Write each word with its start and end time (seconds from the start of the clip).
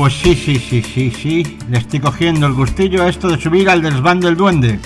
Pues 0.00 0.14
sí, 0.14 0.34
sí, 0.34 0.58
sí, 0.58 0.82
sí, 0.82 1.10
sí. 1.10 1.58
Le 1.68 1.76
estoy 1.76 2.00
cogiendo 2.00 2.46
el 2.46 2.54
gustillo 2.54 3.02
a 3.02 3.10
esto 3.10 3.28
de 3.28 3.38
subir 3.38 3.68
al 3.68 3.82
desván 3.82 4.18
del 4.18 4.34
duende. 4.34 4.80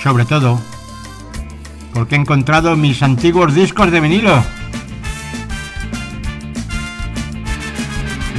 Sobre 0.00 0.24
todo 0.24 0.60
porque 1.92 2.14
he 2.14 2.18
encontrado 2.18 2.76
mis 2.76 3.02
antiguos 3.02 3.52
discos 3.52 3.90
de 3.90 3.98
vinilo. 3.98 4.44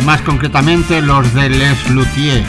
Más 0.05 0.21
concretamente 0.21 1.01
los 1.01 1.33
de 1.33 1.49
Les 1.49 1.89
Luthier. 1.89 2.45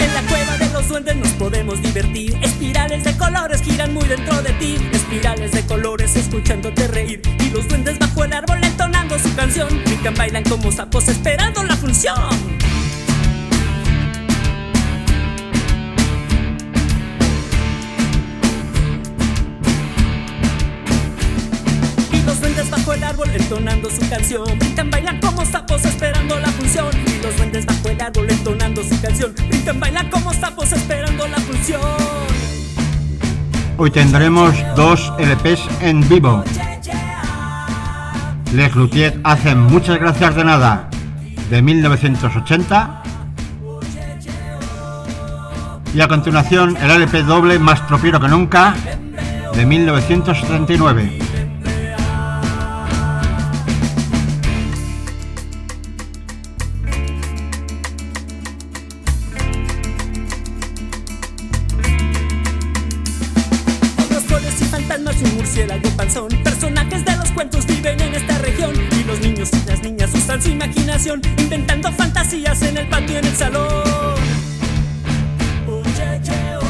En 0.00 0.14
la 0.14 0.22
cueva 0.22 0.56
de 0.56 0.70
los 0.72 0.88
duendes 0.88 1.16
nos 1.16 1.32
podemos 1.32 1.82
divertir. 1.82 2.34
Espirales 2.40 3.04
de 3.04 3.14
colores 3.18 3.60
giran 3.60 3.92
muy 3.92 4.08
dentro 4.08 4.40
de 4.40 4.54
ti. 4.54 4.76
Espirales 4.90 5.52
de 5.52 5.66
colores 5.66 6.16
escuchándote 6.16 6.88
reír. 6.88 7.20
Y 7.40 7.50
los 7.50 7.68
duendes 7.68 7.98
bajo 7.98 8.24
el 8.24 8.32
árbol 8.32 8.69
su 9.18 9.34
canción. 9.34 9.68
Brincan, 9.84 10.14
bailan 10.14 10.44
como 10.44 10.70
sapos 10.70 11.08
esperando 11.08 11.62
la 11.64 11.76
función. 11.76 12.60
bajo 22.70 22.92
el 22.92 23.04
árbol 23.04 23.28
entonando 23.32 23.90
su 23.90 24.08
canción. 24.08 24.58
Brincan, 24.58 24.90
bailan 24.90 25.20
como 25.20 25.44
sapos 25.44 25.84
esperando 25.84 26.38
la 26.38 26.48
función. 26.48 26.88
Y 27.06 27.22
los 27.22 27.36
duendes 27.36 27.66
bajo 27.66 27.88
el 27.88 28.00
árbol 28.00 28.26
entonando 28.28 28.82
su 28.82 29.00
canción. 29.00 29.34
Brincan, 29.48 29.80
bailan 29.80 30.10
como 30.10 30.32
sapos 30.32 30.72
esperando 30.72 31.26
la 31.26 31.38
función. 31.38 31.80
Hoy 33.76 33.90
tendremos 33.90 34.54
dos 34.76 35.12
LPs 35.18 35.60
en 35.80 36.06
vivo. 36.08 36.44
Les 38.52 38.74
Luthier 38.74 39.20
hacen 39.22 39.58
muchas 39.60 40.00
gracias 40.00 40.34
de 40.34 40.44
nada 40.44 40.88
de 41.50 41.62
1980 41.62 43.02
y 45.94 46.00
a 46.00 46.08
continuación 46.08 46.76
el 46.76 46.90
LP 46.90 47.22
doble 47.22 47.58
más 47.60 47.86
tropiero 47.86 48.20
que 48.20 48.28
nunca 48.28 48.74
de 49.54 49.66
1979. 49.66 51.29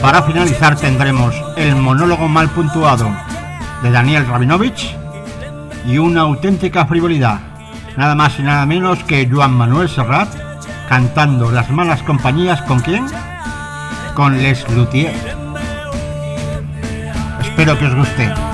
Para 0.02 0.22
finalizar 0.22 0.77
tendremos 0.77 1.34
el 1.56 1.77
monólogo 1.77 2.28
mal 2.28 2.48
puntuado 2.50 3.11
de 3.83 3.91
Daniel 3.91 4.27
Rabinovich 4.27 4.96
y 5.86 5.98
una 5.98 6.22
auténtica 6.22 6.86
frivolidad, 6.86 7.41
nada 7.96 8.14
más 8.14 8.38
y 8.38 8.42
nada 8.42 8.64
menos 8.64 9.02
que 9.05 9.28
Juan 9.28 9.52
Manuel 9.52 9.88
Serrat 9.88 10.28
cantando 10.88 11.50
Las 11.50 11.70
malas 11.70 12.02
compañías 12.02 12.62
con 12.62 12.80
quién? 12.80 13.06
Con 14.14 14.42
Les 14.42 14.68
Luthier. 14.70 15.14
Espero 17.41 17.78
que 17.78 17.86
os 17.86 17.94
guste. 17.94 18.50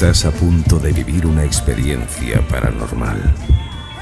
Estás 0.00 0.24
a 0.24 0.30
punto 0.30 0.78
de 0.78 0.94
vivir 0.94 1.26
una 1.26 1.44
experiencia 1.44 2.40
paranormal, 2.48 3.34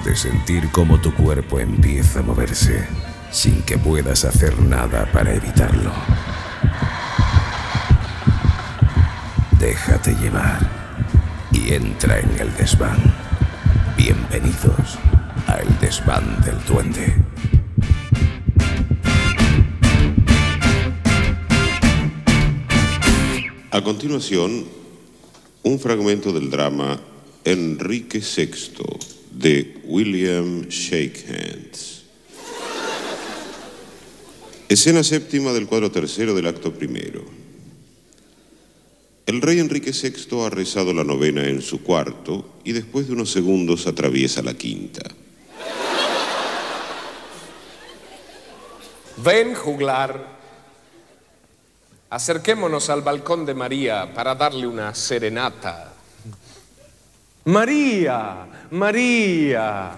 de 0.05 0.15
sentir 0.15 0.71
cómo 0.71 1.01
tu 1.01 1.13
cuerpo 1.13 1.59
empieza 1.59 2.21
a 2.21 2.23
moverse 2.23 2.87
sin 3.33 3.63
que 3.63 3.77
puedas 3.79 4.25
hacer 4.25 4.57
nada 4.61 5.11
para 5.11 5.35
evitarlo. 5.35 5.91
Déjate 9.59 10.15
llevar 10.15 10.61
y 11.51 11.75
entra 11.75 12.21
en 12.21 12.31
el 12.39 12.55
desván. 12.55 12.99
Bienvenidos 13.97 15.01
al 15.49 15.81
desván 15.81 16.41
del 16.43 16.65
duende. 16.65 17.17
A 23.73 23.81
continuación, 23.83 24.79
un 25.69 25.79
fragmento 25.79 26.33
del 26.33 26.49
drama 26.49 26.99
Enrique 27.45 28.21
VI 28.21 28.51
de 29.31 29.81
William 29.85 30.67
Shakehands. 30.67 32.05
Escena 34.67 35.05
séptima 35.05 35.53
del 35.53 35.67
cuadro 35.67 35.91
tercero 35.91 36.35
del 36.35 36.47
acto 36.47 36.73
primero. 36.73 37.23
El 39.27 39.43
rey 39.43 39.59
Enrique 39.59 39.93
VI 39.93 40.41
ha 40.41 40.49
rezado 40.49 40.95
la 40.95 41.05
novena 41.05 41.47
en 41.47 41.61
su 41.61 41.83
cuarto 41.83 42.61
y 42.65 42.73
después 42.73 43.07
de 43.07 43.13
unos 43.13 43.31
segundos 43.31 43.87
atraviesa 43.87 44.41
la 44.41 44.55
quinta. 44.55 45.03
Ven, 49.19 49.55
juglar. 49.55 50.38
Acerquémonos 52.11 52.89
al 52.89 53.03
balcón 53.03 53.45
de 53.45 53.53
María 53.53 54.13
para 54.15 54.35
darle 54.35 54.67
una 54.67 54.95
serenata. 54.95 55.93
María, 57.45 58.47
María, 58.71 59.91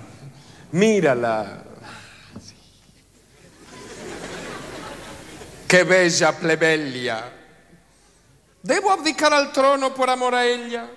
mírala. 0.72 1.62
Qué 5.68 5.84
bella 5.84 6.36
plebelia. 6.36 7.32
¿Debo 8.60 8.90
abdicar 8.90 9.32
al 9.32 9.52
trono 9.52 9.94
por 9.94 10.10
amor 10.10 10.34
a 10.34 10.44
ella? 10.44 10.90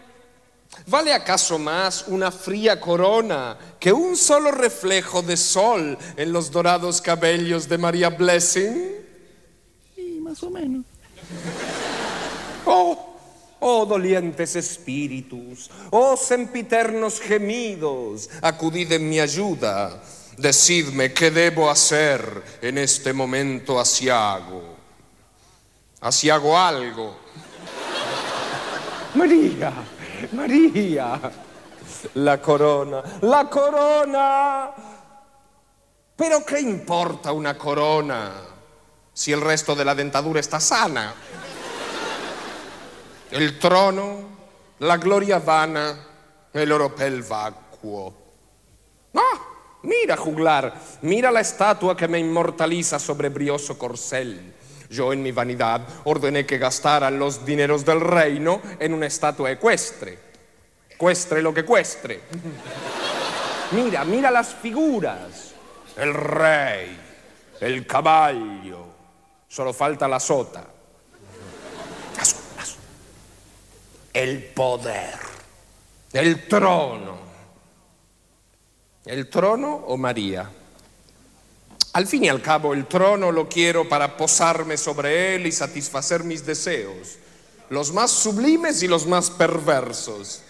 ¿Vale 0.87 1.13
acaso 1.13 1.59
más 1.59 2.05
una 2.07 2.31
fría 2.31 2.79
corona 2.79 3.55
que 3.79 3.93
un 3.93 4.17
solo 4.17 4.49
reflejo 4.49 5.21
de 5.21 5.37
sol 5.37 5.95
en 6.17 6.33
los 6.33 6.49
dorados 6.49 7.01
cabellos 7.01 7.69
de 7.69 7.77
María 7.77 8.09
Blessing? 8.09 8.95
Y 9.95 10.19
más 10.19 10.41
o 10.41 10.49
menos. 10.49 10.83
Oh, 12.65 13.15
oh 13.59 13.85
dolientes 13.85 14.55
espíritus, 14.55 15.69
oh 15.91 16.15
sempiternos 16.15 17.19
gemidos, 17.19 18.29
acudid 18.41 18.91
en 18.91 19.09
mi 19.09 19.19
ayuda. 19.19 20.01
Decidme 20.37 21.13
qué 21.13 21.29
debo 21.29 21.69
hacer 21.69 22.43
en 22.61 22.77
este 22.77 23.13
momento 23.13 23.79
asiago. 23.79 24.77
Asiago 26.01 26.57
algo. 26.57 27.15
María, 29.15 29.71
María, 30.31 31.19
la 32.15 32.41
corona, 32.41 33.03
la 33.21 33.49
corona. 33.49 34.71
Pero 36.15 36.45
¿qué 36.45 36.59
importa 36.61 37.31
una 37.31 37.57
corona? 37.57 38.52
Si 39.13 39.31
el 39.31 39.41
resto 39.41 39.75
de 39.75 39.85
la 39.85 39.95
dentadura 39.95 40.39
está 40.39 40.59
sana. 40.59 41.13
El 43.31 43.59
trono, 43.59 44.19
la 44.79 44.97
gloria 44.97 45.39
vana, 45.39 45.97
el 46.53 46.71
oropel 46.71 47.23
vacuo. 47.23 48.13
Ah, 49.15 49.39
mira, 49.83 50.17
juglar, 50.17 50.73
mira 51.01 51.31
la 51.31 51.41
estatua 51.41 51.95
que 51.95 52.07
me 52.07 52.19
inmortaliza 52.19 52.99
sobre 52.99 53.29
brioso 53.29 53.77
corcel. 53.77 54.53
Yo 54.89 55.11
en 55.11 55.23
mi 55.23 55.31
vanidad 55.31 55.81
ordené 56.03 56.45
que 56.45 56.59
gastaran 56.59 57.17
los 57.17 57.43
dineros 57.43 57.83
del 57.83 57.99
reino 57.99 58.61
en 58.79 58.93
una 58.93 59.07
estatua 59.07 59.51
ecuestre. 59.51 60.19
Cuestre 60.97 61.41
lo 61.41 61.53
que 61.53 61.65
cuestre. 61.65 62.21
Mira, 63.71 64.05
mira 64.05 64.29
las 64.29 64.53
figuras. 64.53 65.53
El 65.97 66.13
rey, 66.13 66.97
el 67.59 67.87
caballo. 67.87 68.82
Solo 69.53 69.71
falta 69.71 70.07
la 70.07 70.19
sota. 70.19 70.65
El 74.11 74.45
poder. 74.45 75.13
El 76.11 76.47
trono. 76.47 77.17
¿El 79.05 79.29
trono 79.29 79.75
o 79.75 79.95
María? 79.95 80.49
Al 81.93 82.07
fin 82.07 82.23
y 82.23 82.29
al 82.29 82.41
cabo, 82.41 82.73
el 82.73 82.87
trono 82.87 83.31
lo 83.31 83.47
quiero 83.47 83.87
para 83.87 84.17
posarme 84.17 84.75
sobre 84.75 85.35
él 85.35 85.45
y 85.45 85.51
satisfacer 85.51 86.23
mis 86.23 86.43
deseos, 86.43 87.19
los 87.69 87.93
más 87.93 88.09
sublimes 88.09 88.81
y 88.81 88.87
los 88.87 89.05
más 89.05 89.29
perversos. 89.29 90.41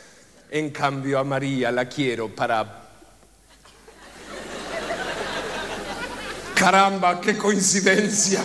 En 0.49 0.69
cambio, 0.69 1.19
a 1.19 1.25
María 1.25 1.73
la 1.73 1.89
quiero 1.89 2.33
para... 2.33 2.82
Caramba, 6.63 7.19
qué 7.19 7.37
coincidencia. 7.37 8.41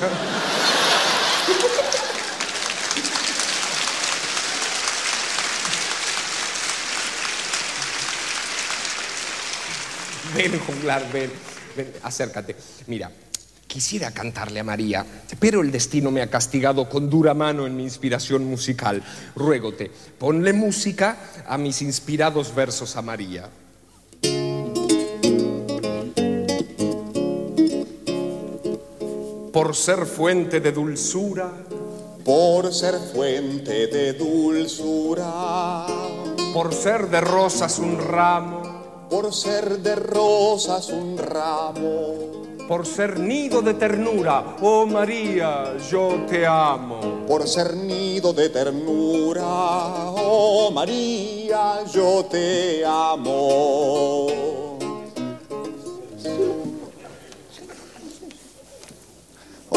Ven, 10.35 10.59
junglar, 10.59 11.13
ven, 11.13 11.31
ven, 11.77 11.93
acércate. 12.03 12.57
Mira, 12.89 13.13
quisiera 13.69 14.11
cantarle 14.11 14.59
a 14.59 14.65
María, 14.65 15.07
pero 15.39 15.61
el 15.61 15.71
destino 15.71 16.11
me 16.11 16.21
ha 16.21 16.29
castigado 16.29 16.89
con 16.89 17.09
dura 17.09 17.35
mano 17.35 17.69
en 17.69 17.77
mi 17.77 17.85
inspiración 17.85 18.45
musical. 18.47 19.01
Ruégote, 19.37 19.93
ponle 20.19 20.53
música 20.53 21.19
a 21.47 21.57
mis 21.57 21.83
inspirados 21.83 22.53
versos 22.53 22.97
a 22.97 23.03
María. 23.03 23.49
Por 29.59 29.75
ser 29.75 30.07
fuente 30.07 30.61
de 30.61 30.71
dulzura, 30.71 31.51
por 32.25 32.73
ser 32.73 32.95
fuente 32.95 33.89
de 33.89 34.13
dulzura, 34.13 35.85
por 36.55 36.73
ser 36.73 37.09
de 37.09 37.21
rosas 37.21 37.81
un 37.81 37.99
ramo, 37.99 39.09
por 39.11 39.35
ser 39.35 39.81
de 39.81 39.97
rosas 39.97 40.91
un 40.91 41.19
ramo, 41.19 42.69
por 42.69 42.87
ser 42.87 43.19
nido 43.19 43.61
de 43.61 43.75
ternura, 43.75 44.59
oh 44.63 44.87
María, 44.87 45.77
yo 45.91 46.25
te 46.29 46.47
amo. 46.47 47.27
por 47.27 47.49
ser 47.49 47.75
nido 47.75 48.33
de 48.33 48.51
ternura, 48.51 49.43
oh 49.45 50.71
María, 50.73 51.83
yo 51.93 52.25
te 52.31 52.85
amo. 52.87 54.58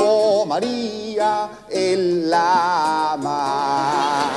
Oh 0.04 0.46
María, 0.48 1.50
él 1.70 2.30
la 2.30 3.14
ama. 3.14 4.32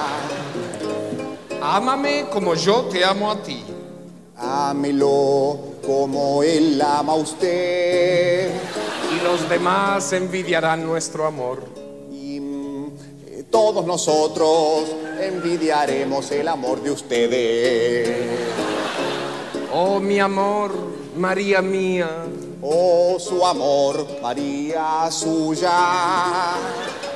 Ámame 1.62 2.26
como 2.30 2.54
yo 2.54 2.82
te 2.82 3.02
amo 3.04 3.30
a 3.30 3.42
ti. 3.42 3.64
Ámelo 4.36 5.58
como 5.86 6.42
él 6.42 6.80
ama 6.82 7.14
a 7.14 7.16
usted. 7.16 8.50
Y 9.16 9.24
los 9.24 9.48
demás 9.48 10.12
envidiarán 10.12 10.86
nuestro 10.86 11.26
amor. 11.26 11.62
Y 12.12 12.40
mm, 12.40 12.86
eh, 13.26 13.44
todos 13.50 13.86
nosotros 13.86 14.84
envidiaremos 15.18 16.30
el 16.32 16.48
amor 16.48 16.82
de 16.82 16.90
ustedes. 16.90 18.10
Oh 19.72 19.98
mi 19.98 20.20
amor, 20.20 20.72
María 21.16 21.62
mía, 21.62 22.08
Oh, 22.66 23.18
su 23.20 23.44
amor, 23.44 24.06
María 24.22 25.10
suya, 25.10 26.54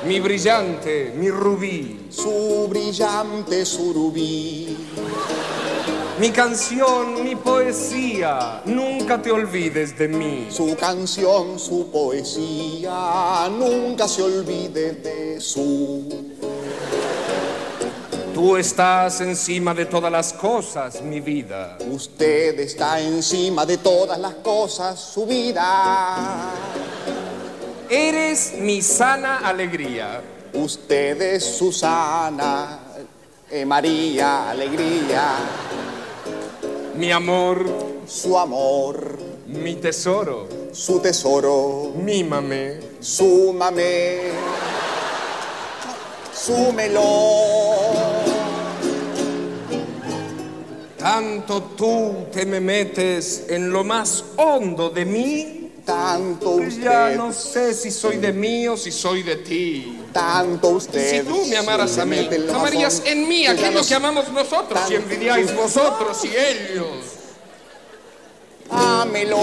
mi 0.05 0.19
brillante, 0.19 1.11
mi 1.17 1.31
rubí, 1.31 2.05
su 2.11 2.67
brillante 2.69 3.65
surubí. 3.65 4.77
mi 6.19 6.29
canción, 6.29 7.23
mi 7.23 7.35
poesía, 7.35 8.61
nunca 8.65 9.19
te 9.19 9.31
olvides 9.31 9.97
de 9.97 10.07
mí. 10.07 10.49
Su 10.51 10.75
canción, 10.75 11.57
su 11.57 11.89
poesía, 11.91 13.49
nunca 13.49 14.07
se 14.07 14.21
olvide 14.21 14.91
de 14.91 15.41
su. 15.41 16.07
Tú 18.39 18.55
estás 18.55 19.19
encima 19.19 19.73
de 19.73 19.85
todas 19.85 20.09
las 20.09 20.31
cosas, 20.31 21.01
mi 21.01 21.19
vida. 21.19 21.77
Usted 21.91 22.57
está 22.61 22.97
encima 23.01 23.65
de 23.65 23.79
todas 23.79 24.17
las 24.17 24.35
cosas, 24.35 24.97
su 24.97 25.25
vida. 25.25 26.53
Eres 27.89 28.53
mi 28.57 28.81
sana 28.81 29.39
alegría. 29.39 30.21
Usted 30.53 31.21
es 31.21 31.43
Susana, 31.43 32.79
eh, 33.51 33.65
María, 33.65 34.49
alegría, 34.49 35.33
Mi 36.95 37.11
amor, 37.11 37.65
su 38.07 38.39
amor, 38.39 39.19
mi 39.47 39.75
tesoro, 39.75 40.47
su 40.71 41.01
tesoro, 41.01 41.91
mímame. 41.93 42.79
súmame, 43.01 44.31
súmelo. 46.33 47.78
Tanto 50.99 51.61
tú 51.77 52.27
te 52.31 52.45
me 52.45 52.59
metes 52.59 53.45
en 53.47 53.71
lo 53.71 53.83
más 53.83 54.23
hondo 54.35 54.89
de 54.89 55.05
mí. 55.05 55.55
Tanto 55.85 56.57
que 56.57 56.69
Ya 56.69 57.05
usted, 57.05 57.15
no 57.15 57.33
sé 57.33 57.73
si 57.73 57.89
soy 57.89 58.17
de 58.17 58.31
mí 58.31 58.67
o 58.67 58.77
si 58.77 58.91
soy 58.91 59.23
de 59.23 59.37
ti. 59.37 60.03
tanto 60.13 60.69
usted. 60.69 61.21
Si 61.23 61.27
tú 61.27 61.45
me 61.47 61.57
amaras 61.57 61.97
a 61.97 62.05
mí, 62.05 62.29
amarías 62.53 63.01
en 63.05 63.27
mí 63.27 63.41
que 63.43 63.47
aquello 63.47 63.81
que 63.87 63.95
amamos 63.95 64.31
nosotros 64.31 64.79
y 64.91 64.95
envidiáis 64.95 65.45
usted. 65.45 65.57
vosotros 65.57 66.25
y 66.25 66.27
ellos. 66.27 66.87
Ámelo. 68.69 69.37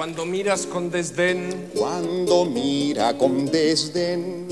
Cuando 0.00 0.24
miras 0.24 0.64
con 0.64 0.90
desdén, 0.90 1.72
Cuando 1.76 2.46
mira 2.46 3.18
con 3.18 3.44
desdén, 3.44 4.48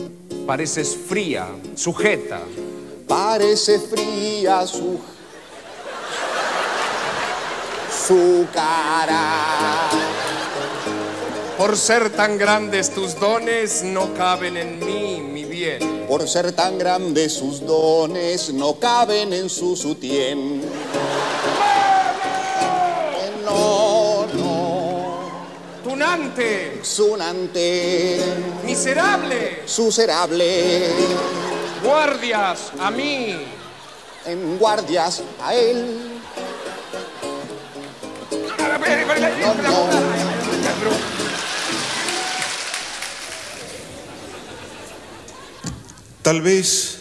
pareces 0.46 0.94
fría, 0.94 1.48
sujeta. 1.74 2.42
parece 3.06 3.78
fría 3.78 4.66
su 4.66 5.00
su 8.06 8.46
cara. 8.52 9.88
Por 11.56 11.78
ser 11.78 12.10
tan 12.10 12.36
grandes 12.36 12.90
tus 12.90 13.18
dones, 13.18 13.82
no 13.82 14.12
caben 14.12 14.54
en 14.58 14.78
mí, 14.84 15.22
mi 15.32 15.44
bien. 15.44 16.04
Por 16.06 16.28
ser 16.28 16.52
tan 16.52 16.76
grandes 16.76 17.32
sus 17.32 17.64
dones, 17.64 18.52
no 18.52 18.74
caben 18.74 19.32
en 19.32 19.48
su 19.48 19.74
sutién. 19.76 20.60
Sunante, 26.82 28.20
miserable, 28.64 29.62
suserable, 29.66 30.90
guardias 31.82 32.72
a 32.78 32.90
mí. 32.90 33.34
en 34.24 34.58
guardias 34.58 35.22
a 35.42 35.54
él. 35.54 36.20
No, 39.42 39.54
no. 39.54 39.88
Tal 46.22 46.42
vez 46.42 47.00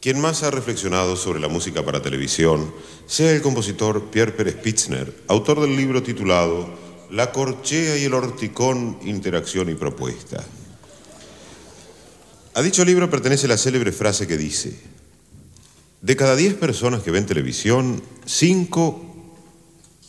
quien 0.00 0.20
más 0.20 0.42
ha 0.42 0.50
reflexionado 0.50 1.16
sobre 1.16 1.38
la 1.38 1.48
música 1.48 1.84
para 1.84 2.02
televisión 2.02 2.74
sea 3.06 3.30
el 3.30 3.42
compositor 3.42 4.10
Pierre 4.10 4.32
Pérez 4.32 4.56
Pitzner, 4.56 5.14
autor 5.28 5.60
del 5.60 5.76
libro 5.76 6.02
titulado 6.02 6.83
La 7.14 7.30
corchea 7.30 7.96
y 7.96 8.02
el 8.06 8.14
horticón, 8.14 8.98
interacción 9.04 9.70
y 9.70 9.74
propuesta. 9.74 10.44
A 12.54 12.60
dicho 12.60 12.84
libro 12.84 13.08
pertenece 13.08 13.46
la 13.46 13.56
célebre 13.56 13.92
frase 13.92 14.26
que 14.26 14.36
dice, 14.36 14.76
de 16.02 16.16
cada 16.16 16.34
10 16.34 16.54
personas 16.54 17.04
que 17.04 17.12
ven 17.12 17.24
televisión, 17.24 18.02
5 18.26 19.00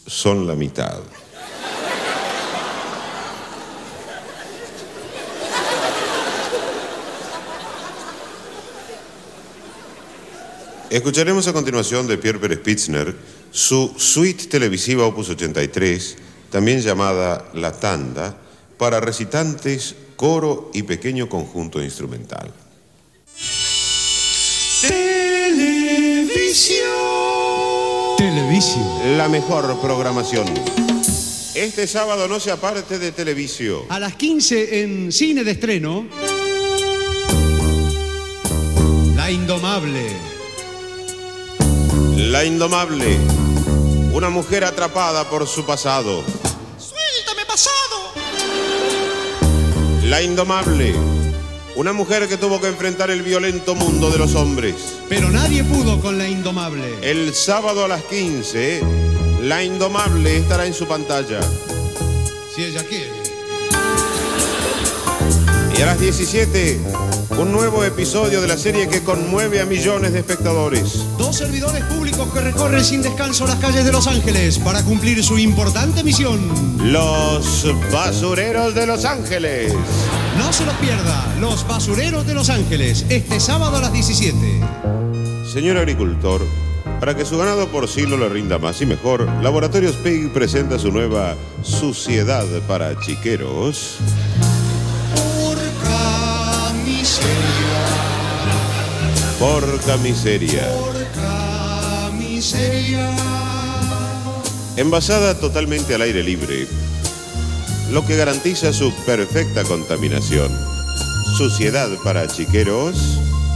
son 0.08 0.48
la 0.48 0.56
mitad. 0.56 1.00
Escucharemos 10.90 11.48
a 11.48 11.54
continuación 11.54 12.08
de 12.08 12.18
Pierre 12.18 12.40
Pérez 12.40 12.62
Pitzner 12.62 13.16
su 13.52 13.94
suite 13.96 14.48
televisiva 14.48 15.06
Opus 15.06 15.30
83, 15.30 16.18
también 16.56 16.80
llamada 16.80 17.50
La 17.54 17.74
Tanda, 17.74 18.34
para 18.78 19.02
recitantes, 19.02 19.94
coro 20.16 20.72
y 20.74 20.84
pequeño 20.84 21.28
conjunto 21.28 21.84
instrumental. 21.84 22.50
Televisión. 24.80 25.68
Televisión. 28.18 29.18
La 29.18 29.28
mejor 29.28 29.82
programación. 29.82 30.46
Este 31.56 31.88
sábado 31.88 32.30
no 32.30 32.40
se 32.40 32.52
aparte 32.52 33.00
de 33.00 33.12
televisión. 33.12 33.82
A 33.90 34.00
las 34.00 34.16
15 34.16 34.82
en 34.82 35.12
cine 35.12 35.44
de 35.44 35.52
estreno. 35.52 36.06
La 39.14 39.30
Indomable. 39.30 40.08
La 42.16 42.46
Indomable. 42.46 43.18
Una 44.14 44.30
mujer 44.30 44.64
atrapada 44.64 45.30
por 45.30 45.46
su 45.46 45.66
pasado. 45.66 46.24
La 50.04 50.22
Indomable. 50.22 50.94
Una 51.76 51.94
mujer 51.94 52.28
que 52.28 52.38
tuvo 52.38 52.60
que 52.60 52.68
enfrentar 52.68 53.10
el 53.12 53.22
violento 53.22 53.76
mundo 53.76 54.10
de 54.10 54.18
los 54.18 54.36
hombres. 54.36 54.76
Pero 55.10 55.30
nadie 55.30 55.64
pudo 55.64 56.00
con 56.02 56.18
la 56.18 56.28
Indomable. 56.28 56.98
El 57.02 57.34
sábado 57.34 57.86
a 57.86 57.88
las 57.88 58.04
15, 58.04 58.82
La 59.42 59.64
Indomable 59.64 60.38
estará 60.38 60.66
en 60.66 60.74
su 60.74 60.86
pantalla. 60.86 61.40
Si 62.54 62.64
ella 62.64 62.84
quiere. 62.84 63.25
Y 65.78 65.82
a 65.82 65.88
las 65.88 66.00
17, 66.00 66.80
un 67.38 67.52
nuevo 67.52 67.84
episodio 67.84 68.42
de 68.42 68.48
la 68.48 68.58
serie 68.58 68.88
que 68.88 69.04
conmueve 69.04 69.60
a 69.60 69.66
millones 69.66 70.14
de 70.14 70.20
espectadores. 70.20 71.04
Dos 71.18 71.36
servidores 71.36 71.84
públicos 71.84 72.34
que 72.34 72.40
recorren 72.40 72.84
sin 72.84 73.02
descanso 73.02 73.46
las 73.46 73.58
calles 73.58 73.84
de 73.84 73.92
Los 73.92 74.08
Ángeles 74.08 74.58
para 74.60 74.84
cumplir 74.84 75.22
su 75.22 75.38
importante 75.38 76.02
misión. 76.04 76.40
Los 76.80 77.66
basureros 77.92 78.74
de 78.74 78.88
Los 78.88 79.04
Ángeles. 79.04 79.74
No 80.38 80.54
se 80.54 80.66
lo 80.66 80.72
pierda, 80.80 81.36
Los 81.42 81.68
Basureros 81.68 82.26
de 82.26 82.36
Los 82.36 82.50
Ángeles, 82.50 83.06
este 83.10 83.42
sábado 83.42 83.76
a 83.76 83.82
las 83.82 83.92
17. 83.92 84.62
Señor 85.52 85.78
agricultor, 85.78 86.42
para 87.02 87.16
que 87.18 87.26
su 87.26 87.38
ganado 87.38 87.68
porcino 87.68 88.16
le 88.16 88.30
rinda 88.30 88.60
más 88.60 88.82
y 88.82 88.86
mejor, 88.86 89.28
Laboratorios 89.42 89.96
Pig 89.98 90.32
presenta 90.32 90.80
su 90.80 90.92
nueva 90.92 91.36
Suciedad 91.64 92.46
para 92.66 92.98
Chiqueros. 93.02 93.98
Miseria, 97.16 97.80
Porca 99.40 99.96
miseria. 99.98 100.68
porca 100.82 102.12
miseria. 102.12 103.10
Envasada 104.76 105.40
totalmente 105.40 105.96
al 105.96 106.02
aire 106.02 106.24
libre, 106.24 106.68
lo 107.92 108.06
que 108.06 108.18
garantiza 108.18 108.74
su 108.74 108.94
perfecta 109.06 109.64
contaminación. 109.64 110.52
Suciedad 111.38 111.90
para 112.04 112.28
chiqueros, 112.28 112.98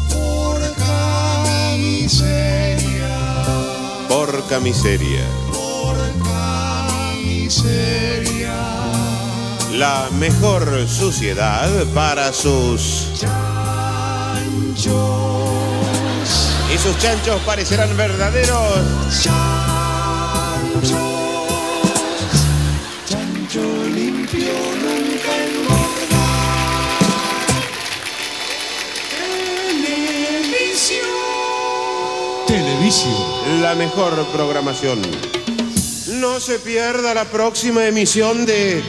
Porca 0.10 1.76
miseria, 1.78 3.46
porca 4.08 4.60
miseria. 4.62 5.26
porca 5.52 6.88
miseria. 7.26 8.56
La 9.74 10.10
mejor 10.18 10.88
suciedad 10.88 11.70
para 11.94 12.32
sus... 12.34 12.99
Chanchos, 14.76 16.50
Y 16.74 16.78
sus 16.78 16.98
chanchos 17.00 17.42
parecerán 17.42 17.96
verdaderos. 17.98 18.76
chanchos. 19.24 20.94
Chancho 23.08 23.62
limpio 23.94 24.54
nunca 24.84 25.44
engorda. 25.44 26.24
Televisión. 29.82 31.08
Televisión. 32.48 33.62
La 33.62 33.74
mejor 33.76 34.26
programación. 34.28 35.02
No 36.20 36.40
se 36.40 36.60
pierda 36.60 37.14
la 37.16 37.26
próxima 37.26 37.86
emisión 37.88 38.46
de... 38.46 38.84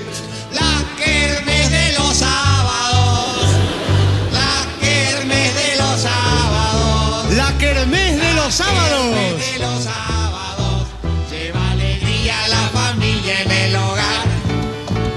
los 8.51 8.57
sábados. 8.57 9.15
De 9.39 9.59
los 9.61 9.85
sábados. 9.85 10.89
Lleva 11.31 11.71
alegría 11.71 12.45
a 12.45 12.49
la 12.49 12.69
familia 12.71 13.43
en 13.43 13.51
el 13.53 13.77
hogar. 13.77 14.27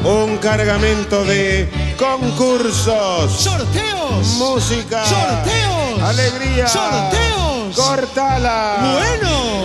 Un 0.04 0.38
cargamento 0.38 1.24
de 1.26 1.68
concursos. 1.98 3.32
Sorteos. 3.32 4.28
Música. 4.38 5.04
Sorteos. 5.06 6.02
Alegría. 6.04 6.68
Sorteos. 6.68 7.76
Cortala. 7.76 9.00
Bueno. 9.00 9.64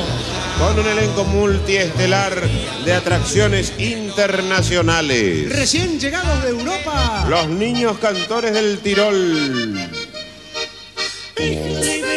Con 0.59 0.79
un 0.79 0.87
elenco 0.87 1.25
multiestelar 1.25 2.41
de 2.87 2.95
atracciones 2.95 3.75
internacionales. 3.79 5.55
Recién 5.55 6.01
llegados 6.01 6.43
de 6.43 6.49
Europa. 6.49 7.27
Los 7.29 7.49
niños 7.49 7.99
cantores 7.99 8.55
del 8.55 8.79
Tirol. 8.79 9.91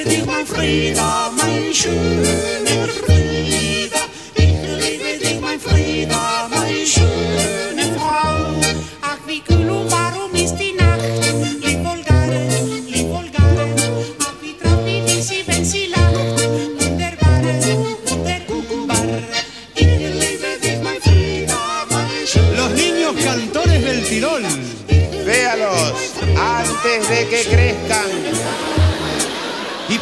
lebe 0.05 0.25
med 0.25 0.47
Frida, 0.47 1.31
mein 1.37 1.73
schöner 1.73 2.87
Frida. 2.87 4.01
Ich 4.35 4.53
lebe 4.81 5.19
dich, 5.19 5.39
mein 5.41 5.59
Frida, 5.59 6.47
mein 6.49 6.85
schöner 6.85 7.40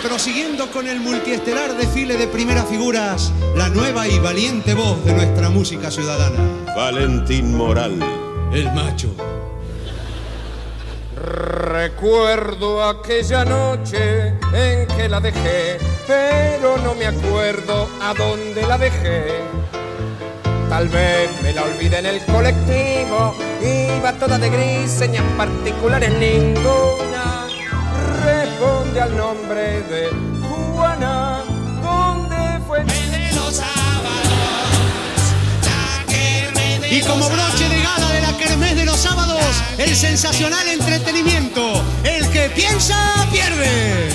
prosiguiendo 0.09 0.71
con 0.71 0.87
el 0.87 0.99
multiestelar 0.99 1.77
desfile 1.77 2.17
de 2.17 2.25
primeras 2.25 2.67
figuras, 2.67 3.31
la 3.55 3.69
nueva 3.69 4.07
y 4.07 4.17
valiente 4.17 4.73
voz 4.73 5.05
de 5.05 5.13
nuestra 5.13 5.51
música 5.51 5.91
ciudadana. 5.91 6.39
Valentín 6.75 7.55
Moral. 7.55 7.99
El 8.51 8.71
macho. 8.73 9.13
Recuerdo 11.15 12.83
aquella 12.83 13.45
noche 13.45 14.29
en 14.51 14.87
que 14.87 15.07
la 15.07 15.19
dejé, 15.19 15.77
pero 16.07 16.77
no 16.79 16.95
me 16.95 17.05
acuerdo 17.05 17.87
a 18.01 18.15
dónde 18.15 18.65
la 18.65 18.79
dejé. 18.79 19.41
Tal 20.69 20.89
vez 20.89 21.29
me 21.43 21.53
la 21.53 21.63
olvidé 21.63 21.99
en 21.99 22.05
el 22.07 22.25
colectivo, 22.25 23.35
iba 23.61 24.13
toda 24.13 24.39
de 24.39 24.49
gris, 24.49 24.89
señas 24.89 25.23
particulares 25.37 26.11
ninguna. 26.13 27.48
Responde 28.59 28.99
al 28.99 29.15
nombre 29.15 29.81
de 29.83 30.09
Juana, 30.73 31.45
¿dónde 31.81 32.59
fue? 32.67 32.83
de 32.83 33.31
los 33.33 33.55
sábados. 33.55 34.33
La 35.63 36.05
de 36.81 36.97
Y 36.97 36.99
como 37.03 37.19
los 37.19 37.29
broche 37.29 37.69
de 37.69 37.81
gala 37.81 38.11
de 38.11 38.21
la 38.21 38.37
Kermés 38.37 38.75
de 38.75 38.83
los 38.83 38.97
sábados, 38.97 39.41
el 39.77 39.95
sensacional 39.95 40.67
entretenimiento. 40.67 41.81
El 42.03 42.29
que 42.31 42.49
piensa, 42.49 42.97
pierde. 43.31 44.09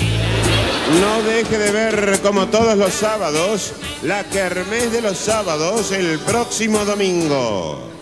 No 1.01 1.23
deje 1.23 1.57
de 1.57 1.71
ver 1.71 2.19
como 2.21 2.45
todos 2.45 2.77
los 2.77 2.93
sábados 2.93 3.73
la 4.03 4.25
Kermés 4.25 4.91
de 4.91 5.01
los 5.01 5.17
sábados 5.17 5.91
el 5.91 6.19
próximo 6.19 6.85
domingo. 6.85 7.94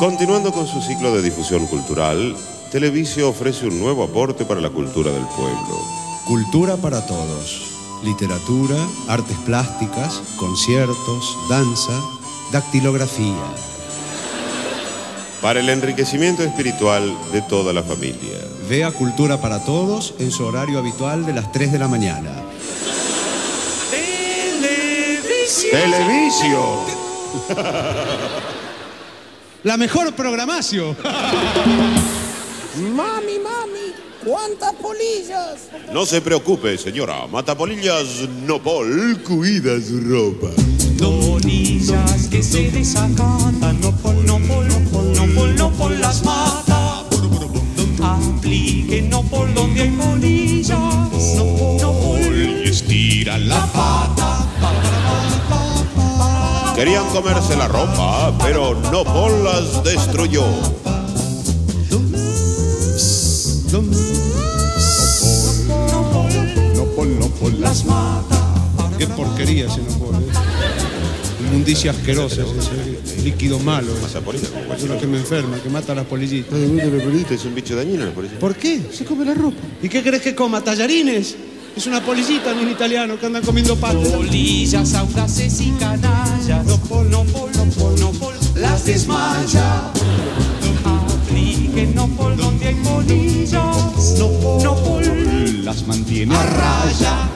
Continuando 0.00 0.50
con 0.50 0.66
su 0.66 0.80
ciclo 0.80 1.14
de 1.14 1.20
difusión 1.20 1.66
cultural, 1.66 2.34
Televisio 2.72 3.28
ofrece 3.28 3.66
un 3.66 3.78
nuevo 3.78 4.02
aporte 4.02 4.46
para 4.46 4.58
la 4.58 4.70
cultura 4.70 5.10
del 5.10 5.26
pueblo. 5.26 5.84
Cultura 6.26 6.78
para 6.78 7.04
todos. 7.04 7.60
Literatura, 8.02 8.76
artes 9.08 9.36
plásticas, 9.44 10.22
conciertos, 10.38 11.36
danza, 11.50 11.92
dactilografía. 12.50 13.44
Para 15.42 15.60
el 15.60 15.68
enriquecimiento 15.68 16.44
espiritual 16.44 17.14
de 17.30 17.42
toda 17.42 17.74
la 17.74 17.82
familia. 17.82 18.38
Vea 18.70 18.92
Cultura 18.92 19.38
para 19.38 19.62
Todos 19.66 20.14
en 20.18 20.30
su 20.30 20.46
horario 20.46 20.78
habitual 20.78 21.26
de 21.26 21.34
las 21.34 21.52
3 21.52 21.72
de 21.72 21.78
la 21.78 21.88
mañana. 21.88 22.32
Televisio. 25.70 26.58
La 29.62 29.76
mejor 29.76 30.14
programación. 30.14 30.96
Mami, 32.76 33.38
mami, 33.38 33.92
¿cuántas 34.24 34.72
polillas? 34.74 35.68
No 35.92 36.06
se 36.06 36.22
preocupe, 36.22 36.78
señora. 36.78 37.26
Matapolillas 37.26 38.26
Nopol 38.46 39.20
cuida 39.22 39.78
su 39.80 40.00
ropa. 40.00 40.48
Polillas 40.98 42.28
que 42.28 42.42
se 42.42 42.70
desacatan, 42.70 43.80
no 43.82 43.94
por, 43.96 44.14
no 44.14 44.38
por, 44.38 44.64
no 44.64 44.78
por, 44.90 45.04
no 45.04 45.26
por, 45.34 45.48
no 45.50 45.70
por 45.72 45.90
las 45.90 46.24
mata. 46.24 47.04
Aplique 48.02 49.02
no 49.02 49.22
por 49.24 49.52
donde 49.52 49.82
hay 49.82 49.90
polillas, 49.90 50.78
no 51.36 51.44
por, 51.58 51.82
no 51.82 51.92
por. 51.92 52.20
Y 52.20 52.68
estira 52.68 53.36
la 53.36 53.66
pata. 53.66 54.19
Querían 56.80 57.04
comerse 57.10 57.54
la 57.58 57.68
ropa, 57.68 58.32
pero 58.42 58.74
Nopol 58.90 59.44
las 59.44 59.84
destruyó. 59.84 60.46
No 66.74 66.84
pol, 66.96 67.18
no. 67.20 67.58
Las 67.58 67.84
mata. 67.84 68.94
Qué 68.96 69.06
porquería 69.08 69.66
ese 69.66 69.82
no 69.82 69.98
pol. 69.98 70.14
¿eh? 70.14 71.42
Inmundicia 71.44 71.90
asquerosa, 71.90 72.44
ese 72.44 73.24
líquido 73.24 73.58
malo. 73.58 73.92
Es 74.74 74.84
lo 74.84 74.98
que 74.98 75.06
me 75.06 75.18
enferma, 75.18 75.58
que 75.62 75.68
mata 75.68 75.92
a 75.92 75.96
las 75.96 76.06
polillitas. 76.06 76.58
Es 76.58 77.44
un 77.44 77.54
bicho 77.54 77.76
dañino, 77.76 78.06
la 78.06 78.12
policía. 78.12 78.38
¿Por 78.38 78.54
qué? 78.54 78.80
Se 78.90 79.04
come 79.04 79.26
la 79.26 79.34
ropa. 79.34 79.58
¿Y 79.82 79.90
qué 79.90 80.02
crees 80.02 80.22
que 80.22 80.34
coma? 80.34 80.64
¿Tallarines? 80.64 81.36
Es 81.76 81.86
una 81.86 82.00
polillita, 82.00 82.52
no 82.52 82.62
un 82.62 82.70
italiano 82.70 83.18
que 83.18 83.26
andan 83.26 83.42
comiendo 83.42 83.76
paste. 83.76 84.10
Polillas 84.10 84.94
audaces 84.94 85.60
y 85.60 85.70
canallas, 85.72 86.66
no 86.66 86.76
por, 86.78 87.06
no 87.06 87.24
por, 87.24 87.54
no 87.56 87.64
por, 87.64 87.98
no 87.98 88.10
por, 88.12 88.34
las 88.56 88.84
desmaya. 88.84 89.90
Aplique 90.84 91.86
no 91.94 92.08
por 92.08 92.36
donde 92.36 92.68
hay 92.68 92.74
polillas, 92.74 94.18
no 94.18 94.28
por, 94.40 94.62
no 94.62 94.74
por. 94.74 95.06
Las 95.64 95.86
mantiene 95.86 96.34
a 96.34 96.42
raya. 96.46 97.30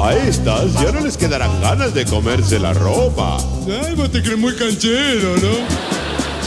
A 0.00 0.14
estas 0.14 0.72
ya 0.74 0.90
no 0.92 1.00
les 1.00 1.16
quedarán 1.16 1.60
ganas 1.60 1.92
de 1.92 2.04
comerse 2.06 2.58
la 2.58 2.72
ropa. 2.72 3.36
Ay, 3.66 3.94
vos 3.94 4.10
te 4.10 4.22
crees 4.22 4.38
muy 4.38 4.54
canchero, 4.54 5.36
¿no? 5.36 5.87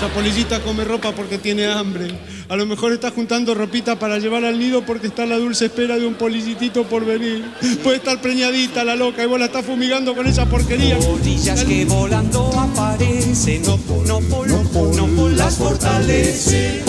Esa 0.01 0.11
polillita 0.15 0.59
come 0.61 0.83
ropa 0.83 1.11
porque 1.11 1.37
tiene 1.37 1.67
hambre. 1.67 2.07
A 2.49 2.55
lo 2.55 2.65
mejor 2.65 2.91
está 2.91 3.11
juntando 3.11 3.53
ropita 3.53 3.99
para 3.99 4.17
llevar 4.17 4.43
al 4.45 4.57
nido 4.57 4.83
porque 4.83 5.05
está 5.05 5.21
a 5.21 5.25
la 5.27 5.37
dulce 5.37 5.65
espera 5.65 5.99
de 5.99 6.07
un 6.07 6.15
polillitito 6.15 6.85
por 6.85 7.05
venir. 7.05 7.45
Puede 7.83 7.97
estar 7.97 8.19
preñadita 8.19 8.83
la 8.83 8.95
loca 8.95 9.21
y 9.21 9.27
vos 9.27 9.37
la 9.37 9.45
estás 9.45 9.63
fumigando 9.63 10.15
con 10.15 10.25
esa 10.25 10.47
porquería. 10.47 10.97
Polillas 10.97 11.63
que 11.65 11.85
volando 11.85 12.49
aparecen, 12.59 13.61
no 13.61 13.77
por, 13.77 14.07
no 14.07 14.19
por, 14.21 14.47
no 14.47 14.63
por, 14.63 14.95
no 14.95 15.05
por, 15.05 15.31
las 15.33 15.57
fortalece. 15.57 16.81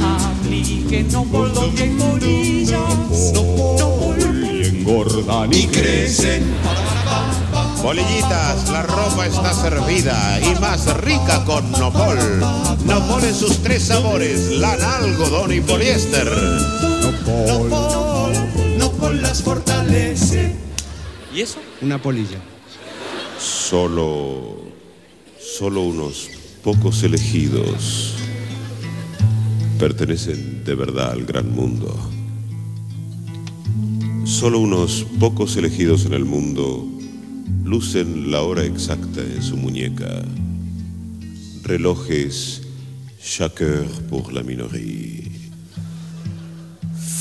Aplique 0.00 1.02
no 1.02 1.24
por 1.24 1.52
donde 1.52 1.82
hay 1.82 1.90
polillas, 1.90 3.32
no 3.34 3.42
por, 3.54 4.18
no 4.18 4.34
engordan 4.64 5.52
y 5.52 5.66
crecen. 5.66 6.42
Polillitas, 7.84 8.70
la 8.70 8.82
ropa 8.82 9.26
está 9.26 9.52
servida 9.52 10.40
y 10.40 10.58
más 10.58 10.86
rica 11.02 11.44
con 11.44 11.70
Nopol. 11.72 12.16
Nopol 12.86 13.22
en 13.22 13.34
sus 13.34 13.58
tres 13.58 13.82
sabores, 13.82 14.52
lana, 14.52 14.96
algodón 14.96 15.52
y 15.52 15.60
poliéster. 15.60 16.26
no 18.78 18.90
por 18.92 19.14
las 19.16 19.42
fortalece. 19.42 20.56
¿Y 21.34 21.42
eso? 21.42 21.58
Una 21.82 22.00
polilla. 22.00 22.38
Solo, 23.38 24.62
solo 25.38 25.82
unos 25.82 26.30
pocos 26.62 27.02
elegidos 27.02 28.14
pertenecen 29.78 30.64
de 30.64 30.74
verdad 30.74 31.10
al 31.10 31.26
gran 31.26 31.54
mundo. 31.54 31.94
Solo 34.24 34.58
unos 34.60 35.04
pocos 35.20 35.54
elegidos 35.58 36.06
en 36.06 36.14
el 36.14 36.24
mundo 36.24 36.93
lucen 37.64 38.30
la 38.30 38.42
hora 38.42 38.64
exacta 38.64 39.20
en 39.20 39.42
su 39.42 39.56
muñeca. 39.56 40.22
Relojes 41.62 42.62
chaque 43.22 43.64
heure 43.64 43.88
pour 44.10 44.32
la 44.32 44.42
minoría. 44.42 45.30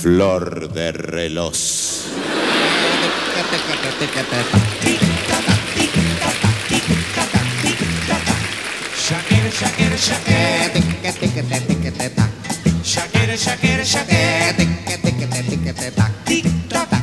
Flor 0.02 0.74
de 0.74 0.92
reloj. 0.92 1.54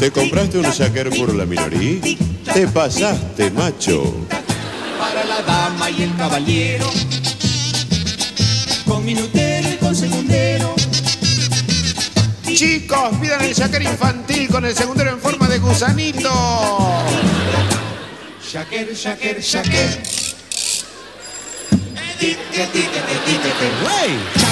¿Te 0.01 0.11
compraste 0.11 0.57
un 0.57 0.65
shaker 0.65 1.11
por 1.11 1.35
la 1.35 1.45
minoría? 1.45 2.01
Te 2.55 2.67
pasaste, 2.69 3.51
macho. 3.51 4.27
Para 4.99 5.25
la 5.27 5.43
dama 5.43 5.91
y 5.91 6.05
el 6.05 6.17
caballero. 6.17 6.91
Con 8.87 9.05
minutero 9.05 9.69
y 9.69 9.77
con 9.77 9.95
segundero. 9.95 10.75
Chicos, 12.47 13.11
pidan 13.21 13.43
el 13.43 13.53
shaker 13.53 13.83
infantil 13.83 14.49
con 14.49 14.65
el 14.65 14.75
segundero 14.75 15.11
en 15.11 15.21
forma 15.21 15.47
de 15.49 15.59
gusanito. 15.59 16.33
Tica, 22.19 22.67
tica, 22.73 22.73
tica, 22.73 23.05
tica. 23.27 24.50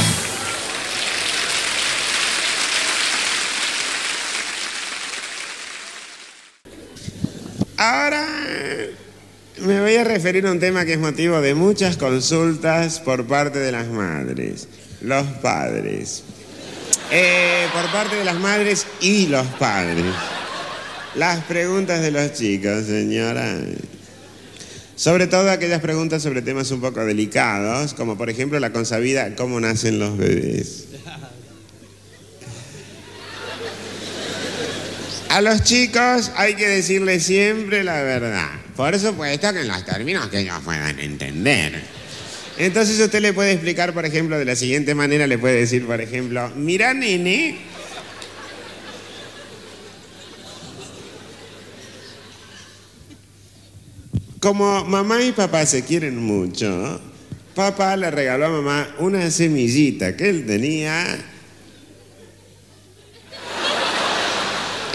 Ahora 7.78 8.26
me 9.60 9.80
voy 9.80 9.94
a 9.94 10.02
referir 10.02 10.44
a 10.48 10.50
un 10.50 10.58
tema 10.58 10.84
que 10.84 10.94
es 10.94 10.98
motivo 10.98 11.40
de 11.40 11.54
muchas 11.54 11.96
consultas 11.96 12.98
por 12.98 13.24
parte 13.28 13.60
de 13.60 13.70
las 13.70 13.86
madres, 13.86 14.66
los 15.00 15.24
padres. 15.40 16.24
Eh, 17.12 17.66
por 17.72 17.88
parte 17.92 18.16
de 18.16 18.24
las 18.24 18.34
madres 18.40 18.84
y 19.00 19.28
los 19.28 19.46
padres. 19.46 20.12
Las 21.14 21.44
preguntas 21.44 22.02
de 22.02 22.10
los 22.10 22.32
chicos, 22.32 22.86
señora. 22.86 23.56
Sobre 24.96 25.28
todo 25.28 25.48
aquellas 25.48 25.80
preguntas 25.80 26.20
sobre 26.20 26.42
temas 26.42 26.72
un 26.72 26.80
poco 26.80 27.04
delicados, 27.04 27.94
como 27.94 28.18
por 28.18 28.28
ejemplo 28.28 28.58
la 28.58 28.72
consabida 28.72 29.36
cómo 29.36 29.60
nacen 29.60 30.00
los 30.00 30.18
bebés. 30.18 30.86
A 35.30 35.42
los 35.42 35.62
chicos 35.62 36.32
hay 36.36 36.54
que 36.54 36.66
decirles 36.66 37.22
siempre 37.24 37.84
la 37.84 38.02
verdad. 38.02 38.48
Por 38.74 38.98
supuesto 38.98 39.52
que 39.52 39.60
en 39.60 39.68
los 39.68 39.84
términos 39.84 40.26
que 40.28 40.40
ellos 40.40 40.56
puedan 40.64 40.98
entender. 40.98 41.82
Entonces 42.56 42.98
usted 42.98 43.20
le 43.20 43.32
puede 43.32 43.52
explicar, 43.52 43.92
por 43.92 44.06
ejemplo, 44.06 44.38
de 44.38 44.44
la 44.44 44.56
siguiente 44.56 44.94
manera, 44.94 45.26
le 45.26 45.38
puede 45.38 45.60
decir, 45.60 45.86
por 45.86 46.00
ejemplo, 46.00 46.50
mira 46.56 46.94
nene, 46.94 47.58
como 54.40 54.84
mamá 54.84 55.22
y 55.22 55.32
papá 55.32 55.66
se 55.66 55.84
quieren 55.84 56.16
mucho, 56.16 57.00
papá 57.54 57.96
le 57.96 58.10
regaló 58.10 58.46
a 58.46 58.50
mamá 58.50 58.94
una 58.98 59.30
semillita 59.30 60.16
que 60.16 60.28
él 60.28 60.46
tenía 60.46 61.04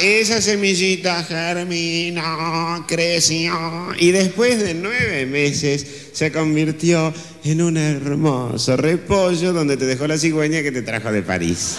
Esa 0.03 0.41
semillita 0.41 1.23
germinó, 1.23 2.85
creció 2.85 3.93
y 3.97 4.11
después 4.11 4.59
de 4.59 4.73
nueve 4.73 5.25
meses 5.25 6.09
se 6.11 6.29
convirtió 6.29 7.13
en 7.45 7.61
un 7.61 7.77
hermoso 7.77 8.75
repollo 8.75 9.53
donde 9.53 9.77
te 9.77 9.85
dejó 9.85 10.05
la 10.05 10.17
cigüeña 10.17 10.61
que 10.61 10.73
te 10.73 10.81
trajo 10.81 11.09
de 11.09 11.21
París. 11.21 11.77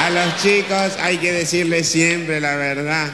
A 0.00 0.10
los 0.10 0.42
chicos 0.42 0.98
hay 1.00 1.16
que 1.16 1.32
decirles 1.32 1.88
siempre 1.88 2.42
la 2.42 2.56
verdad. 2.56 3.10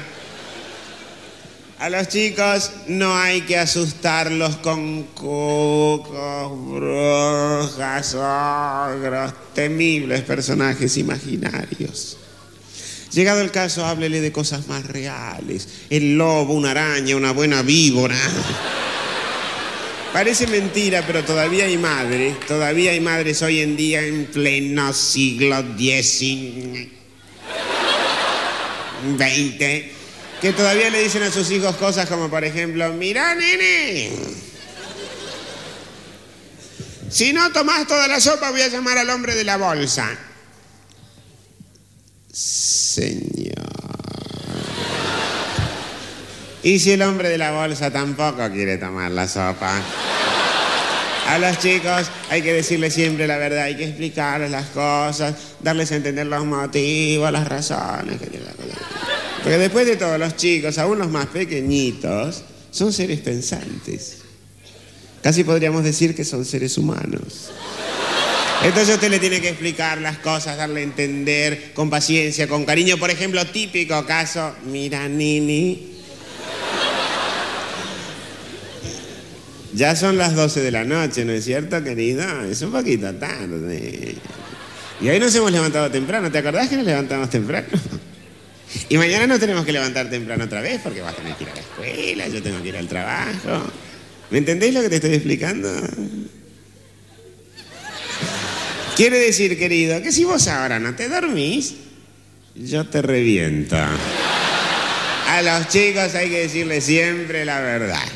A 1.78 1.88
los 1.88 2.08
chicos 2.08 2.72
no 2.88 3.16
hay 3.16 3.42
que 3.42 3.58
asustarlos 3.58 4.56
con 4.56 5.04
cucos, 5.14 6.50
brujas, 6.68 8.16
ogros, 8.16 9.34
temibles 9.54 10.22
personajes 10.22 10.96
imaginarios. 10.96 12.19
Llegado 13.12 13.40
el 13.40 13.50
caso, 13.50 13.84
háblele 13.84 14.20
de 14.20 14.30
cosas 14.30 14.68
más 14.68 14.86
reales. 14.86 15.68
El 15.90 16.16
lobo, 16.16 16.54
una 16.54 16.70
araña, 16.70 17.16
una 17.16 17.32
buena 17.32 17.62
víbora. 17.62 18.16
Parece 20.12 20.46
mentira, 20.46 21.04
pero 21.06 21.24
todavía 21.24 21.66
hay 21.66 21.76
madres, 21.78 22.38
todavía 22.46 22.90
hay 22.90 23.00
madres 23.00 23.42
hoy 23.42 23.60
en 23.60 23.76
día 23.76 24.02
en 24.02 24.26
pleno 24.26 24.92
siglo 24.92 25.62
XIX, 25.78 26.88
que 30.40 30.52
todavía 30.52 30.90
le 30.90 31.04
dicen 31.04 31.22
a 31.22 31.30
sus 31.30 31.48
hijos 31.52 31.76
cosas 31.76 32.08
como, 32.08 32.28
por 32.28 32.44
ejemplo, 32.44 32.92
mira, 32.92 33.36
nene, 33.36 34.10
Si 37.08 37.32
no 37.32 37.52
tomás 37.52 37.86
toda 37.86 38.08
la 38.08 38.20
sopa, 38.20 38.50
voy 38.50 38.62
a 38.62 38.68
llamar 38.68 38.98
al 38.98 39.10
hombre 39.10 39.36
de 39.36 39.44
la 39.44 39.56
bolsa. 39.58 40.08
¿Y 46.62 46.78
si 46.78 46.92
el 46.92 47.02
hombre 47.02 47.30
de 47.30 47.38
la 47.38 47.52
bolsa 47.52 47.90
tampoco 47.90 48.50
quiere 48.50 48.76
tomar 48.76 49.10
la 49.10 49.26
sopa? 49.26 49.80
A 51.26 51.38
los 51.38 51.58
chicos 51.58 52.10
hay 52.28 52.42
que 52.42 52.52
decirles 52.52 52.92
siempre 52.92 53.26
la 53.26 53.38
verdad, 53.38 53.64
hay 53.64 53.76
que 53.76 53.84
explicarles 53.84 54.50
las 54.50 54.66
cosas, 54.66 55.34
darles 55.60 55.90
a 55.92 55.96
entender 55.96 56.26
los 56.26 56.44
motivos, 56.44 57.32
las 57.32 57.48
razones. 57.48 58.18
Porque 59.42 59.58
después 59.58 59.86
de 59.86 59.96
todo, 59.96 60.18
los 60.18 60.36
chicos, 60.36 60.76
aún 60.76 60.98
los 60.98 61.08
más 61.08 61.26
pequeñitos, 61.26 62.42
son 62.70 62.92
seres 62.92 63.20
pensantes. 63.20 64.18
Casi 65.22 65.44
podríamos 65.44 65.82
decir 65.82 66.14
que 66.14 66.24
son 66.24 66.44
seres 66.44 66.76
humanos. 66.76 67.50
Entonces 68.62 68.96
usted 68.96 69.08
le 69.08 69.18
tiene 69.18 69.40
que 69.40 69.48
explicar 69.48 69.98
las 69.98 70.18
cosas, 70.18 70.58
darle 70.58 70.80
a 70.80 70.84
entender 70.84 71.72
con 71.72 71.88
paciencia, 71.88 72.46
con 72.46 72.66
cariño. 72.66 72.98
Por 72.98 73.10
ejemplo, 73.10 73.46
típico 73.46 74.04
caso, 74.04 74.54
mira 74.66 75.08
Nini. 75.08 75.89
Ya 79.80 79.96
son 79.96 80.18
las 80.18 80.34
12 80.34 80.60
de 80.60 80.70
la 80.72 80.84
noche, 80.84 81.24
¿no 81.24 81.32
es 81.32 81.42
cierto, 81.42 81.82
querida? 81.82 82.44
Es 82.46 82.60
un 82.60 82.70
poquito 82.70 83.14
tarde. 83.14 84.14
Y 85.00 85.08
hoy 85.08 85.18
nos 85.18 85.34
hemos 85.34 85.50
levantado 85.50 85.90
temprano. 85.90 86.30
¿Te 86.30 86.36
acordás 86.36 86.68
que 86.68 86.76
nos 86.76 86.84
levantamos 86.84 87.30
temprano? 87.30 87.66
Y 88.90 88.98
mañana 88.98 89.26
nos 89.26 89.40
tenemos 89.40 89.64
que 89.64 89.72
levantar 89.72 90.10
temprano 90.10 90.44
otra 90.44 90.60
vez 90.60 90.82
porque 90.84 91.00
vas 91.00 91.14
a 91.14 91.16
tener 91.16 91.34
que 91.34 91.44
ir 91.44 91.50
a 91.50 91.54
la 91.54 91.60
escuela, 91.62 92.28
yo 92.28 92.42
tengo 92.42 92.62
que 92.62 92.68
ir 92.68 92.76
al 92.76 92.88
trabajo. 92.88 93.72
¿Me 94.28 94.36
entendéis 94.36 94.74
lo 94.74 94.82
que 94.82 94.90
te 94.90 94.96
estoy 94.96 95.14
explicando? 95.14 95.72
Quiere 98.96 99.18
decir, 99.18 99.58
querido, 99.58 100.02
que 100.02 100.12
si 100.12 100.24
vos 100.24 100.46
ahora 100.46 100.78
no 100.78 100.94
te 100.94 101.08
dormís, 101.08 101.76
yo 102.54 102.86
te 102.86 103.00
reviento. 103.00 103.78
A 105.26 105.40
los 105.40 105.68
chicos 105.68 106.14
hay 106.14 106.28
que 106.28 106.40
decirles 106.40 106.84
siempre 106.84 107.46
la 107.46 107.60
verdad. 107.60 108.06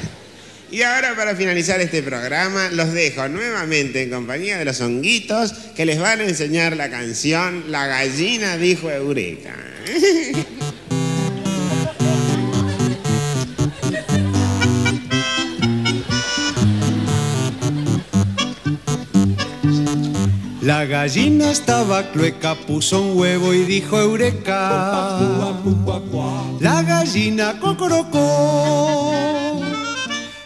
Y 0.75 0.83
ahora 0.83 1.15
para 1.15 1.37
finalizar 1.37 1.81
este 1.81 2.03
programa 2.03 2.69
los 2.73 2.93
dejo 2.93 3.29
nuevamente 3.29 4.03
en 4.03 4.11
compañía 4.11 4.59
de 4.59 4.65
los 4.65 4.81
honguitos 4.81 5.53
que 5.77 5.87
les 5.87 6.01
van 6.01 6.19
a 6.19 6.25
enseñar 6.25 6.77
la 6.77 6.91
canción 6.91 7.71
La 7.71 7.87
gallina 7.87 8.57
dijo 8.57 8.91
Eureka. 8.91 9.55
La 20.61 20.87
gallina 20.87 21.53
estaba 21.53 22.11
clueca, 22.11 22.57
puso 22.57 23.01
un 23.01 23.17
huevo 23.17 23.55
y 23.55 23.63
dijo 23.65 24.01
Eureka. 24.01 25.21
La 26.59 26.83
gallina 26.83 27.61
cocorocó. 27.61 29.54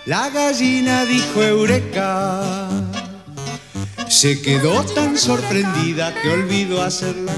La 0.09 0.25
gallina 0.31 1.05
dijo 1.05 1.43
Eureka. 1.43 2.41
Se 4.09 4.41
quedó 4.41 4.83
tan 4.83 5.19
sorprendida 5.19 6.15
que 6.15 6.31
olvidó 6.31 6.83
hacerla. 6.83 7.35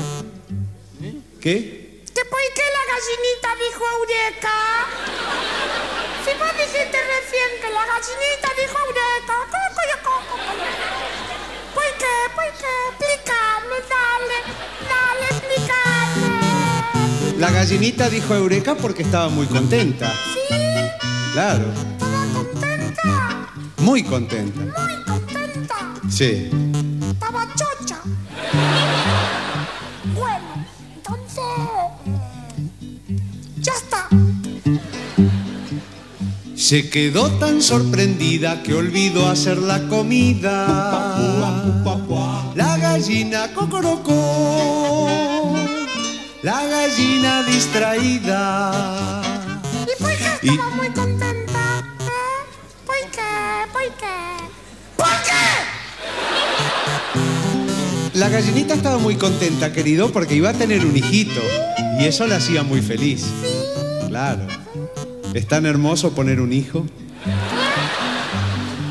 ¿Qué? 1.41 2.05
¿Que 2.15 2.25
por 2.27 2.39
qué 2.55 2.63
la 2.77 2.85
gallinita 2.93 3.49
dijo 3.67 3.83
Eureka? 3.99 4.57
Si 6.25 6.31
vos 6.39 6.53
dijiste 6.53 6.99
recién 7.17 7.51
que 7.61 7.71
la 7.75 7.85
gallinita 7.91 8.49
dijo 8.63 8.77
Eureka. 8.87 9.37
¿Por 11.75 11.91
qué? 11.99 12.15
¿Por 12.37 12.51
qué? 12.61 12.75
Explícame, 12.93 13.79
dale, 13.91 14.39
dale, 14.93 15.27
explícame. 15.33 16.29
La 17.41 17.51
gallinita 17.51 18.05
dijo 18.09 18.33
Eureka 18.33 18.77
porque 18.77 19.03
estaba 19.03 19.29
muy 19.29 19.49
contenta. 19.49 20.09
¿Sí? 20.09 20.55
Claro. 21.33 21.67
Muy 23.81 24.03
contenta. 24.03 24.61
Muy 24.61 25.03
contenta. 25.05 25.77
Sí. 26.09 26.51
Estaba 27.11 27.47
chocha. 27.55 27.99
Bueno, 30.15 30.67
entonces... 30.97 31.45
eh, 32.09 33.17
Ya 33.61 33.73
está. 33.73 34.09
Se 36.57 36.89
quedó 36.91 37.31
tan 37.39 37.63
sorprendida 37.63 38.63
que 38.63 38.75
olvidó 38.75 39.29
hacer 39.29 39.59
la 39.59 39.89
comida. 39.89 40.67
La 42.55 42.77
gallina 42.77 43.53
cocorocó. 43.55 45.09
La 46.43 46.65
gallina 46.67 47.43
distraída. 47.45 49.23
¿Y 49.85 50.03
por 50.03 50.11
qué 50.11 50.39
Y- 50.43 50.49
estaba 50.51 50.71
muy 50.77 50.89
contenta? 50.91 51.50
¿Por 53.73 53.83
qué? 53.83 54.17
¿Por 54.97 55.07
qué? 55.07 55.07
¿Por 55.07 55.07
qué? 55.25 55.71
La 58.19 58.29
gallinita 58.29 58.75
estaba 58.75 58.99
muy 58.99 59.15
contenta, 59.17 59.73
querido, 59.73 60.13
porque 60.13 60.35
iba 60.35 60.51
a 60.51 60.53
tener 60.53 60.85
un 60.85 60.97
hijito. 60.97 61.41
Y 61.99 62.05
eso 62.05 62.27
la 62.27 62.37
hacía 62.37 62.63
muy 62.63 62.83
feliz. 62.83 63.25
Claro. 64.09 64.47
Es 65.33 65.47
tan 65.47 65.65
hermoso 65.65 66.13
poner 66.13 66.41
un 66.41 66.53
hijo. 66.53 66.85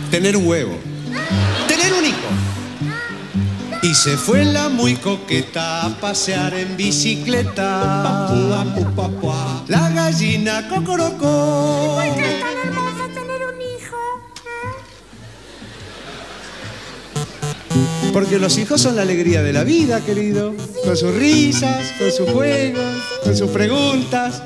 Tener 0.10 0.38
un 0.38 0.48
huevo. 0.48 0.76
Tener 1.68 1.94
un 1.94 2.06
hijo. 2.06 2.18
Y 3.84 3.94
se 3.94 4.18
fue 4.18 4.46
la 4.46 4.70
muy 4.70 4.96
coqueta 4.96 5.86
a 5.86 5.90
pasear 6.00 6.54
en 6.54 6.76
bicicleta. 6.78 8.28
La 9.68 9.90
gallina 9.90 10.68
cocorocó. 10.70 12.00
Porque 18.14 18.40
los 18.40 18.58
hijos 18.58 18.82
son 18.82 18.96
la 18.96 19.04
alegría 19.04 19.44
de 19.44 19.54
la 19.54 19.64
vida, 19.64 20.02
querido. 20.02 20.54
Con 20.84 20.98
sus 20.98 21.14
risas, 21.14 21.94
con 22.00 22.12
sus 22.12 22.30
juegos, 22.30 22.96
con 23.24 23.36
sus 23.36 23.50
preguntas. 23.50 24.44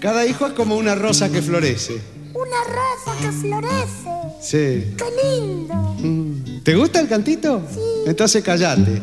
Cada 0.00 0.24
hijo 0.26 0.46
es 0.46 0.52
como 0.52 0.76
una 0.76 0.94
rosa 0.94 1.30
que 1.30 1.42
florece. 1.42 2.00
Una 2.34 2.64
rosa 2.64 3.20
que 3.20 3.32
florece. 3.32 4.08
Sí. 4.40 4.94
¡Qué 4.96 5.04
lindo! 5.22 6.60
¿Te 6.62 6.76
gusta 6.76 7.00
el 7.00 7.08
cantito? 7.08 7.62
Sí. 7.72 7.80
Entonces 8.06 8.42
callate. 8.42 9.02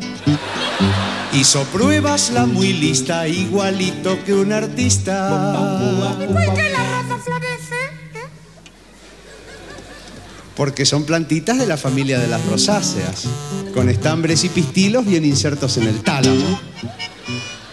Hizo 1.34 1.64
pruebas 1.66 2.32
la 2.32 2.46
muy 2.46 2.72
lista, 2.72 3.28
igualito 3.28 4.18
que 4.26 4.34
un 4.34 4.54
artista. 4.54 5.28
Porque 10.56 10.86
son 10.86 11.04
plantitas 11.04 11.58
de 11.58 11.68
la 11.68 11.78
familia 11.78 12.20
de 12.20 12.28
las 12.28 12.46
rosáceas, 12.46 13.26
con 13.74 13.90
estambres 13.90 14.44
y 14.44 14.50
pistilos 14.50 15.06
bien 15.06 15.26
insertos 15.26 15.78
en 15.78 15.88
el 15.88 16.02
tálamo. 16.02 16.60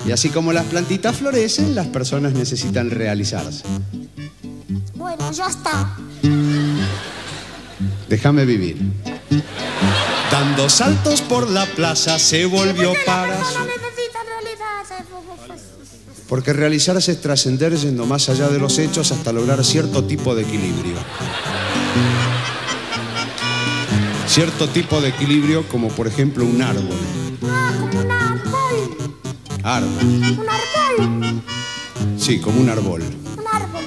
Y 0.07 0.11
así 0.11 0.31
como 0.31 0.53
las 0.53 0.65
plantitas 0.67 1.17
florecen, 1.17 1.75
las 1.75 1.87
personas 1.87 2.33
necesitan 2.33 2.91
realizarse. 2.91 3.63
Bueno, 4.95 5.31
ya 5.31 5.47
está. 5.47 5.97
Déjame 8.09 8.45
vivir. 8.45 8.77
Dando 10.31 10.69
saltos 10.69 11.21
por 11.21 11.49
la 11.51 11.67
plaza 11.67 12.19
se 12.19 12.47
volvió 12.47 12.89
¿Por 12.89 12.97
qué 12.97 13.05
la 13.05 13.05
para 13.05 13.45
su... 13.45 13.83
Porque 16.29 16.55
realizarse 16.55 17.13
es 17.13 17.21
trascender 17.21 17.77
yendo 17.77 18.07
más 18.07 18.31
allá 18.31 18.49
de 18.49 18.59
los 18.59 18.79
hechos 18.79 19.13
hasta 19.13 19.33
lograr 19.33 19.63
cierto 19.65 20.05
tipo 20.05 20.35
de 20.35 20.43
equilibrio. 20.43 20.97
Cierto 24.33 24.67
tipo 24.67 24.99
de 25.03 25.11
equilibrio 25.11 25.69
como 25.69 25.89
por 25.89 26.07
ejemplo 26.07 26.47
un 26.47 26.63
árbol. 26.63 26.97
Ah, 27.43 27.71
como 27.79 28.01
un 28.01 28.11
árbol. 28.11 29.13
Árbol. 29.63 30.05
Un 30.39 30.47
árbol. 30.49 31.43
Sí, 32.17 32.41
como 32.41 32.63
un 32.63 32.71
árbol. 32.71 33.03
Un 33.03 33.45
árbol. 33.53 33.85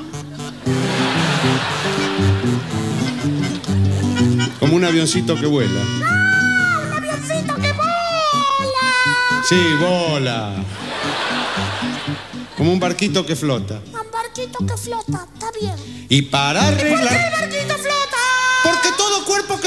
Como 4.60 4.76
un 4.76 4.86
avioncito 4.86 5.36
que 5.36 5.48
vuela. 5.48 5.82
¡Ah, 6.04 6.82
un 6.90 6.94
avioncito 6.94 7.56
que 7.56 7.72
vola! 7.72 9.42
Sí, 9.50 9.60
bola. 9.80 10.64
Como 12.56 12.72
un 12.72 12.80
barquito 12.80 13.26
que 13.26 13.36
flota. 13.36 13.82
Un 13.88 14.12
barquito 14.12 14.60
que 14.64 14.78
flota, 14.78 15.28
está 15.34 15.52
bien. 15.60 16.06
Y 16.08 16.22
para 16.22 16.70
¿Por 16.70 16.78
qué 16.78 16.88
el 16.88 16.94
arreglar... 17.00 17.35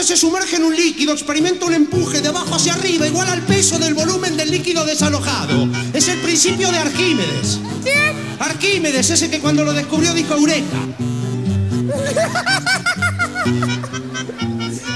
se 0.09 0.17
sumerge 0.17 0.57
en 0.57 0.65
un 0.65 0.75
líquido 0.75 1.13
experimenta 1.13 1.67
un 1.67 1.75
empuje 1.75 2.23
de 2.23 2.29
abajo 2.29 2.55
hacia 2.55 2.73
arriba 2.73 3.07
igual 3.07 3.29
al 3.29 3.43
peso 3.43 3.79
del 3.79 3.93
volumen 3.93 4.39
del 4.39 4.51
líquido 4.51 4.87
desalojado. 4.87 5.69
Es 5.93 6.09
el 6.09 6.19
principio 6.21 6.73
de 6.73 6.79
Arquímedes. 6.79 7.61
¿Quién? 7.83 8.17
Arquímedes, 8.39 9.11
ese 9.11 9.29
que 9.29 9.39
cuando 9.39 9.65
lo 9.65 9.75
descubrió 9.75 10.15
dijo 10.15 10.33
Eureka. 10.33 10.79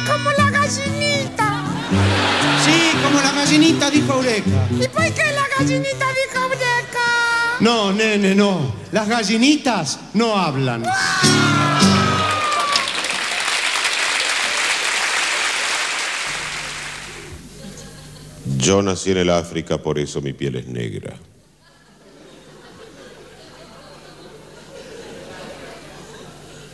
Como 0.09 0.31
la 0.31 0.51
gallinita. 3.31 3.91
dijo 3.91 4.15
Eureka. 4.15 4.67
¿Y 4.81 4.89
por 4.89 5.05
qué 5.13 5.25
la 5.35 5.47
gallinita 5.59 6.07
dijo 6.25 6.43
Eureka? 6.43 7.05
No, 7.61 7.93
nene, 7.93 8.35
no. 8.35 8.77
Las 8.93 9.07
gallinitas 9.07 9.99
no 10.15 10.35
hablan. 10.39 10.87
Yo 18.63 18.81
nací 18.81 19.11
en 19.11 19.19
el 19.19 19.31
África, 19.31 19.83
por 19.83 19.99
eso 19.99 20.21
mi 20.21 20.33
piel 20.33 20.55
es 20.55 20.69
negra. 20.69 21.17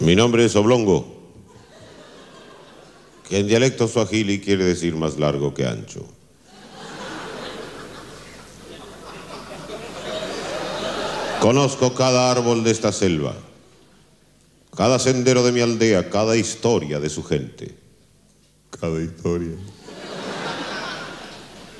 Mi 0.00 0.14
nombre 0.14 0.44
es 0.44 0.54
Oblongo, 0.54 1.32
que 3.26 3.38
en 3.38 3.48
dialecto 3.48 3.88
suajili 3.88 4.38
quiere 4.38 4.64
decir 4.64 4.96
más 4.96 5.18
largo 5.18 5.54
que 5.54 5.64
ancho. 5.66 6.04
Conozco 11.40 11.94
cada 11.94 12.30
árbol 12.30 12.64
de 12.64 12.70
esta 12.70 12.92
selva, 12.92 13.34
cada 14.76 14.98
sendero 14.98 15.42
de 15.42 15.52
mi 15.52 15.60
aldea, 15.60 16.10
cada 16.10 16.36
historia 16.36 17.00
de 17.00 17.08
su 17.08 17.24
gente. 17.24 17.74
Cada 18.78 19.00
historia. 19.00 19.56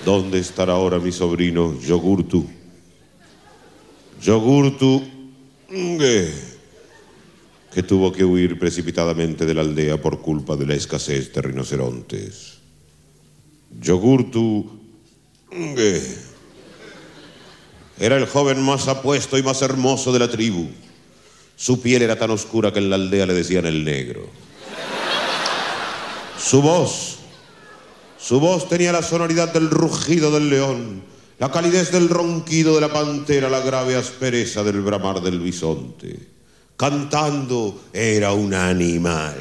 ¿Dónde 0.04 0.38
estará 0.38 0.74
ahora 0.74 0.98
mi 0.98 1.12
sobrino 1.12 1.78
Yogurtu? 1.80 2.46
Yogurtu, 4.22 5.02
que 7.72 7.82
tuvo 7.82 8.12
que 8.12 8.24
huir 8.24 8.58
precipitadamente 8.58 9.44
de 9.44 9.54
la 9.54 9.61
aldea 9.61 10.00
por 10.00 10.20
culpa 10.20 10.56
de 10.56 10.66
la 10.66 10.74
escasez 10.74 11.32
de 11.32 11.42
rinocerontes. 11.42 12.58
Yogurtu, 13.80 14.78
era 17.98 18.16
el 18.16 18.26
joven 18.26 18.62
más 18.62 18.88
apuesto 18.88 19.38
y 19.38 19.42
más 19.42 19.62
hermoso 19.62 20.12
de 20.12 20.18
la 20.18 20.28
tribu. 20.28 20.68
Su 21.56 21.80
piel 21.80 22.02
era 22.02 22.16
tan 22.16 22.30
oscura 22.30 22.72
que 22.72 22.78
en 22.78 22.90
la 22.90 22.96
aldea 22.96 23.26
le 23.26 23.34
decían 23.34 23.66
el 23.66 23.84
negro. 23.84 24.28
Su 26.38 26.62
voz 26.62 27.17
su 28.18 28.40
voz 28.40 28.68
tenía 28.68 28.92
la 28.92 29.02
sonoridad 29.02 29.52
del 29.52 29.70
rugido 29.70 30.33
del 30.33 30.50
león, 30.50 31.02
la 31.38 31.52
calidez 31.52 31.92
del 31.92 32.09
ronquido 32.09 32.74
de 32.74 32.81
la 32.81 32.92
pantera, 32.92 33.48
la 33.48 33.61
grave 33.61 33.94
aspereza 33.94 34.64
del 34.64 34.81
bramar 34.81 35.22
del 35.22 35.38
bisonte. 35.38 36.18
Cantando 36.76 37.81
era 37.92 38.33
un 38.33 38.54
animal. 38.54 39.37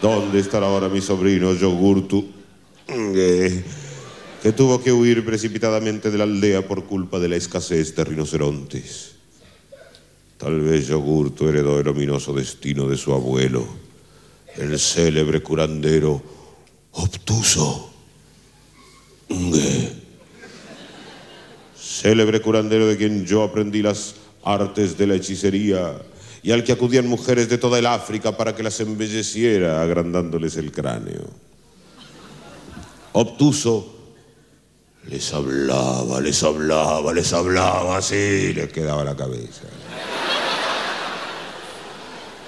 ¿Dónde 0.00 0.40
estará 0.40 0.66
ahora 0.66 0.88
mi 0.88 1.00
sobrino 1.00 1.52
Yogurtu? 1.52 2.28
Que, 2.86 3.64
que 4.42 4.52
tuvo 4.52 4.82
que 4.82 4.92
huir 4.92 5.24
precipitadamente 5.24 6.10
de 6.10 6.18
la 6.18 6.24
aldea 6.24 6.66
por 6.66 6.84
culpa 6.84 7.18
de 7.18 7.28
la 7.28 7.36
escasez 7.36 7.94
de 7.94 8.04
rinocerontes. 8.04 9.12
Tal 10.38 10.60
vez 10.60 10.88
Yogurtu 10.88 11.48
heredó 11.48 11.78
el 11.78 11.88
ominoso 11.88 12.32
destino 12.32 12.88
de 12.88 12.96
su 12.96 13.12
abuelo 13.12 13.81
el 14.56 14.78
célebre 14.78 15.40
curandero 15.40 16.22
obtuso. 16.92 17.90
Célebre 21.76 22.40
curandero 22.40 22.86
de 22.86 22.96
quien 22.96 23.24
yo 23.24 23.42
aprendí 23.42 23.82
las 23.82 24.16
artes 24.44 24.98
de 24.98 25.06
la 25.06 25.14
hechicería 25.14 26.02
y 26.42 26.50
al 26.50 26.64
que 26.64 26.72
acudían 26.72 27.06
mujeres 27.06 27.48
de 27.48 27.58
toda 27.58 27.78
el 27.78 27.86
África 27.86 28.36
para 28.36 28.54
que 28.54 28.62
las 28.62 28.80
embelleciera 28.80 29.82
agrandándoles 29.82 30.56
el 30.56 30.72
cráneo. 30.72 31.22
Obtuso 33.12 33.92
les 35.08 35.32
hablaba, 35.32 36.20
les 36.20 36.42
hablaba, 36.42 37.12
les 37.12 37.32
hablaba, 37.32 37.98
así 37.98 38.52
les 38.54 38.72
quedaba 38.72 39.04
la 39.04 39.16
cabeza. 39.16 39.64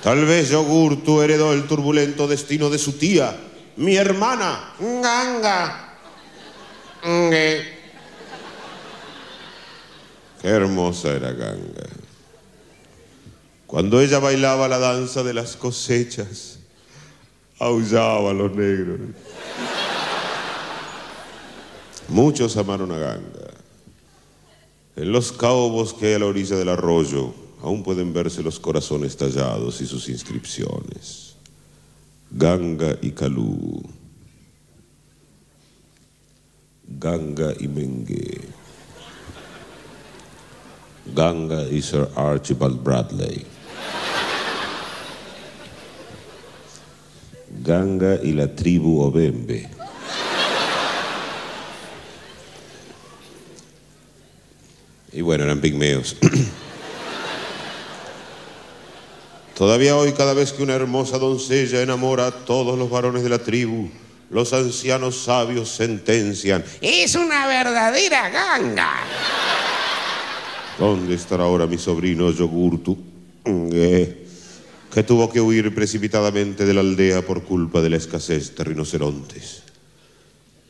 Tal 0.05 0.27
vez 0.27 0.51
Yogurtu 0.51 1.23
heredó 1.23 1.55
el 1.55 1.67
turbulento 1.67 2.29
destino 2.29 2.69
de 2.69 2.77
su 2.77 2.93
tía, 2.93 3.41
mi 3.77 3.97
hermana, 3.97 4.75
Nganga. 4.79 5.97
Nge. 7.03 7.65
Qué 10.43 10.49
hermosa 10.49 11.09
era 11.09 11.33
Ganga. 11.33 11.89
Cuando 13.67 13.99
ella 14.03 14.19
bailaba 14.19 14.69
la 14.69 14.79
danza 14.79 15.23
de 15.23 15.33
las 15.33 15.57
cosechas, 15.57 16.59
aullaba 17.59 18.33
a 18.33 18.35
los 18.35 18.55
negros. 18.55 19.01
Muchos 22.09 22.59
amaron 22.59 22.93
a 22.93 22.99
Ganga. 22.99 23.55
En 24.97 25.13
los 25.13 25.33
caobos 25.33 25.95
que 25.95 26.09
hay 26.09 26.15
a 26.15 26.19
la 26.19 26.27
orilla 26.27 26.57
del 26.57 26.69
arroyo, 26.69 27.44
aún 27.65 27.83
pueden 27.83 28.13
verse 28.13 28.43
los 28.43 28.61
corazones 28.61 29.17
tallados 29.17 29.81
y 29.81 29.87
sus 29.87 30.11
inscripciones. 30.11 31.35
Ganga 32.31 32.99
y 33.01 33.13
Kalú. 33.13 33.83
Ganga 36.87 37.55
y 37.59 37.67
Mengue. 37.67 38.41
Ganga 41.15 41.63
y 41.63 41.81
Sir 41.81 42.07
Archibald 42.15 42.83
Bradley. 42.83 43.47
Ganga 47.63 48.17
y 48.23 48.33
la 48.33 48.55
tribu 48.55 49.01
Obembe. 49.01 49.71
Y 55.13 55.23
bueno, 55.23 55.45
eran 55.45 55.63
pigmeos. 55.63 56.17
Todavía 59.57 59.97
hoy, 59.97 60.13
cada 60.13 60.35
vez 60.35 60.53
que 60.53 60.65
una 60.65 60.75
hermosa 60.75 61.19
doncella 61.19 61.81
enamora 61.81 62.27
a 62.27 62.33
todos 62.33 62.77
los 62.77 62.91
varones 62.91 63.23
de 63.23 63.29
la 63.29 63.39
tribu, 63.39 63.89
los 64.31 64.53
ancianos 64.53 65.17
sabios 65.17 65.69
sentencian. 65.69 66.65
Es 66.81 67.15
una 67.15 67.47
verdadera 67.47 68.31
ganga. 68.31 68.95
¿Dónde 70.77 71.15
estará 71.15 71.45
ahora 71.45 71.69
mi 71.69 71.79
sobrino 71.79 72.33
Yogurtu? 72.33 72.99
Que 73.45 75.03
tuvo 75.07 75.31
que 75.31 75.41
huir 75.41 75.73
precipitadamente 75.73 76.67
de 76.67 76.75
la 76.75 76.81
aldea 76.81 77.25
por 77.25 77.45
culpa 77.45 77.81
de 77.81 77.91
la 77.91 77.97
escasez 77.97 78.57
de 78.57 78.65
rinocerontes. 78.65 79.63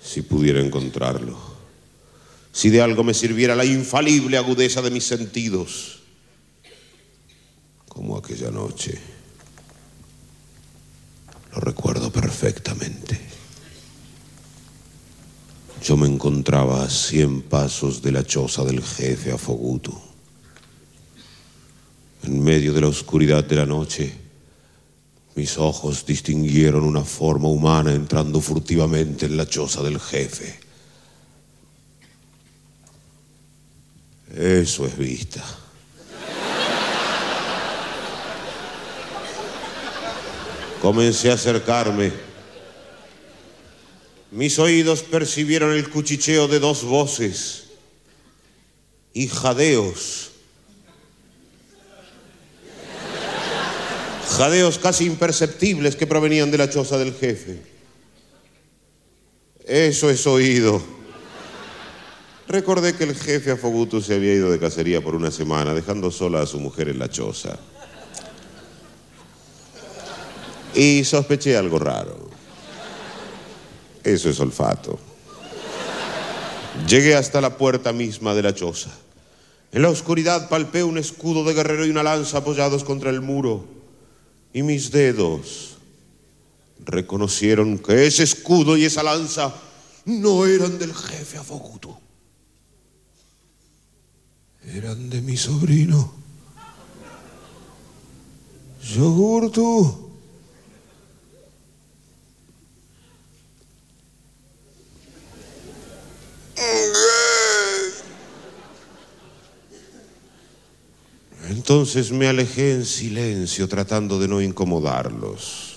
Si 0.03 0.20
pudiera 0.20 0.61
encontrarlo. 0.61 1.38
Si 2.53 2.68
de 2.68 2.83
algo 2.83 3.03
me 3.03 3.14
sirviera 3.14 3.57
la 3.57 3.64
infalible 3.64 4.37
agudeza 4.37 4.83
de 4.83 4.90
mis 4.90 5.05
sentidos 5.05 6.04
como 7.95 8.17
aquella 8.19 8.51
noche. 8.51 9.01
Lo 11.53 11.61
recuerdo 11.61 12.11
perfectamente. 12.11 13.19
Yo 15.83 15.97
me 15.97 16.09
encontraba 16.09 16.83
a 16.83 16.91
cien 16.91 17.43
pasos 17.43 18.03
de 18.03 18.11
la 18.11 18.25
choza 18.25 18.65
del 18.65 18.83
jefe 18.83 19.33
Afoguto. 19.33 19.93
En 22.25 22.43
medio 22.43 22.73
de 22.73 22.81
la 22.81 22.89
oscuridad 22.89 23.45
de 23.45 23.57
la 23.57 23.67
noche, 23.67 24.13
mis 25.37 25.59
ojos 25.59 26.05
distinguieron 26.05 26.85
una 26.85 27.05
forma 27.05 27.49
humana 27.49 27.93
entrando 27.93 28.41
furtivamente 28.41 29.27
en 29.27 29.37
la 29.37 29.47
choza 29.47 29.83
del 29.83 30.01
jefe. 30.01 30.59
Eso 34.35 34.87
es 34.87 34.97
vista. 34.97 35.63
Comencé 40.85 41.31
a 41.31 41.35
acercarme. 41.35 42.12
Mis 44.31 44.59
oídos 44.59 45.03
percibieron 45.03 45.73
el 45.73 45.88
cuchicheo 45.88 46.47
de 46.47 46.59
dos 46.59 46.85
voces 46.85 47.68
y 49.14 49.27
jadeos. 49.29 50.33
Jadeos 54.37 54.79
casi 54.79 55.07
imperceptibles 55.07 55.97
que 55.97 56.07
provenían 56.07 56.51
de 56.51 56.59
la 56.59 56.68
choza 56.68 56.99
del 56.99 57.14
jefe. 57.14 57.62
Eso 59.64 60.11
es 60.11 60.27
oído. 60.27 60.83
Recordé 62.47 62.94
que 62.94 63.05
el 63.05 63.16
jefe 63.16 63.53
Afoguto 63.53 64.03
se 64.03 64.16
había 64.16 64.35
ido 64.35 64.51
de 64.51 64.59
cacería 64.59 65.01
por 65.01 65.14
una 65.14 65.31
semana, 65.31 65.73
dejando 65.73 66.11
sola 66.11 66.42
a 66.42 66.47
su 66.47 66.61
mujer 66.61 66.90
en 66.90 66.99
la 66.99 67.09
choza. 67.09 67.59
Y 70.75 71.05
sospeché 71.05 71.57
algo 71.57 71.79
raro. 71.79 72.31
Eso 74.03 74.29
es 74.29 74.41
olfato. 74.41 74.99
Llegué 76.89 77.15
hasta 77.15 77.41
la 77.41 77.57
puerta 77.57 77.93
misma 77.93 78.35
de 78.35 78.43
la 78.43 78.55
choza. 78.55 78.91
En 79.73 79.83
la 79.83 79.89
oscuridad 79.89 80.49
palpé 80.49 80.85
un 80.85 80.99
escudo 80.99 81.45
de 81.45 81.55
guerrero 81.55 81.87
y 81.87 81.91
una 81.91 82.03
lanza 82.03 82.39
apoyados 82.39 82.85
contra 82.85 83.11
el 83.11 83.21
muro. 83.21 83.65
Y 84.53 84.63
mis 84.63 84.91
dedos, 84.91 85.79
reconocieron 86.85 87.79
que 87.79 88.07
ese 88.07 88.23
escudo 88.23 88.77
y 88.77 88.85
esa 88.85 89.03
lanza 89.03 89.55
no 90.05 90.47
eran 90.47 90.79
del 90.79 90.95
jefe 90.95 91.39
Afogutu. 91.39 91.97
Eran 94.67 95.11
de 95.11 95.21
mi 95.23 95.37
sobrino. 95.37 96.15
Yogurtu. 98.83 100.04
Entonces 111.51 112.11
me 112.11 112.27
alejé 112.27 112.73
en 112.73 112.87
silencio 112.87 113.69
tratando 113.69 114.19
de 114.19 114.29
no 114.29 114.41
incomodarlos. 114.41 115.77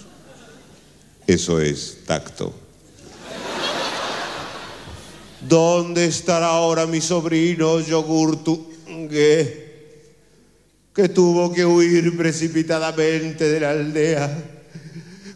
Eso 1.25 1.59
es 1.59 1.99
tacto. 2.05 2.53
¿Dónde 5.41 6.05
estará 6.05 6.47
ahora 6.47 6.85
mi 6.85 7.01
sobrino 7.01 7.79
Yogurtu? 7.79 8.67
que 10.93 11.09
tuvo 11.09 11.53
que 11.53 11.65
huir 11.65 12.17
precipitadamente 12.17 13.47
de 13.47 13.59
la 13.59 13.69
aldea? 13.69 14.43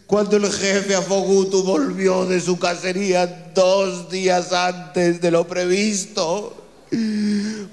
Cuando 0.06 0.36
el 0.36 0.50
jefe 0.50 0.94
Afogutu 0.94 1.62
volvió 1.62 2.26
de 2.26 2.40
su 2.40 2.58
cacería 2.58 3.50
dos 3.54 4.10
días 4.10 4.52
antes 4.52 5.20
de 5.20 5.30
lo 5.30 5.46
previsto 5.46 6.61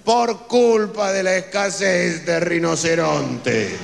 por 0.03 0.47
culpa 0.47 1.11
de 1.11 1.23
la 1.23 1.35
escasez 1.35 2.25
de 2.25 2.39
rinoceronte. 2.39 3.77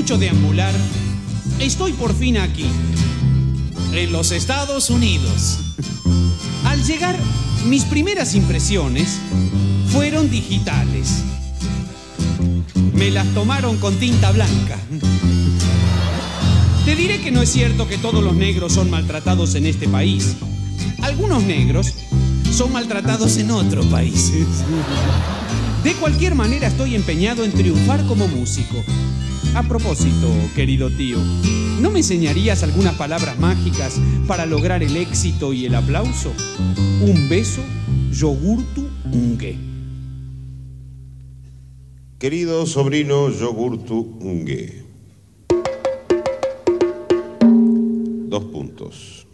Mucho 0.00 0.16
deambular, 0.16 0.72
estoy 1.58 1.92
por 1.92 2.14
fin 2.14 2.38
aquí, 2.38 2.64
en 3.92 4.10
los 4.12 4.32
Estados 4.32 4.88
Unidos. 4.88 5.58
Al 6.64 6.82
llegar, 6.82 7.18
mis 7.66 7.84
primeras 7.84 8.34
impresiones 8.34 9.18
fueron 9.92 10.30
digitales. 10.30 11.22
Me 12.94 13.10
las 13.10 13.26
tomaron 13.34 13.76
con 13.76 13.94
tinta 13.96 14.32
blanca. 14.32 14.78
Te 16.86 16.96
diré 16.96 17.20
que 17.20 17.30
no 17.30 17.42
es 17.42 17.50
cierto 17.50 17.86
que 17.86 17.98
todos 17.98 18.24
los 18.24 18.34
negros 18.34 18.72
son 18.72 18.88
maltratados 18.88 19.54
en 19.54 19.66
este 19.66 19.86
país. 19.86 20.36
Algunos 21.02 21.42
negros 21.42 21.92
son 22.50 22.72
maltratados 22.72 23.36
en 23.36 23.50
otros 23.50 23.84
países. 23.84 24.46
De 25.84 25.92
cualquier 25.96 26.34
manera 26.36 26.68
estoy 26.68 26.94
empeñado 26.94 27.44
en 27.44 27.52
triunfar 27.52 28.06
como 28.06 28.28
músico. 28.28 28.82
A 29.54 29.64
propósito, 29.64 30.28
querido 30.54 30.90
tío, 30.90 31.18
¿no 31.80 31.90
me 31.90 31.98
enseñarías 31.98 32.62
algunas 32.62 32.94
palabras 32.94 33.36
mágicas 33.38 34.00
para 34.28 34.46
lograr 34.46 34.82
el 34.82 34.96
éxito 34.96 35.52
y 35.52 35.66
el 35.66 35.74
aplauso? 35.74 36.32
Un 37.00 37.28
beso, 37.28 37.60
yogurtu 38.12 38.88
ungue. 39.12 39.58
Querido 42.20 42.64
sobrino 42.66 43.30
Yogurtu 43.30 44.18
Ungue. 44.20 44.84
Dos 48.28 48.44
puntos. 48.44 49.26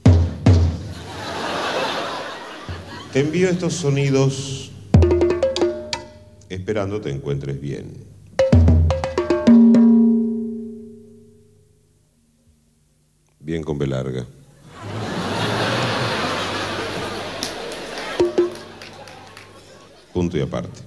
Te 3.12 3.20
envío 3.20 3.50
estos 3.50 3.74
sonidos 3.74 4.70
esperando 6.48 7.00
te 7.00 7.10
encuentres 7.10 7.60
bien. 7.60 8.15
Bien 13.46 13.62
con 13.62 13.78
B 13.78 13.86
larga. 13.86 14.26
Punto 20.12 20.36
y 20.36 20.40
aparte. 20.40 20.80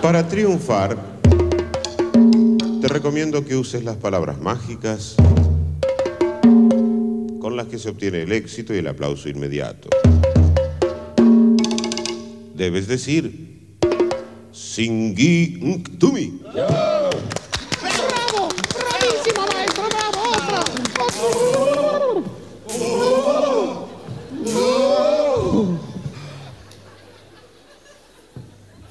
Para 0.00 0.26
triunfar, 0.26 0.96
te 2.80 2.88
recomiendo 2.88 3.44
que 3.44 3.54
uses 3.54 3.84
las 3.84 3.96
palabras 3.96 4.40
mágicas 4.40 5.16
con 7.38 7.54
las 7.54 7.66
que 7.66 7.78
se 7.78 7.90
obtiene 7.90 8.22
el 8.22 8.32
éxito 8.32 8.72
y 8.74 8.78
el 8.78 8.86
aplauso 8.86 9.28
inmediato. 9.28 9.90
Debes 12.54 12.88
decir 12.88 13.76
Singi 14.52 15.58
Nktumi. 15.60 16.40
¡Bravo! 16.54 18.48
¡Bravísimo, 18.78 19.46
maestro! 19.52 19.84
¡Bravo! 19.88 20.20
¡Otra! 20.32 20.64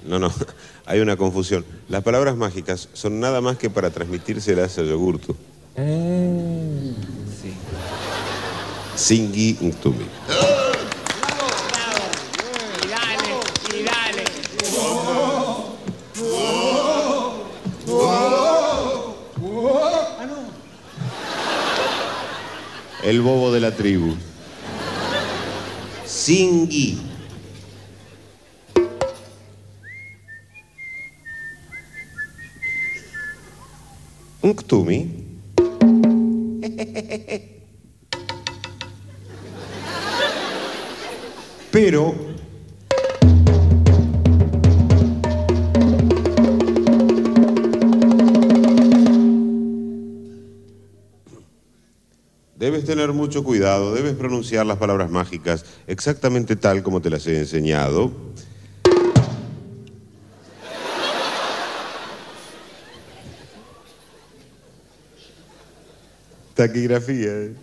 No, 0.06 0.20
no, 0.20 0.32
hay 0.86 1.00
una 1.14 1.18
confusión. 1.18 1.64
Las 1.90 2.02
palabras 2.02 2.36
mágicas 2.36 2.90
son 2.94 3.20
nada 3.20 3.40
más 3.40 3.58
que 3.58 3.70
para 3.70 3.92
transmitírselas 3.92 4.78
a 4.80 4.84
Yogurtu. 4.84 5.36
Singi 8.96 9.58
Nktumi. 9.62 10.06
Y 12.82 12.88
dale, 12.90 13.32
y 13.78 13.84
dale. 13.84 14.24
El 23.04 23.22
bobo 23.22 23.52
de 23.52 23.60
la 23.60 23.76
tribu. 23.76 24.16
Singi. 26.06 27.13
Nktumi. 34.44 35.24
Pero 41.72 42.14
Debes 52.64 52.86
tener 52.86 53.12
mucho 53.12 53.44
cuidado, 53.44 53.94
debes 53.94 54.14
pronunciar 54.14 54.66
las 54.66 54.78
palabras 54.78 55.10
mágicas 55.10 55.66
exactamente 55.86 56.56
tal 56.56 56.82
como 56.82 57.02
te 57.02 57.10
las 57.10 57.28
he 57.28 57.40
enseñado. 57.40 58.12
Taquigrafía. 66.54 67.32
¿eh? 67.32 67.54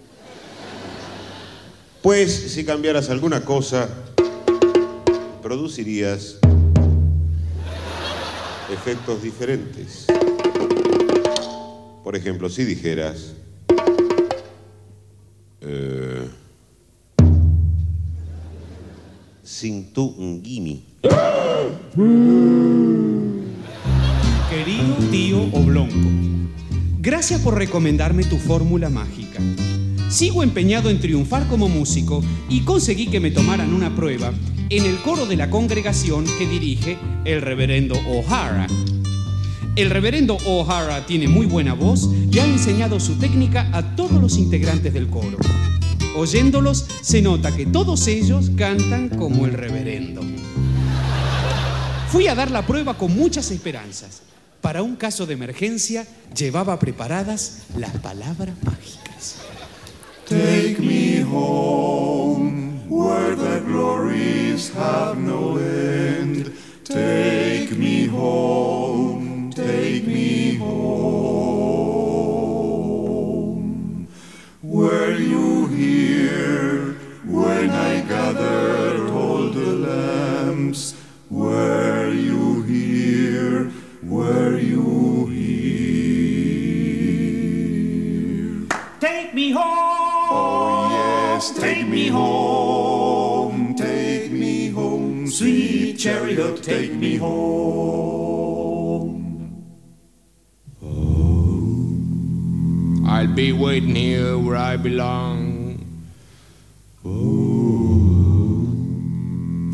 Pues 2.02 2.32
si 2.32 2.64
cambiaras 2.64 3.10
alguna 3.10 3.44
cosa, 3.44 3.88
producirías 5.42 6.38
efectos 8.72 9.22
diferentes. 9.22 10.06
Por 12.04 12.16
ejemplo, 12.16 12.48
si 12.48 12.64
dijeras... 12.64 13.34
Eh, 15.60 16.28
Sintungimi. 19.60 20.84
Querido 24.48 24.94
tío 25.10 25.42
Oblongo, 25.52 26.29
gracias 27.00 27.40
por 27.40 27.56
recomendarme 27.56 28.24
tu 28.24 28.36
fórmula 28.36 28.90
mágica. 28.90 29.40
Sigo 30.10 30.42
empeñado 30.42 30.90
en 30.90 31.00
triunfar 31.00 31.46
como 31.48 31.68
músico 31.68 32.22
y 32.50 32.60
conseguí 32.60 33.06
que 33.06 33.20
me 33.20 33.30
tomaran 33.30 33.72
una 33.72 33.94
prueba 33.96 34.32
en 34.68 34.84
el 34.84 34.98
coro 34.98 35.24
de 35.24 35.36
la 35.36 35.48
congregación 35.48 36.26
que 36.38 36.46
dirige 36.46 36.98
el 37.24 37.40
reverendo 37.40 37.94
O'Hara. 38.06 38.66
El 39.76 39.88
reverendo 39.88 40.36
O'Hara 40.44 41.06
tiene 41.06 41.26
muy 41.26 41.46
buena 41.46 41.72
voz 41.72 42.10
y 42.30 42.38
ha 42.38 42.44
enseñado 42.44 43.00
su 43.00 43.14
técnica 43.14 43.70
a 43.72 43.96
todos 43.96 44.20
los 44.20 44.36
integrantes 44.36 44.92
del 44.92 45.08
coro. 45.08 45.38
Oyéndolos 46.16 46.86
se 47.00 47.22
nota 47.22 47.56
que 47.56 47.64
todos 47.64 48.06
ellos 48.08 48.50
cantan 48.56 49.08
como 49.08 49.46
el 49.46 49.54
reverendo. 49.54 50.20
Fui 52.08 52.26
a 52.26 52.34
dar 52.34 52.50
la 52.50 52.66
prueba 52.66 52.94
con 52.98 53.16
muchas 53.16 53.50
esperanzas. 53.52 54.29
Para 54.60 54.82
un 54.82 54.96
caso 54.96 55.26
de 55.26 55.34
emergencia 55.34 56.06
llevaba 56.36 56.78
preparadas 56.78 57.62
las 57.76 57.96
palabras 57.98 58.54
mágicas. 58.62 59.36
Take 60.28 60.76
me 60.80 61.22
home 61.22 62.82
where 62.88 63.34
the 63.34 63.60
glories 63.66 64.70
have 64.76 65.18
no 65.18 65.58
end. 65.58 66.52
Belong. 104.90 105.78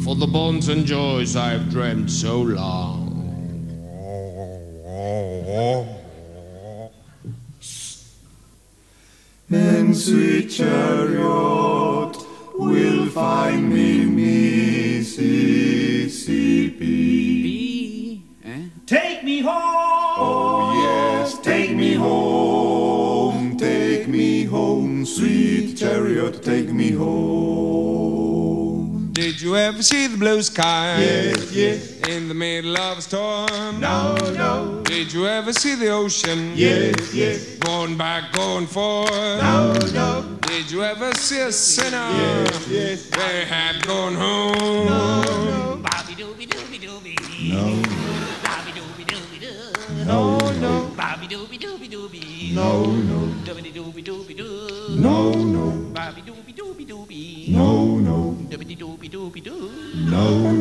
For 0.05 0.15
the 0.15 0.27
bonds 0.27 0.69
and 0.69 0.85
joys 0.87 1.37
I've 1.37 1.71
dreamt 1.71 2.11
so 2.11 2.43
long. 2.43 2.86
Ever 35.47 35.53
see 35.53 35.77
the 35.77 35.89
ocean? 35.91 36.57
Yes, 36.57 37.15
yes. 37.15 37.57
Going 37.59 37.97
back, 37.97 38.33
going 38.33 38.67
forth? 38.67 39.13
No, 39.13 39.75
no. 39.95 40.39
Did 40.43 40.69
you 40.73 40.83
ever 40.83 41.13
see 41.15 41.39
a 41.39 41.53
sinner? 41.53 41.97
Yes, 41.97 42.69
yes. 42.69 43.11
They 43.11 43.45
had 43.45 43.87
gone 43.87 44.15
home? 44.15 44.87
No, 44.87 45.23
no. 45.23 45.77
Bobby 45.77 46.15
dooby 46.15 46.49
dooby 46.49 46.81
dooby. 46.81 47.15
No, 47.49 47.63
Bobby 48.43 48.73
dooby 48.73 49.05
dooby 49.07 49.39
doo. 49.41 50.05
no. 50.05 50.39
no. 50.59 50.91
Bobby 50.97 51.29
dooby 51.29 51.61
dooby 51.61 51.89
dooby. 51.89 52.53
No, 52.53 52.87
no. 52.87 53.19
Doobity 53.45 53.73
dooby 53.73 54.03
dooby 54.03 54.37
doo. 54.37 54.97
No, 54.99 55.31
no. 55.33 55.71
Bobby 55.95 56.23
dooby 56.23 56.53
dooby 56.57 56.85
dooby. 56.85 57.49
No, 57.51 57.99
no. 58.01 58.37
Doobity 58.51 58.77
dooby 58.77 59.09
dooby 59.09 59.45
doo. 59.45 59.71
No, 60.11 60.51
no. 60.51 60.56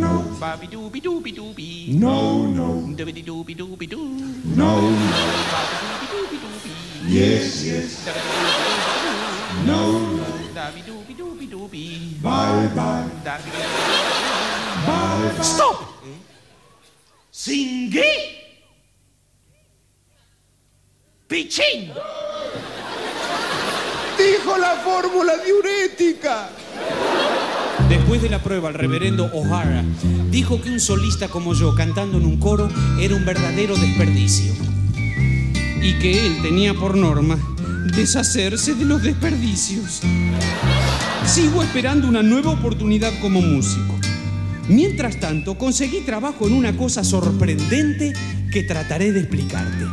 No, 2.00 2.48
no. 2.48 2.84
No, 4.56 4.82
no. 4.82 4.98
Yes, 7.08 7.64
yes. 7.64 8.06
No, 9.66 10.00
no. 10.18 10.24
Bye. 12.22 12.68
Bye. 12.76 13.10
Bye, 14.86 15.32
bye. 15.36 15.44
Stop! 15.44 15.78
Singhi! 17.32 18.04
Pichín! 21.28 21.92
Dijo 24.18 24.58
la 24.58 24.76
fórmula 24.78 25.38
diurética. 25.38 26.50
Después 27.90 28.22
de 28.22 28.30
la 28.30 28.42
prueba, 28.42 28.70
el 28.70 28.76
reverendo 28.76 29.30
O'Hara 29.32 29.84
dijo 30.32 30.60
que 30.60 30.72
un 30.72 30.80
solista 30.80 31.28
como 31.28 31.54
yo 31.54 31.76
cantando 31.76 32.18
en 32.18 32.26
un 32.26 32.38
coro 32.38 32.68
era 33.00 33.16
un 33.16 33.26
verdadero 33.26 33.76
desperdicio. 33.76 34.54
Y 35.82 35.94
que 36.00 36.26
él 36.26 36.42
tenía 36.42 36.74
por 36.74 36.98
norma 36.98 37.38
deshacerse 37.96 38.74
de 38.74 38.86
los 38.86 39.04
desperdicios. 39.04 40.02
Sigo 41.28 41.62
esperando 41.62 42.08
una 42.08 42.24
nueva 42.24 42.52
oportunidad 42.52 43.14
como 43.22 43.42
músico. 43.42 43.96
Mientras 44.68 45.20
tanto, 45.20 45.56
conseguí 45.56 46.02
trabajo 46.02 46.48
en 46.48 46.54
una 46.54 46.76
cosa 46.76 47.04
sorprendente 47.04 48.14
que 48.52 48.64
trataré 48.64 49.12
de 49.12 49.20
explicarte. 49.20 49.86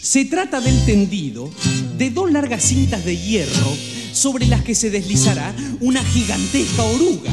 Se 0.00 0.24
trata 0.24 0.60
del 0.60 0.84
tendido 0.86 1.50
de 1.96 2.10
dos 2.10 2.30
largas 2.30 2.62
cintas 2.62 3.04
de 3.04 3.16
hierro 3.16 3.97
sobre 4.12 4.46
las 4.46 4.62
que 4.62 4.74
se 4.74 4.90
deslizará 4.90 5.54
una 5.80 6.04
gigantesca 6.04 6.82
oruga. 6.82 7.30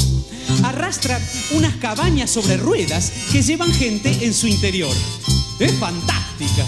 Arrastra 0.63 1.19
unas 1.51 1.75
cabañas 1.77 2.29
sobre 2.29 2.57
ruedas 2.57 3.11
que 3.31 3.41
llevan 3.41 3.71
gente 3.73 4.25
en 4.25 4.33
su 4.33 4.47
interior. 4.47 4.95
Es 5.59 5.71
fantástica. 5.73 6.65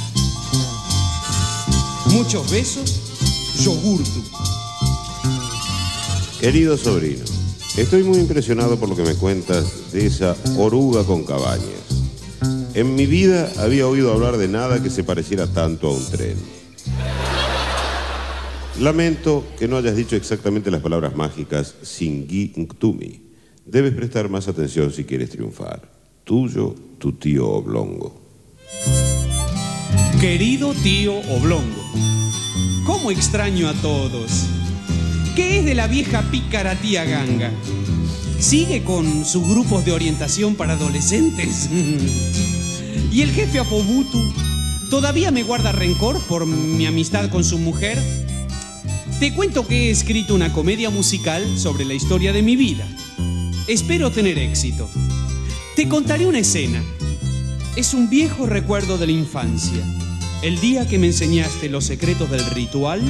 Muchos 2.12 2.49
besos, 2.49 2.95
yogurtu. 3.64 4.24
Querido 6.39 6.78
sobrino, 6.78 7.24
estoy 7.78 8.03
muy 8.03 8.20
impresionado 8.20 8.80
por 8.80 8.89
lo 8.89 8.95
que 8.95 9.03
me 9.03 9.16
cuentas 9.16 9.91
de 9.91 10.05
esa 10.05 10.36
oruga 10.58 11.03
con 11.03 11.24
cabañas. 11.24 11.88
En 12.74 12.95
mi 12.95 13.08
vida 13.08 13.51
había 13.58 13.88
oído 13.88 14.14
hablar 14.14 14.38
de 14.38 14.47
nada 14.47 14.82
que 14.82 14.91
se 14.91 15.03
pareciera 15.03 15.47
tanto 15.47 15.88
a 15.88 15.93
un 15.93 16.05
tren. 16.12 16.57
Lamento 18.80 19.43
que 19.57 19.67
no 19.67 19.78
hayas 19.78 19.95
dicho 19.95 20.15
exactamente 20.15 20.69
las 20.69 20.82
palabras 20.82 21.15
mágicas 21.15 21.73
Singhi 21.82 22.53
Ntumi. 22.57 23.21
Debes 23.65 23.93
prestar 23.93 24.30
más 24.30 24.47
atención 24.47 24.93
si 24.93 25.03
quieres 25.03 25.32
triunfar. 25.32 25.91
Tuyo, 26.23 26.75
tu 26.99 27.13
tío 27.13 27.49
Oblongo. 27.49 28.21
Querido 30.21 30.75
tío 30.75 31.15
Oblongo, 31.32 31.91
¿cómo 32.86 33.09
extraño 33.09 33.67
a 33.67 33.73
todos? 33.82 34.45
¿Qué 35.36 35.59
es 35.59 35.65
de 35.65 35.73
la 35.73 35.88
vieja 35.88 36.21
pícara 36.30 36.75
tía 36.75 37.03
Ganga? 37.03 37.51
¿Sigue 38.39 38.84
con 38.84 39.25
sus 39.25 39.47
grupos 39.49 39.86
de 39.86 39.93
orientación 39.93 40.53
para 40.53 40.73
adolescentes? 40.73 41.67
¿Y 43.11 43.21
el 43.23 43.32
jefe 43.32 43.57
Apobutu 43.57 44.21
todavía 44.91 45.32
me 45.32 45.41
guarda 45.41 45.71
rencor 45.71 46.19
por 46.28 46.45
mi 46.45 46.86
amistad 46.86 47.32
con 47.32 47.43
su 47.43 47.57
mujer? 47.57 47.97
Te 49.20 49.34
cuento 49.34 49.65
que 49.68 49.88
he 49.88 49.89
escrito 49.89 50.36
una 50.36 50.53
comedia 50.53 50.91
musical 50.91 51.57
sobre 51.57 51.86
la 51.86 51.95
historia 51.95 52.32
de 52.34 52.43
mi 52.43 52.55
vida. 52.55 52.88
Espero 53.68 54.11
tener 54.11 54.38
éxito. 54.38 54.88
Te 55.76 55.89
contaré 55.89 56.28
una 56.28 56.38
escena. 56.38 56.84
Es 57.76 57.95
un 57.95 58.11
viejo 58.11 58.45
recuerdo 58.45 58.99
de 58.99 59.07
la 59.07 59.13
infancia. 59.13 59.84
El 60.43 60.59
día 60.59 60.88
que 60.88 60.99
me 60.99 61.07
enseñaste 61.07 61.68
los 61.68 61.86
secretos 61.86 62.30
del 62.30 62.45
ritual 62.51 63.01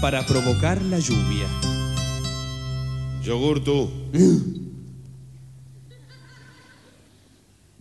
para 0.00 0.24
provocar 0.26 0.80
la 0.80 1.00
lluvia. 1.00 1.48
Yogurtu. 3.24 3.90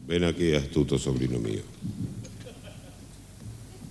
Ven 0.08 0.24
aquí, 0.24 0.56
astuto 0.56 0.98
sobrino 0.98 1.38
mío. 1.38 1.62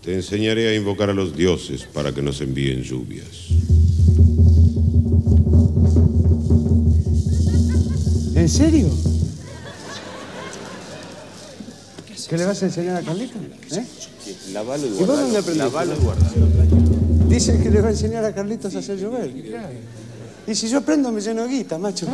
Te 0.06 0.14
enseñaré 0.14 0.68
a 0.68 0.74
invocar 0.76 1.10
a 1.10 1.12
los 1.12 1.36
dioses 1.36 1.82
para 1.82 2.14
que 2.14 2.22
nos 2.22 2.40
envíen 2.40 2.84
lluvias. 2.84 3.26
¿En 8.36 8.48
serio? 8.48 8.88
¿Qué 12.28 12.38
le 12.38 12.44
vas 12.44 12.62
a 12.62 12.66
enseñar 12.66 12.98
a 12.98 13.02
Carlita? 13.02 13.34
¿Eh? 13.72 13.84
Lavalo 14.52 14.86
y 14.86 14.90
¿Y 14.90 14.92
vos 14.92 15.08
dónde 15.08 15.38
aprendiste? 15.38 15.58
Lavalo 15.58 15.94
y 15.94 16.04
guardalo. 16.04 16.46
Dice 17.28 17.60
que 17.60 17.68
le 17.68 17.80
va 17.80 17.88
a 17.88 17.90
enseñar 17.90 18.24
a 18.24 18.32
Carlitos 18.32 18.76
a 18.76 18.78
hacer 18.78 19.00
llover. 19.00 19.34
Y 20.46 20.54
si 20.54 20.68
yo 20.68 20.82
prendo 20.82 21.10
me 21.10 21.20
lleno 21.20 21.42
de 21.42 21.48
guita, 21.48 21.78
macho. 21.78 22.06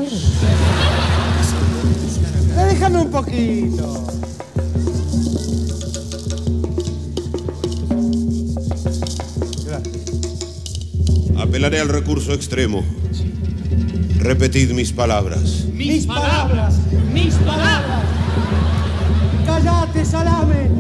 Déjame 2.56 3.02
un 3.02 3.10
poquito. 3.10 4.21
Apelaré 11.52 11.80
al 11.80 11.90
recurso 11.90 12.32
extremo. 12.32 12.82
Repetid 14.20 14.70
mis 14.70 14.90
palabras. 14.90 15.66
Mis 15.70 16.06
palabras, 16.06 16.76
mis 17.12 17.34
palabras. 17.34 18.04
Cállate, 19.44 20.02
salame, 20.06 20.70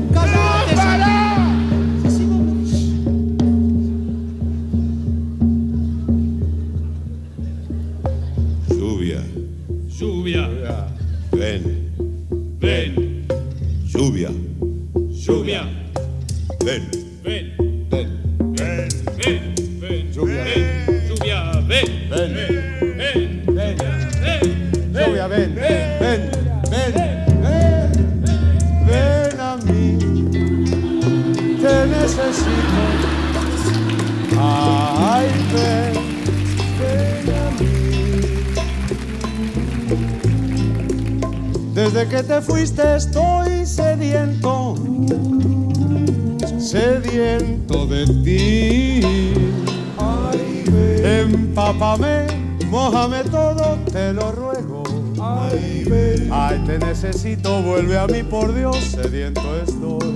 sediento 59.02 59.40
estoy. 59.62 60.14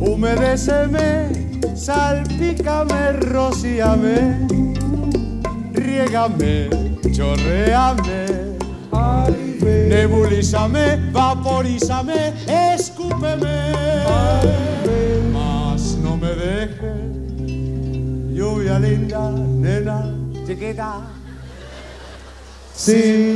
Humedéceme, 0.00 1.28
salpícame, 1.74 3.12
rocíame, 3.12 4.46
riégame, 5.72 6.68
chorreame. 7.12 8.26
Ay. 8.92 9.58
Nebulízame, 9.88 11.10
vaporízame, 11.12 12.32
escúpeme. 12.74 13.72
Mas 15.32 15.96
no 16.02 16.16
me 16.16 16.28
dejes, 16.34 17.12
lluvia 18.34 18.78
linda, 18.78 19.30
nena, 19.30 20.12
chiquita. 20.46 21.00
Sin 22.74 23.35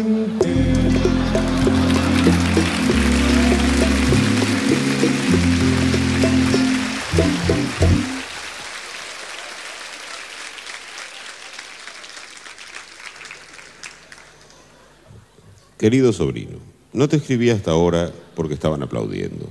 Querido 15.81 16.13
sobrino, 16.13 16.59
no 16.93 17.09
te 17.09 17.17
escribí 17.17 17.49
hasta 17.49 17.71
ahora 17.71 18.13
porque 18.35 18.53
estaban 18.53 18.83
aplaudiendo. 18.83 19.49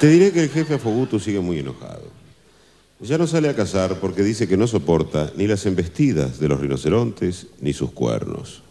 Te 0.00 0.08
diré 0.08 0.32
que 0.32 0.42
el 0.42 0.50
jefe 0.50 0.74
Afoguto 0.74 1.20
sigue 1.20 1.38
muy 1.38 1.60
enojado. 1.60 2.02
Ya 2.98 3.16
no 3.16 3.28
sale 3.28 3.48
a 3.48 3.54
cazar 3.54 4.00
porque 4.00 4.24
dice 4.24 4.48
que 4.48 4.56
no 4.56 4.66
soporta 4.66 5.30
ni 5.36 5.46
las 5.46 5.66
embestidas 5.66 6.40
de 6.40 6.48
los 6.48 6.58
rinocerontes 6.58 7.46
ni 7.60 7.72
sus 7.72 7.92
cuernos. 7.92 8.64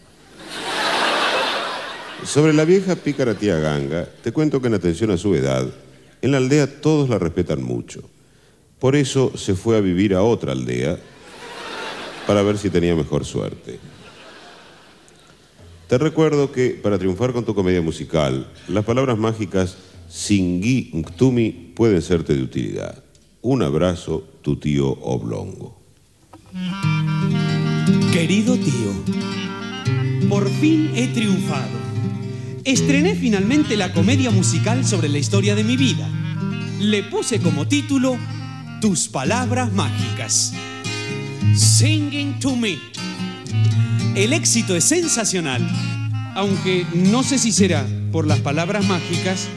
Sobre 2.26 2.52
la 2.52 2.66
vieja 2.66 2.98
pícara 2.98 3.36
tía 3.36 3.60
Ganga, 3.60 4.10
te 4.22 4.34
cuento 4.34 4.60
que 4.60 4.68
en 4.68 4.74
atención 4.74 5.12
a 5.12 5.18
su 5.18 5.34
edad, 5.34 5.66
en 6.22 6.32
la 6.32 6.40
aldea 6.40 6.82
todos 6.82 7.08
la 7.08 7.20
respetan 7.20 7.64
mucho. 7.64 8.02
Por 8.80 8.98
eso 8.98 9.32
se 9.38 9.56
fue 9.56 9.78
a 9.78 9.80
vivir 9.82 10.14
a 10.14 10.24
otra 10.24 10.52
aldea 10.52 11.00
para 12.28 12.44
ver 12.44 12.58
si 12.58 12.70
tenía 12.70 12.96
mejor 12.96 13.24
suerte. 13.24 13.80
Te 15.88 15.98
recuerdo 15.98 16.52
que 16.52 16.70
para 16.72 16.98
triunfar 16.98 17.34
con 17.34 17.46
tu 17.46 17.54
comedia 17.54 17.82
musical, 17.82 18.48
las 18.68 18.86
palabras 18.86 19.18
mágicas 19.18 19.78
Singui 20.10 20.92
Nctumi 20.94 21.74
pueden 21.76 22.02
serte 22.02 22.36
de 22.36 22.44
utilidad. 22.44 23.04
Un 23.42 23.64
abrazo, 23.64 24.24
tu 24.42 24.56
tío 24.56 24.88
Oblongo. 25.02 25.78
Querido 28.12 28.56
tío, 28.56 28.94
por 30.30 30.50
fin 30.50 30.92
he 30.96 31.08
triunfado. 31.08 31.84
Estrené 32.64 33.16
finalmente 33.16 33.76
la 33.76 33.92
comedia 33.92 34.32
musical 34.32 34.86
sobre 34.86 35.10
la 35.10 35.18
historia 35.18 35.56
de 35.56 35.64
mi 35.64 35.76
vida. 35.76 36.08
Le 36.80 37.04
puse 37.04 37.42
como 37.42 37.68
título 37.68 38.18
Tus 38.80 39.10
palabras 39.10 39.74
mágicas. 39.74 40.54
Singing 41.56 42.40
to 42.40 42.56
me. 42.56 42.78
El 44.16 44.32
éxito 44.32 44.76
es 44.76 44.84
sensacional, 44.84 45.68
aunque 46.36 46.86
no 46.94 47.24
sé 47.24 47.40
si 47.40 47.52
será 47.52 47.84
por 48.12 48.28
las 48.28 48.40
palabras 48.40 48.86
mágicas 48.86 49.48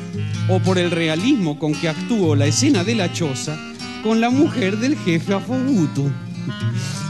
o 0.48 0.60
por 0.60 0.78
el 0.78 0.90
realismo 0.90 1.58
con 1.58 1.74
que 1.74 1.90
actuó 1.90 2.34
la 2.34 2.46
escena 2.46 2.82
de 2.82 2.94
la 2.94 3.12
choza 3.12 3.54
con 4.02 4.22
la 4.22 4.30
mujer 4.30 4.78
del 4.78 4.96
jefe 4.96 5.34
Afogutu. 5.34 6.10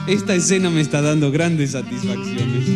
Esta 0.08 0.34
escena 0.34 0.70
me 0.70 0.80
está 0.80 1.00
dando 1.02 1.30
grandes 1.30 1.70
satisfacciones. 1.72 2.68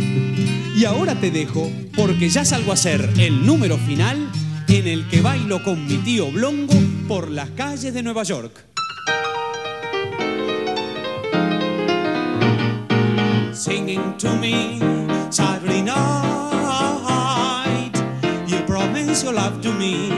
Y 0.76 0.84
ahora 0.84 1.16
te 1.16 1.32
dejo 1.32 1.68
porque 1.96 2.30
ya 2.30 2.44
salgo 2.44 2.70
a 2.70 2.74
hacer 2.74 3.10
el 3.18 3.44
número 3.44 3.76
final 3.76 4.30
en 4.68 4.86
el 4.86 5.08
que 5.08 5.20
bailo 5.20 5.64
con 5.64 5.84
mi 5.84 5.96
tío 5.96 6.30
Blongo 6.30 6.74
por 7.08 7.28
las 7.28 7.50
calles 7.50 7.92
de 7.92 8.04
Nueva 8.04 8.22
York. 8.22 8.69
Singing 13.60 14.16
to 14.16 14.34
me 14.38 14.80
Saturday 15.30 15.82
night. 15.82 16.00
You 18.46 18.58
promise 18.62 19.22
your 19.22 19.34
love 19.34 19.60
to 19.60 19.70
me 19.74 20.08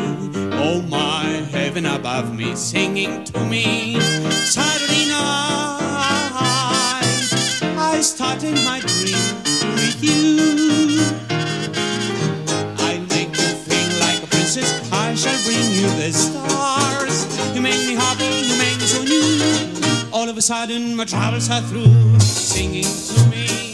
Oh 0.53 0.81
my 0.83 1.25
heaven 1.51 1.87
above 1.87 2.33
me 2.33 2.55
Singing 2.55 3.25
to 3.25 3.45
me. 3.45 3.99
Saturday 4.31 5.09
night 5.09 5.83
I 7.77 8.01
started 8.01 8.55
my 8.65 8.79
dream 8.79 9.19
with 9.75 9.99
you. 10.05 11.03
I'll 12.79 13.01
make 13.11 13.37
you 13.37 13.51
feel 13.67 13.99
like 13.99 14.23
a 14.23 14.27
princess 14.29 14.71
I 14.93 15.17
shall 15.17 15.43
bring 15.43 15.73
you 15.73 15.89
the 15.99 16.13
stars. 16.13 17.27
You 17.57 17.61
make 17.61 17.85
me 17.89 17.95
happy, 17.95 18.22
sudden 20.43 20.97
my 20.97 21.05
troubles 21.05 21.49
are 21.51 21.61
through 21.61 22.19
singing 22.19 22.83
to 22.83 23.27
me 23.31 23.72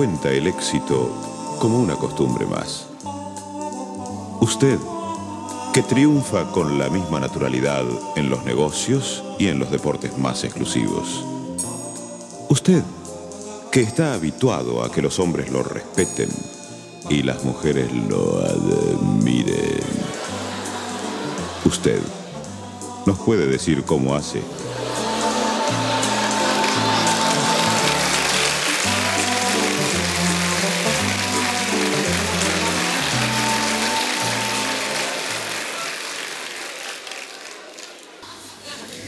que 0.00 0.06
frecuenta 0.06 0.30
el 0.30 0.46
éxito 0.46 1.12
como 1.58 1.78
una 1.78 1.94
costumbre 1.94 2.46
más. 2.46 2.86
Usted 4.40 4.78
que 5.74 5.82
triunfa 5.82 6.50
con 6.52 6.78
la 6.78 6.88
misma 6.88 7.20
naturalidad 7.20 7.84
en 8.16 8.30
los 8.30 8.42
negocios 8.44 9.22
y 9.38 9.48
en 9.48 9.58
los 9.58 9.70
deportes 9.70 10.16
más 10.16 10.42
exclusivos. 10.44 11.22
Usted 12.48 12.82
que 13.70 13.82
está 13.82 14.14
habituado 14.14 14.82
a 14.82 14.90
que 14.90 15.02
los 15.02 15.18
hombres 15.18 15.50
lo 15.50 15.62
respeten 15.62 16.30
y 17.10 17.22
las 17.22 17.44
mujeres 17.44 17.92
lo 18.08 18.38
admiren. 18.38 19.80
Usted 21.66 22.00
nos 23.04 23.18
puede 23.18 23.46
decir 23.46 23.84
cómo 23.84 24.14
hace 24.14 24.40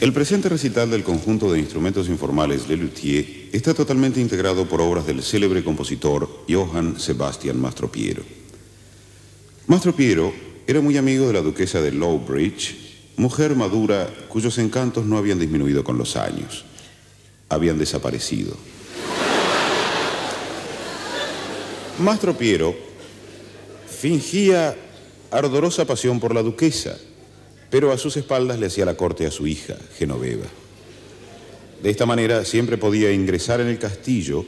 El 0.03 0.11
presente 0.11 0.49
recital 0.49 0.91
del 0.91 1.01
conjunto 1.01 1.49
de 1.49 1.59
instrumentos 1.59 2.09
informales 2.09 2.67
Le 2.67 2.75
Luthier 2.75 3.47
está 3.53 3.73
totalmente 3.73 4.19
integrado 4.19 4.67
por 4.67 4.81
obras 4.81 5.07
del 5.07 5.23
célebre 5.23 5.63
compositor 5.63 6.43
Johann 6.49 6.99
Sebastian 6.99 7.57
Mastropiero. 7.57 8.21
Mastropiero 9.65 10.33
era 10.67 10.81
muy 10.81 10.97
amigo 10.97 11.27
de 11.27 11.31
la 11.31 11.39
duquesa 11.39 11.79
de 11.79 11.93
Lowbridge, 11.93 12.75
mujer 13.15 13.55
madura 13.55 14.13
cuyos 14.27 14.57
encantos 14.57 15.05
no 15.05 15.17
habían 15.17 15.39
disminuido 15.39 15.85
con 15.85 15.97
los 15.97 16.17
años, 16.17 16.65
habían 17.47 17.79
desaparecido. 17.79 18.57
Mastropiero 21.99 22.75
fingía 23.87 24.75
ardorosa 25.31 25.85
pasión 25.85 26.19
por 26.19 26.35
la 26.35 26.43
duquesa, 26.43 26.97
pero 27.73 27.91
a 27.91 27.97
sus 27.97 28.15
espaldas 28.17 28.59
le 28.59 28.67
hacía 28.67 28.85
la 28.85 28.95
corte 28.95 29.25
a 29.25 29.31
su 29.31 29.47
hija, 29.47 29.75
Genoveva. 29.97 30.45
De 31.81 31.89
esta 31.89 32.05
manera 32.05 32.45
siempre 32.45 32.77
podía 32.77 33.11
ingresar 33.11 33.61
en 33.61 33.67
el 33.67 33.79
castillo 33.79 34.45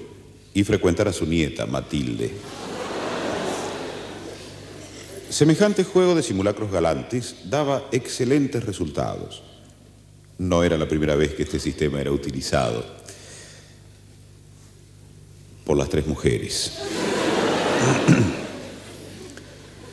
y 0.53 0.63
frecuentar 0.63 1.07
a 1.07 1.11
su 1.11 1.26
nieta, 1.26 1.65
Matilde. 1.65 2.30
Semejante 5.28 5.84
juego 5.84 6.13
de 6.13 6.21
simulacros 6.21 6.71
galantes 6.71 7.38
daba 7.45 7.88
excelentes 7.91 8.63
resultados. 8.63 9.41
No 10.38 10.63
era 10.63 10.78
la 10.78 10.88
primera 10.88 11.15
vez 11.15 11.34
que 11.34 11.41
este 11.41 11.59
sistema 11.59 11.99
era 11.99 12.11
utilizado 12.11 12.86
por 15.65 15.78
las 15.78 15.89
tres 15.89 16.05
mujeres. 16.05 16.73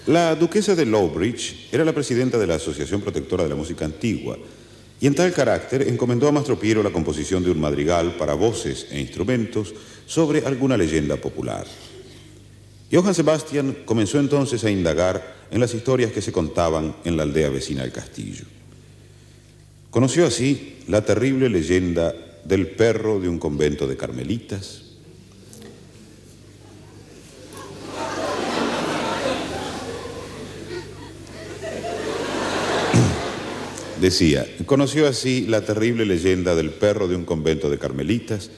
La 0.06 0.34
duquesa 0.34 0.74
de 0.74 0.84
Lowbridge 0.84 1.68
era 1.70 1.84
la 1.84 1.92
presidenta 1.92 2.36
de 2.36 2.48
la 2.48 2.56
Asociación 2.56 3.00
Protectora 3.00 3.44
de 3.44 3.50
la 3.50 3.54
Música 3.54 3.84
Antigua 3.84 4.36
y 5.00 5.06
en 5.06 5.14
tal 5.14 5.32
carácter 5.32 5.82
encomendó 5.86 6.26
a 6.26 6.32
Mastro 6.32 6.58
Piero 6.58 6.82
la 6.82 6.90
composición 6.90 7.44
de 7.44 7.52
un 7.52 7.60
madrigal 7.60 8.16
para 8.16 8.34
voces 8.34 8.88
e 8.90 9.00
instrumentos 9.00 9.72
sobre 10.06 10.44
alguna 10.44 10.76
leyenda 10.76 11.16
popular. 11.16 11.64
Johann 12.90 13.14
Sebastian 13.14 13.76
comenzó 13.84 14.18
entonces 14.18 14.64
a 14.64 14.70
indagar 14.70 15.36
en 15.52 15.60
las 15.60 15.72
historias 15.72 16.10
que 16.10 16.20
se 16.20 16.32
contaban 16.32 16.96
en 17.04 17.16
la 17.16 17.22
aldea 17.22 17.50
vecina 17.50 17.82
del 17.82 17.92
castillo. 17.92 18.44
Conoció 19.90 20.26
así 20.26 20.78
la 20.88 21.04
terrible 21.04 21.48
leyenda 21.48 22.12
del 22.44 22.66
perro 22.66 23.20
de 23.20 23.28
un 23.28 23.38
convento 23.38 23.86
de 23.86 23.96
carmelitas, 23.96 24.82
Decía, 34.02 34.44
conoció 34.66 35.06
así 35.06 35.46
la 35.46 35.60
terrible 35.60 36.04
leyenda 36.04 36.56
del 36.56 36.70
perro 36.70 37.06
de 37.06 37.14
un 37.14 37.24
convento 37.24 37.70
de 37.70 37.78
carmelitas 37.78 38.50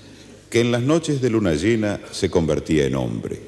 que 0.49 0.63
en 0.63 0.73
las 0.73 0.81
noches 0.81 1.21
de 1.21 1.29
luna 1.29 1.53
llena 1.53 2.01
se 2.13 2.31
convertía 2.31 2.87
en 2.87 2.95
hombre. 2.95 3.39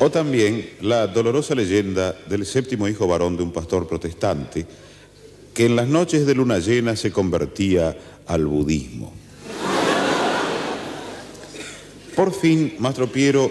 O 0.00 0.10
también 0.10 0.70
la 0.80 1.06
dolorosa 1.06 1.54
leyenda 1.54 2.12
del 2.28 2.46
séptimo 2.46 2.88
hijo 2.88 3.06
varón 3.06 3.36
de 3.36 3.44
un 3.44 3.52
pastor 3.52 3.86
protestante 3.86 4.66
que 5.54 5.66
en 5.66 5.76
las 5.76 5.86
noches 5.86 6.26
de 6.26 6.34
luna 6.34 6.58
llena 6.58 6.96
se 6.96 7.12
convertía 7.12 7.96
al 8.26 8.46
budismo. 8.46 9.23
Por 12.16 12.32
fin, 12.32 12.76
Mastro 12.78 13.08
Piero 13.08 13.50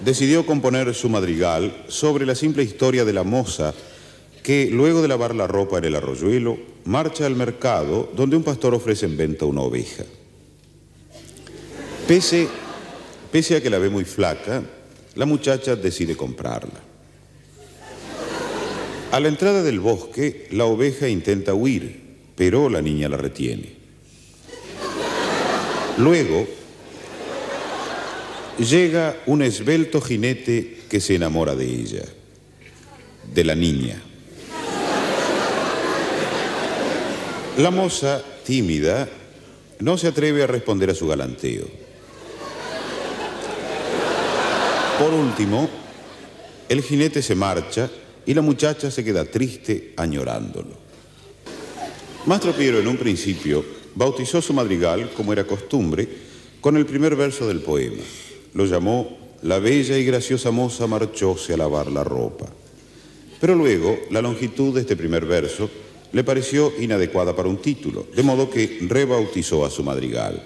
decidió 0.00 0.44
componer 0.44 0.94
su 0.94 1.08
madrigal 1.08 1.84
sobre 1.88 2.26
la 2.26 2.34
simple 2.34 2.62
historia 2.62 3.04
de 3.04 3.14
la 3.14 3.24
moza 3.24 3.72
que, 4.42 4.68
luego 4.70 5.00
de 5.00 5.08
lavar 5.08 5.34
la 5.34 5.46
ropa 5.46 5.78
en 5.78 5.86
el 5.86 5.96
arroyuelo, 5.96 6.58
marcha 6.84 7.24
al 7.24 7.34
mercado 7.34 8.10
donde 8.14 8.36
un 8.36 8.42
pastor 8.42 8.74
ofrece 8.74 9.06
en 9.06 9.16
venta 9.16 9.46
una 9.46 9.62
oveja. 9.62 10.04
Pese, 12.06 12.46
pese 13.32 13.56
a 13.56 13.62
que 13.62 13.70
la 13.70 13.78
ve 13.78 13.88
muy 13.88 14.04
flaca, 14.04 14.62
la 15.14 15.26
muchacha 15.26 15.76
decide 15.76 16.14
comprarla. 16.14 16.80
A 19.12 19.20
la 19.20 19.28
entrada 19.28 19.62
del 19.62 19.80
bosque, 19.80 20.46
la 20.50 20.66
oveja 20.66 21.08
intenta 21.08 21.54
huir, 21.54 22.18
pero 22.36 22.68
la 22.68 22.82
niña 22.82 23.08
la 23.08 23.16
retiene. 23.16 23.76
Luego, 25.96 26.46
llega 28.58 29.16
un 29.26 29.42
esbelto 29.42 30.00
jinete 30.00 30.78
que 30.88 31.00
se 31.00 31.14
enamora 31.14 31.54
de 31.54 31.66
ella, 31.66 32.04
de 33.32 33.44
la 33.44 33.54
niña. 33.54 34.02
La 37.58 37.70
moza, 37.70 38.22
tímida, 38.44 39.08
no 39.80 39.98
se 39.98 40.08
atreve 40.08 40.42
a 40.42 40.46
responder 40.46 40.90
a 40.90 40.94
su 40.94 41.06
galanteo. 41.06 41.66
Por 44.98 45.14
último, 45.14 45.68
el 46.68 46.82
jinete 46.82 47.22
se 47.22 47.34
marcha 47.34 47.88
y 48.26 48.34
la 48.34 48.42
muchacha 48.42 48.90
se 48.90 49.04
queda 49.04 49.24
triste 49.24 49.92
añorándolo. 49.96 50.76
Mastro 52.26 52.52
Piero 52.52 52.78
en 52.78 52.88
un 52.88 52.96
principio 52.96 53.64
bautizó 53.94 54.42
su 54.42 54.52
madrigal, 54.52 55.10
como 55.16 55.32
era 55.32 55.44
costumbre, 55.44 56.08
con 56.60 56.76
el 56.76 56.84
primer 56.84 57.16
verso 57.16 57.46
del 57.46 57.60
poema. 57.60 58.02
Lo 58.58 58.66
llamó 58.66 59.16
La 59.42 59.60
bella 59.60 59.96
y 59.96 60.04
graciosa 60.04 60.50
moza 60.50 60.88
marchóse 60.88 61.54
a 61.54 61.56
lavar 61.56 61.92
la 61.92 62.02
ropa. 62.02 62.46
Pero 63.40 63.54
luego 63.54 63.96
la 64.10 64.20
longitud 64.20 64.74
de 64.74 64.80
este 64.80 64.96
primer 64.96 65.26
verso 65.26 65.70
le 66.10 66.24
pareció 66.24 66.72
inadecuada 66.80 67.36
para 67.36 67.48
un 67.48 67.58
título, 67.58 68.08
de 68.16 68.24
modo 68.24 68.50
que 68.50 68.80
rebautizó 68.80 69.64
a 69.64 69.70
su 69.70 69.84
madrigal. 69.84 70.42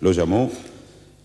Lo 0.00 0.12
llamó 0.12 0.52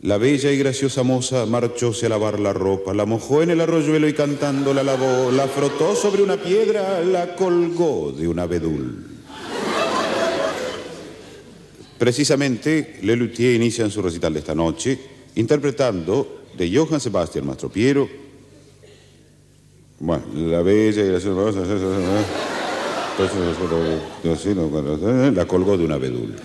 La 0.02 0.18
bella 0.18 0.52
y 0.52 0.58
graciosa 0.58 1.04
moza 1.04 1.46
marchóse 1.46 2.08
a 2.08 2.10
lavar 2.10 2.40
la 2.40 2.54
ropa, 2.54 2.92
la 2.96 3.06
mojó 3.06 3.44
en 3.44 3.52
el 3.52 3.62
arroyuelo 3.62 4.08
y 4.08 4.14
cantando 4.14 4.74
la 4.74 4.82
lavó, 4.82 5.30
la 5.30 5.48
frotó 5.48 5.96
sobre 5.96 6.24
una 6.24 6.38
piedra, 6.38 7.02
la 7.02 7.36
colgó 7.36 8.12
de 8.12 8.28
un 8.28 8.40
abedul. 8.40 9.06
Precisamente, 12.00 12.98
Le 13.04 13.16
Luthier 13.16 13.54
inicia 13.54 13.86
en 13.86 13.92
su 13.92 14.02
recital 14.02 14.34
de 14.34 14.40
esta 14.40 14.56
noche 14.56 15.21
interpretando 15.36 16.42
de 16.58 16.76
Johann 16.76 17.00
Sebastian 17.00 17.46
Mastropiero, 17.46 18.10
bueno, 20.00 20.24
la 20.34 20.62
bella 20.62 21.04
y 21.04 21.08
graciosa 21.08 21.62
la 25.36 25.46
colgó 25.46 25.78
de 25.78 25.86
un 25.86 25.92
abedul. 25.92 26.36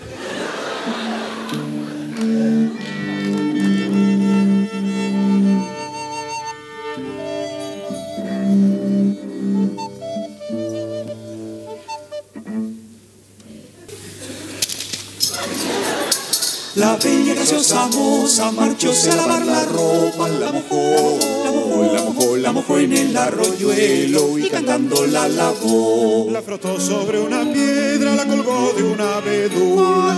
La 16.77 16.95
bella 16.95 17.33
graciosa 17.33 17.87
moza 17.87 18.51
marchóse 18.51 19.09
a 19.09 19.15
lavar 19.15 19.43
la 19.43 19.65
ropa, 19.65 20.29
la 20.29 20.51
mojó, 20.51 21.46
la 21.93 22.01
mojó, 22.03 22.37
la 22.37 22.51
mojó, 22.51 22.79
en 22.79 22.93
el 22.93 23.17
arroyuelo 23.17 24.37
y 24.37 24.49
cantando 24.49 25.05
la 25.07 25.27
lavó. 25.27 26.27
La 26.31 26.41
frotó 26.41 26.79
sobre 26.79 27.19
una 27.19 27.43
piedra, 27.51 28.15
la 28.15 28.25
colgó 28.25 28.73
de 28.75 28.83
un 28.83 29.01
abedul. 29.01 30.17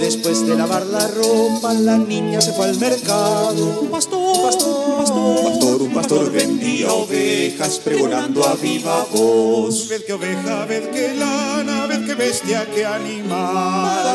Después 0.00 0.46
de 0.46 0.56
lavar 0.56 0.86
la 0.86 1.06
ropa, 1.08 1.74
la 1.74 1.98
niña 1.98 2.40
se 2.40 2.52
fue 2.52 2.66
al 2.66 2.78
mercado. 2.78 3.80
Un 3.82 3.88
pastor, 3.88 4.42
pastor, 4.42 4.86
un 4.86 4.96
pastor, 4.96 5.20
un 5.20 5.44
pastor, 5.44 5.82
un 5.82 5.92
pastor 5.92 6.32
vendía 6.32 6.92
ovejas 6.92 7.78
pregonando 7.78 8.46
a 8.46 8.54
viva 8.54 9.06
voz. 9.12 9.88
Ved 9.88 10.04
que 10.04 10.12
oveja, 10.12 10.64
ved 10.66 10.90
que 10.90 11.14
lana, 11.14 11.86
ved 11.86 12.06
que 12.06 12.14
bestia, 12.14 12.70
que 12.70 12.86
animal. 12.86 14.04
La 14.04 14.14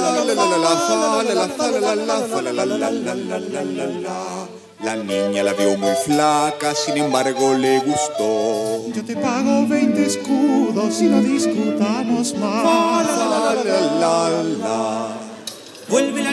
niña 4.95 5.43
la 5.43 5.53
vio 5.53 5.77
muy 5.77 5.95
flaca, 6.05 6.73
sin 6.75 6.97
embargo 6.97 7.53
le 7.53 7.79
gustó. 7.79 8.91
Yo 8.93 9.03
te 9.03 9.15
pago 9.15 9.67
20 9.67 10.05
escudos 10.05 11.01
y 11.01 11.05
no 11.05 11.21
discutamos 11.21 12.35
más. 12.35 12.63
Vuelve 13.63 13.99
la 13.99 15.24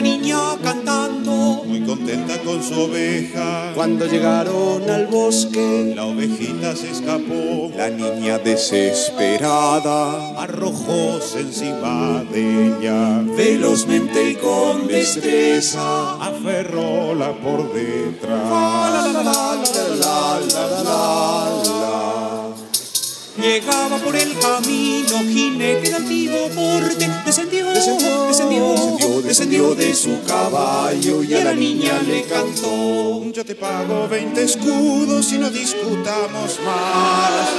niña 0.03 0.37
cantando, 0.61 1.63
Muy 1.65 1.81
contenta 1.81 2.37
con 2.39 2.61
su 2.61 2.73
oveja. 2.81 3.71
Cuando 3.73 4.05
llegaron 4.05 4.87
al 4.89 5.07
bosque, 5.07 5.93
La 5.95 6.05
ovejita 6.05 6.75
se 6.75 6.91
escapó. 6.91 7.71
la 7.75 7.89
niña 7.89 8.37
desesperada 8.39 10.39
Arrojóse 10.41 11.39
encima 11.39 12.23
de 12.31 12.67
ella. 12.67 13.21
velozmente 13.35 14.31
y 14.31 14.35
con 14.35 14.87
destreza 14.87 16.13
Aferróla 16.21 17.31
por 17.43 17.73
detrás. 17.73 18.43
Llegaba 23.43 23.97
por 23.97 24.15
el 24.15 24.39
camino, 24.39 25.19
jinete 25.19 25.89
de 25.89 25.95
altivo 25.95 26.47
porte, 26.55 27.09
descendió, 27.25 27.67
descendió, 27.71 28.23
descendió, 28.23 29.21
descendió 29.21 29.75
de 29.75 29.93
su 29.93 30.23
caballo 30.25 31.21
y 31.21 31.33
a 31.33 31.43
la 31.43 31.53
niña 31.53 32.01
le 32.07 32.23
cantó. 32.23 33.21
Yo 33.33 33.43
te 33.43 33.55
pago 33.55 34.07
20 34.07 34.43
escudos 34.43 35.33
y 35.33 35.39
no 35.39 35.49
discutamos 35.49 36.57
más. 36.65 37.49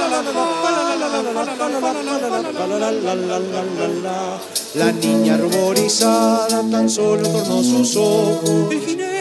La 4.73 4.91
niña 4.91 5.37
ruborizada 5.37 6.67
tan 6.67 6.89
solo 6.89 7.29
tornó 7.29 7.61
sus 7.61 7.95
ojos. 7.95 8.71
El 8.71 8.81
jinete, 8.81 9.14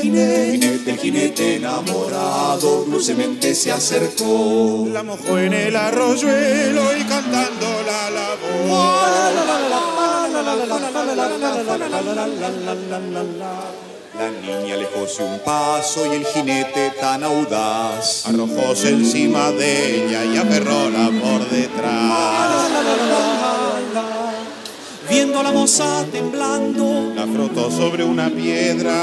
jinete, 0.00 0.90
el 0.90 0.98
jinete 0.98 1.56
enamorado 1.56 2.84
dulcemente 2.84 3.54
se 3.54 3.70
acercó. 3.70 4.86
La 4.92 5.02
mojó 5.02 5.38
en 5.38 5.52
el 5.52 5.76
arroyuelo 5.76 6.96
y 6.96 7.04
cantando 7.04 7.66
la 7.86 8.10
lavó. 8.10 9.00
La 14.18 14.30
niña 14.30 14.74
alejóse 14.74 15.22
un 15.22 15.38
paso 15.40 16.04
y 16.12 16.16
el 16.16 16.26
jinete 16.26 16.92
tan 17.00 17.24
audaz 17.24 18.26
Arrojóse 18.26 18.90
encima 18.90 19.50
de 19.52 20.04
ella 20.04 20.24
y 20.24 20.36
aferróla 20.36 21.10
por 21.22 21.48
detrás. 21.48 22.70
Viendo 25.10 25.40
a 25.40 25.42
la 25.42 25.52
moza 25.52 26.04
temblando, 26.12 27.12
La 27.16 27.26
frotó 27.26 27.70
sobre 27.70 28.04
una 28.04 28.30
piedra. 28.30 28.94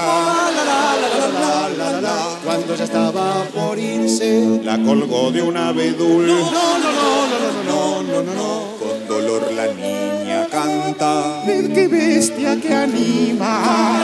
cuando 2.46 2.76
ya 2.76 2.84
estaba 2.86 3.44
por 3.54 3.78
irse, 3.78 4.62
La 4.64 4.78
colgó 4.82 5.32
de 5.32 5.42
un 5.42 5.58
abedul. 5.58 6.28
no, 6.28 6.36
no, 6.36 6.92
no, 6.92 7.28
no, 7.28 7.64
no, 7.66 8.04
no, 8.04 8.04
no, 8.04 8.24
no, 8.24 8.34
no. 8.34 8.68
Con 8.80 9.08
dolor 9.08 9.52
la 9.52 9.68
niña 9.74 10.48
canta 10.50 11.44
Ved 11.46 11.74
qué 11.74 11.88
bestia 11.88 12.60
que 12.62 12.74
anima. 12.74 14.02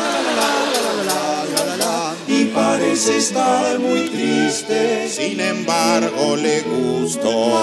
y 2.27 2.45
parece 2.45 3.17
estar 3.17 3.79
muy 3.79 4.09
triste. 4.09 5.07
Sin 5.09 5.39
embargo, 5.39 6.35
le 6.35 6.61
gustó. 6.61 7.53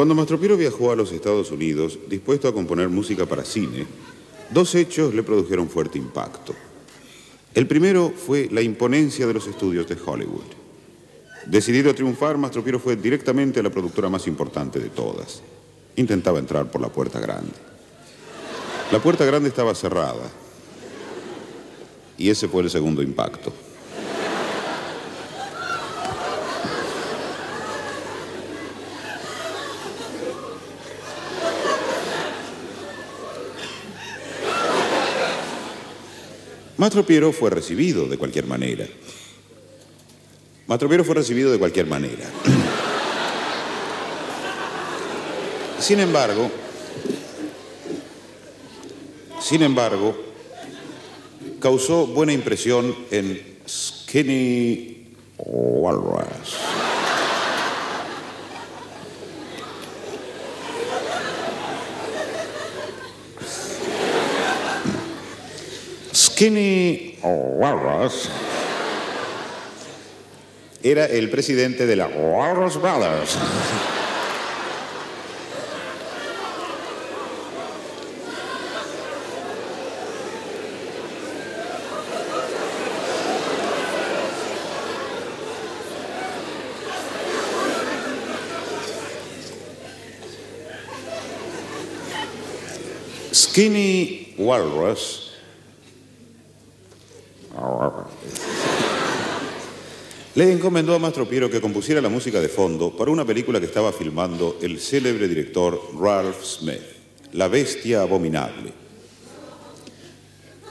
Cuando 0.00 0.14
Mastropiero 0.14 0.56
viajó 0.56 0.90
a 0.90 0.96
los 0.96 1.12
Estados 1.12 1.50
Unidos, 1.50 1.98
dispuesto 2.08 2.48
a 2.48 2.54
componer 2.54 2.88
música 2.88 3.26
para 3.26 3.44
cine, 3.44 3.86
dos 4.48 4.74
hechos 4.74 5.14
le 5.14 5.22
produjeron 5.22 5.68
fuerte 5.68 5.98
impacto. 5.98 6.54
El 7.52 7.66
primero 7.66 8.10
fue 8.10 8.48
la 8.50 8.62
imponencia 8.62 9.26
de 9.26 9.34
los 9.34 9.46
estudios 9.46 9.86
de 9.86 9.98
Hollywood. 10.02 10.46
Decidido 11.44 11.90
a 11.90 11.94
triunfar, 11.94 12.38
Mastropiero 12.38 12.80
fue 12.80 12.96
directamente 12.96 13.60
a 13.60 13.62
la 13.62 13.68
productora 13.68 14.08
más 14.08 14.26
importante 14.26 14.80
de 14.80 14.88
todas. 14.88 15.42
Intentaba 15.96 16.38
entrar 16.38 16.70
por 16.70 16.80
la 16.80 16.88
puerta 16.88 17.20
grande. 17.20 17.52
La 18.92 19.02
puerta 19.02 19.26
grande 19.26 19.50
estaba 19.50 19.74
cerrada. 19.74 20.30
Y 22.16 22.30
ese 22.30 22.48
fue 22.48 22.62
el 22.62 22.70
segundo 22.70 23.02
impacto. 23.02 23.52
Mastro 36.80 37.04
Piero 37.04 37.30
fue 37.30 37.50
recibido 37.50 38.08
de 38.08 38.16
cualquier 38.16 38.46
manera. 38.46 38.86
Mastro 40.66 40.88
Piero 40.88 41.04
fue 41.04 41.14
recibido 41.14 41.52
de 41.52 41.58
cualquier 41.58 41.84
manera. 41.84 42.24
Sin 45.78 46.00
embargo, 46.00 46.50
sin 49.42 49.62
embargo, 49.62 50.16
causó 51.60 52.06
buena 52.06 52.32
impresión 52.32 52.96
en 53.10 53.58
Skinny 53.68 55.08
Walrus. 55.36 56.56
Skinny 66.40 67.18
Walrus 67.22 68.30
era 70.82 71.04
el 71.04 71.28
presidente 71.28 71.84
de 71.84 71.96
la 71.96 72.06
Walrus 72.06 72.80
Brothers. 72.80 73.36
Skinny 93.30 94.32
Walrus 94.38 95.29
le 100.34 100.52
encomendó 100.52 100.94
a 100.94 100.98
Mastro 100.98 101.28
Piero 101.28 101.50
que 101.50 101.60
compusiera 101.60 102.00
la 102.00 102.08
música 102.08 102.40
de 102.40 102.48
fondo 102.48 102.96
para 102.96 103.10
una 103.10 103.24
película 103.24 103.58
que 103.58 103.66
estaba 103.66 103.92
filmando 103.92 104.58
el 104.62 104.80
célebre 104.80 105.26
director 105.26 105.80
Ralph 106.00 106.42
Smith, 106.42 106.80
La 107.32 107.48
Bestia 107.48 108.02
Abominable. 108.02 108.72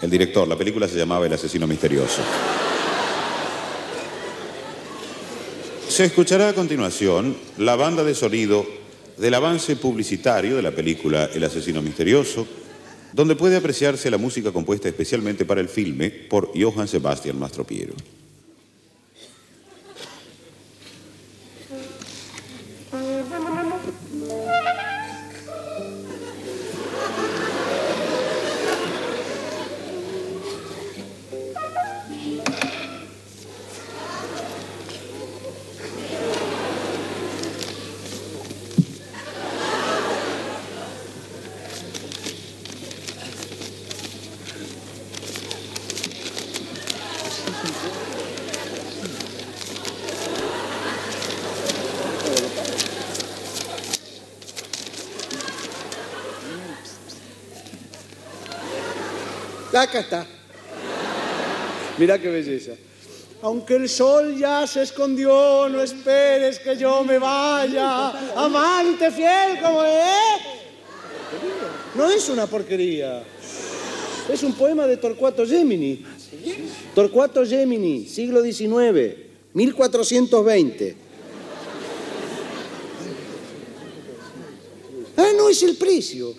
El 0.02 0.10
director, 0.10 0.48
la 0.48 0.58
película 0.58 0.88
se 0.88 0.98
llamaba 0.98 1.26
El 1.26 1.34
Asesino 1.34 1.68
Misterioso. 1.68 2.22
Se 5.90 6.06
escuchará 6.06 6.50
a 6.50 6.54
continuación 6.54 7.36
la 7.58 7.76
banda 7.76 8.06
de 8.06 8.16
sonido 8.16 8.66
del 9.18 9.34
avance 9.34 9.76
publicitario 9.76 10.56
de 10.56 10.62
la 10.62 10.72
película 10.72 11.30
El 11.34 11.44
Asesino 11.44 11.82
Misterioso, 11.82 12.48
donde 13.14 13.36
puede 13.36 13.57
apreciarse 13.57 14.12
la 14.12 14.18
música 14.18 14.51
compuesta 14.51 14.88
especialmente 14.89 15.45
para 15.45 15.62
el 15.62 15.70
filme 15.70 16.10
por 16.10 16.51
Johann 16.60 16.88
Sebastian 16.88 17.39
Mastropiero. 17.39 17.93
Acá 59.90 60.02
está. 60.02 60.28
Mirá 61.98 62.20
qué 62.20 62.30
belleza. 62.30 62.74
Aunque 63.42 63.76
el 63.76 63.90
sol 63.90 64.38
ya 64.38 64.68
se 64.68 64.84
escondió, 64.84 65.68
no 65.68 65.82
esperes 65.82 66.60
que 66.60 66.78
yo 66.78 67.04
me 67.04 67.18
vaya. 67.18 68.10
Amante 68.36 69.10
fiel 69.10 69.60
como 69.60 69.84
es. 69.84 70.42
No 71.96 72.08
es 72.08 72.30
una 72.30 72.46
porquería. 72.46 73.24
Es 74.32 74.44
un 74.44 74.54
poema 74.54 74.86
de 74.86 74.98
Torcuato 74.98 75.44
Gemini. 75.44 76.06
Torcuato 76.94 77.44
Gemini, 77.44 78.06
siglo 78.06 78.44
XIX, 78.44 79.16
1420. 79.54 80.96
Ah, 85.18 85.32
no 85.36 85.50
es 85.50 85.64
el 85.64 85.76
precio. 85.78 86.36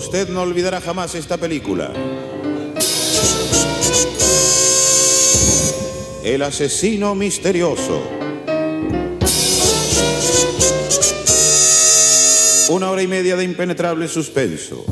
Usted 0.00 0.30
no 0.30 0.40
olvidará 0.40 0.80
jamás 0.80 1.14
esta 1.14 1.36
película. 1.36 1.92
El 6.24 6.40
asesino 6.40 7.14
misterioso. 7.14 8.00
Una 12.70 12.90
hora 12.90 13.02
y 13.02 13.08
media 13.08 13.36
de 13.36 13.44
impenetrable 13.44 14.08
suspenso. 14.08 14.86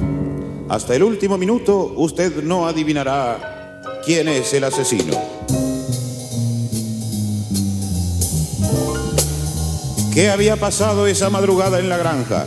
Hasta 0.68 0.94
el 0.94 1.02
último 1.02 1.38
minuto 1.38 1.94
usted 1.96 2.42
no 2.42 2.68
adivinará 2.68 3.80
quién 4.04 4.28
es 4.28 4.52
el 4.52 4.64
asesino. 4.64 5.18
¿Qué 10.12 10.28
había 10.28 10.56
pasado 10.56 11.06
esa 11.06 11.30
madrugada 11.30 11.78
en 11.78 11.88
la 11.88 11.96
granja? 11.96 12.44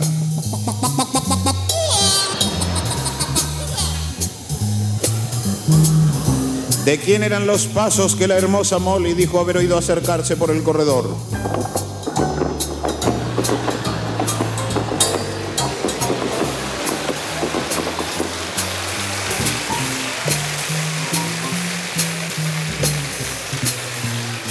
¿De 6.84 6.98
quién 6.98 7.22
eran 7.22 7.46
los 7.46 7.66
pasos 7.66 8.16
que 8.16 8.26
la 8.26 8.36
hermosa 8.36 8.80
Molly 8.80 9.14
dijo 9.14 9.38
haber 9.38 9.58
oído 9.58 9.78
acercarse 9.78 10.36
por 10.36 10.50
el 10.50 10.64
corredor? 10.64 11.14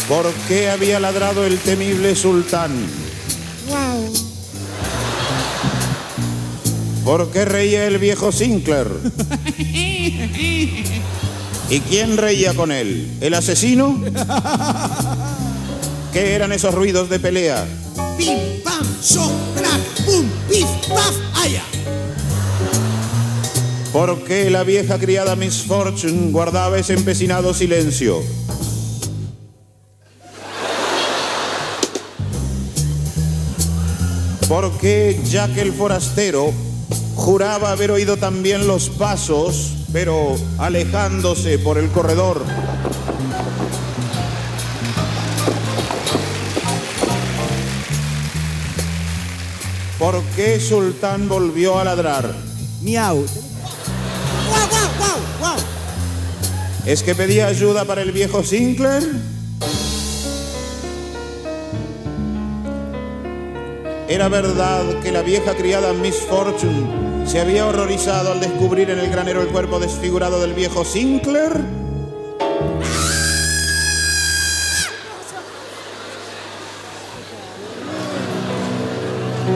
¿Por 0.08 0.32
qué 0.48 0.70
había 0.70 1.02
ladrado 1.02 1.46
el 1.46 1.60
temible 1.60 2.16
sultán? 2.16 2.72
Wow. 3.68 4.14
¿Por 7.04 7.30
qué 7.32 7.44
reía 7.44 7.88
el 7.88 7.98
viejo 7.98 8.32
Sinclair? 8.32 8.88
¿Y 11.72 11.80
quién 11.80 12.18
reía 12.18 12.54
con 12.54 12.70
él? 12.70 13.10
¿El 13.22 13.34
asesino? 13.34 13.98
¿Qué 16.12 16.34
eran 16.34 16.52
esos 16.52 16.76
ruidos 16.76 17.10
de 17.10 17.18
pelea? 17.18 17.66
Pim, 18.18 18.62
pam, 18.62 18.86
son, 19.02 19.32
crack, 19.56 20.06
pum, 20.06 20.26
pif, 20.50 20.68
paf, 20.90 21.16
aya. 21.36 21.64
¿Por 23.94 24.22
qué 24.26 24.50
la 24.50 24.66
vieja 24.66 25.00
criada 25.00 25.38
Miss 25.38 25.64
Fortune 25.64 26.34
guardaba 26.34 26.78
ese 26.78 26.92
empecinado 26.92 27.54
silencio? 27.54 28.22
¿Por 34.50 34.78
qué 34.80 35.18
Jack 35.24 35.56
el 35.56 35.72
forastero 35.72 36.52
juraba 37.16 37.72
haber 37.72 37.92
oído 37.92 38.18
también 38.18 38.68
los 38.68 38.90
pasos, 38.90 39.81
pero 39.94 40.36
alejándose 40.58 41.60
por 41.60 41.78
el 41.78 41.90
corredor? 41.90 42.44
¿Por 50.00 50.22
qué 50.36 50.60
Sultán 50.60 51.30
volvió 51.30 51.78
a 51.78 51.84
ladrar? 51.84 52.34
Miau. 52.82 53.18
Guau, 53.18 54.68
guau, 54.70 54.90
guau, 54.98 55.20
guau. 55.40 55.58
¿Es 56.86 57.04
que 57.04 57.14
pedía 57.14 57.48
ayuda 57.48 57.86
para 57.86 58.02
el 58.02 58.12
viejo 58.12 58.44
Sinclair? 58.44 59.41
¿Era 64.12 64.28
verdad 64.28 65.00
que 65.02 65.10
la 65.10 65.22
vieja 65.22 65.56
criada 65.56 65.94
Miss 65.94 66.18
Fortune 66.18 67.26
se 67.26 67.40
había 67.40 67.66
horrorizado 67.66 68.34
al 68.34 68.42
descubrir 68.42 68.90
en 68.90 69.00
el 69.00 69.10
granero 69.10 69.42
el 69.42 69.48
cuerpo 69.48 69.80
desfigurado 69.80 70.42
del 70.42 70.52
viejo 70.52 70.84
Sinclair? 70.84 71.54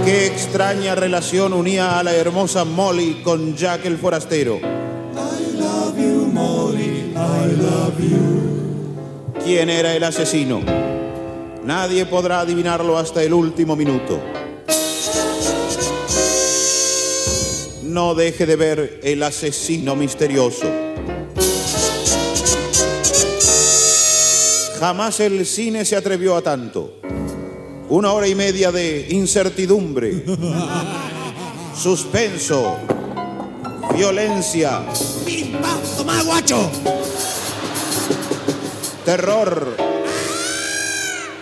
¿Qué 0.06 0.26
extraña 0.28 0.96
relación 0.96 1.52
unía 1.52 2.00
a 2.00 2.04
la 2.04 2.16
hermosa 2.16 2.64
Molly 2.64 3.24
con 3.26 3.58
Jack 3.58 3.84
el 3.84 3.98
forastero? 3.98 4.62
love 4.62 5.98
you, 5.98 6.30
Molly, 6.32 7.14
I 7.14 7.62
love 7.62 8.00
you. 8.00 9.34
¿Quién 9.44 9.70
era 9.70 9.94
el 9.94 10.04
asesino? 10.06 10.62
Nadie 11.66 12.06
podrá 12.06 12.40
adivinarlo 12.40 12.98
hasta 12.98 13.22
el 13.22 13.34
último 13.34 13.76
minuto. 13.76 14.45
No 17.96 18.14
deje 18.14 18.46
de 18.46 18.58
ver 18.58 19.00
el 19.04 19.24
asesino 19.24 19.96
misterioso. 19.96 20.70
Jamás 24.82 25.22
el 25.22 25.46
cine 25.46 25.86
se 25.86 25.96
atrevió 25.96 26.36
a 26.36 26.42
tanto. 26.42 27.00
Una 27.88 28.12
hora 28.12 28.28
y 28.28 28.36
media 28.36 28.74
de 28.74 29.08
incertidumbre, 29.12 30.26
suspenso, 31.82 32.80
violencia, 33.96 34.84
toma, 35.96 36.22
guacho. 36.24 36.70
terror, 39.06 39.78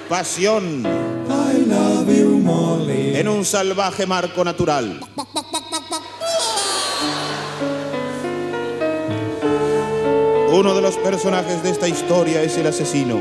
pasión 0.07 0.85
I 0.85 1.65
love 1.65 2.15
you, 2.15 2.37
Molly. 2.37 3.17
en 3.17 3.27
un 3.27 3.43
salvaje 3.43 4.05
marco 4.05 4.45
natural. 4.45 4.99
Uno 10.53 10.75
de 10.75 10.81
los 10.81 10.97
personajes 10.97 11.63
de 11.63 11.71
esta 11.71 11.87
historia 11.87 12.43
es 12.43 12.59
el 12.59 12.67
asesino, 12.67 13.19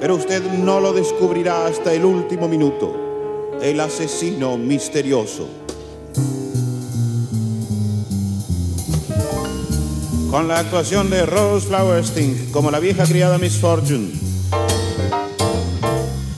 pero 0.00 0.14
usted 0.14 0.42
no 0.42 0.80
lo 0.80 0.94
descubrirá 0.94 1.66
hasta 1.66 1.92
el 1.92 2.06
último 2.06 2.48
minuto. 2.48 3.58
El 3.60 3.80
asesino 3.80 4.56
misterioso. 4.56 5.46
Con 10.30 10.48
la 10.48 10.60
actuación 10.60 11.10
de 11.10 11.26
Rose 11.26 11.66
Flowerstein 11.66 12.48
como 12.50 12.70
la 12.70 12.78
vieja 12.78 13.04
criada 13.04 13.36
Miss 13.36 13.58
Fortune. 13.58 14.12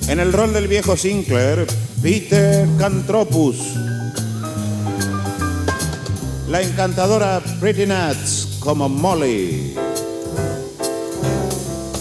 En 0.09 0.19
el 0.19 0.33
rol 0.33 0.53
del 0.53 0.67
viejo 0.67 0.97
Sinclair, 0.97 1.69
Peter 2.03 2.67
Cantropus. 2.81 3.59
La 6.49 6.63
encantadora 6.63 7.41
Pretty 7.61 7.87
Nuts 7.87 8.59
como 8.59 8.89
Molly. 8.89 9.92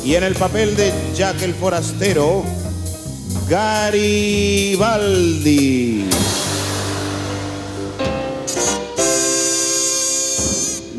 Y 0.04 0.16
en 0.16 0.24
el 0.24 0.34
papel 0.34 0.76
de 0.76 0.92
Jack 1.16 1.44
el 1.44 1.54
Forastero, 1.54 2.44
Garibaldi. 3.48 4.82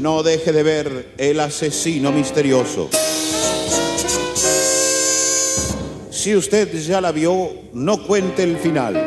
no 0.02 0.22
deje 0.24 0.52
de 0.52 0.62
ver 0.64 1.14
El 1.16 1.38
asesino 1.38 2.10
misterioso. 2.10 2.90
Si 6.10 6.34
usted 6.34 6.76
ya 6.82 7.00
la 7.00 7.12
vio, 7.12 7.50
no 7.72 8.04
cuente 8.04 8.42
el 8.42 8.56
final. 8.56 9.00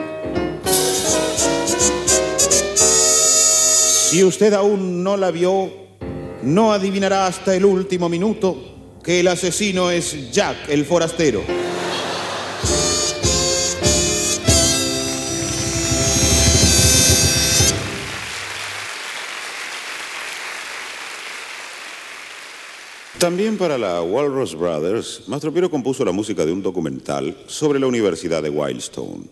Si 4.10 4.24
usted 4.24 4.54
aún 4.54 5.04
no 5.04 5.18
la 5.18 5.32
vio, 5.32 5.70
no 6.44 6.72
adivinará 6.72 7.28
hasta 7.28 7.54
el 7.56 7.66
último 7.66 8.08
minuto 8.08 8.75
que 9.06 9.20
el 9.20 9.28
asesino 9.28 9.92
es 9.92 10.32
Jack 10.32 10.68
el 10.68 10.84
forastero. 10.84 11.44
También 23.20 23.58
para 23.58 23.78
la 23.78 24.02
Walrus 24.02 24.56
Brothers, 24.56 25.24
Mastropiero 25.28 25.70
compuso 25.70 26.04
la 26.04 26.12
música 26.12 26.46
de 26.46 26.52
un 26.52 26.62
documental 26.62 27.38
sobre 27.48 27.80
la 27.80 27.88
Universidad 27.88 28.42
de 28.42 28.50
Wildstone. 28.50 29.24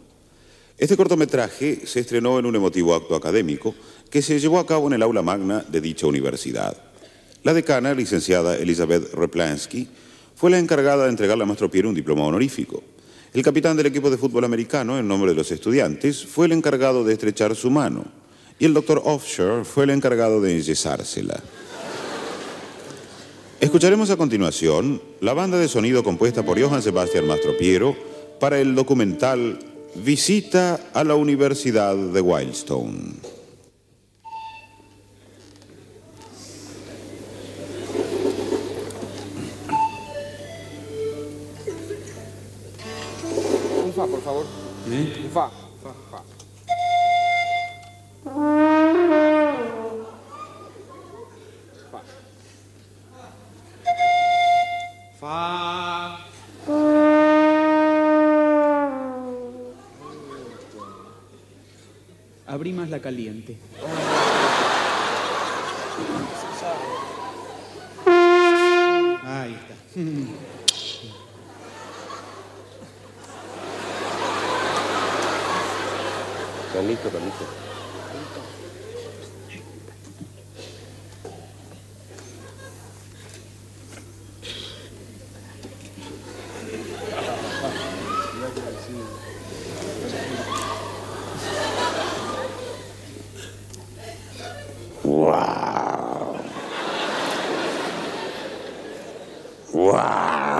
Este 0.77 0.95
cortometraje 0.95 1.85
se 1.85 1.99
estrenó 1.99 2.39
en 2.39 2.45
un 2.45 2.55
emotivo 2.55 2.95
acto 2.95 3.15
académico 3.15 3.75
que 4.09 4.21
se 4.21 4.39
llevó 4.39 4.59
a 4.59 4.65
cabo 4.65 4.87
en 4.87 4.93
el 4.93 5.03
aula 5.03 5.21
magna 5.21 5.65
de 5.67 5.81
dicha 5.81 6.07
universidad. 6.07 6.92
La 7.43 7.53
decana, 7.53 7.93
licenciada 7.93 8.55
Elizabeth 8.55 9.13
Replansky, 9.13 9.87
fue 10.35 10.49
la 10.49 10.59
encargada 10.59 11.03
de 11.03 11.09
entregarle 11.09 11.43
a 11.43 11.47
Mastropiero 11.47 11.89
un 11.89 11.95
diploma 11.95 12.23
honorífico. 12.23 12.81
El 13.33 13.43
capitán 13.43 13.75
del 13.75 13.87
equipo 13.87 14.09
de 14.09 14.17
fútbol 14.17 14.45
americano, 14.45 14.97
en 14.97 15.07
nombre 15.07 15.31
de 15.31 15.37
los 15.37 15.51
estudiantes, 15.51 16.25
fue 16.25 16.45
el 16.45 16.53
encargado 16.53 17.03
de 17.03 17.13
estrechar 17.13 17.53
su 17.55 17.69
mano. 17.69 18.05
Y 18.59 18.65
el 18.65 18.73
doctor 18.73 19.01
Offshore 19.03 19.65
fue 19.65 19.83
el 19.83 19.89
encargado 19.89 20.39
de 20.39 20.55
enyesársela. 20.55 21.41
Escucharemos 23.59 24.09
a 24.09 24.17
continuación 24.17 25.01
la 25.19 25.33
banda 25.33 25.57
de 25.57 25.67
sonido 25.67 26.03
compuesta 26.03 26.43
por 26.43 26.61
Johann 26.61 26.81
Sebastian 26.81 27.27
Mastropiero 27.27 27.95
para 28.39 28.59
el 28.59 28.75
documental 28.75 29.59
Visita 29.95 30.79
a 30.93 31.03
la 31.03 31.15
Universidad 31.15 31.95
de 31.95 32.21
Wildstone. 32.21 33.32
Por 44.23 44.33
favor. 44.33 44.45
Un 44.87 45.29
fa. 45.31 45.49
fa, 45.83 45.93
fa. 46.11 46.23
Fa. 51.89 52.01
Fa. 55.19 56.19
Abrí 62.47 62.71
más 62.71 62.89
la 62.89 62.99
caliente. 62.99 63.57
Ahí 69.25 69.53
está. 69.53 70.53
Calito, 76.73 77.07
calito. 77.11 77.45
¡Wow! 95.03 96.39
¡Wow! 99.73 100.53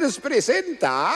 Brothers 0.00 0.18
presenta. 0.18 1.12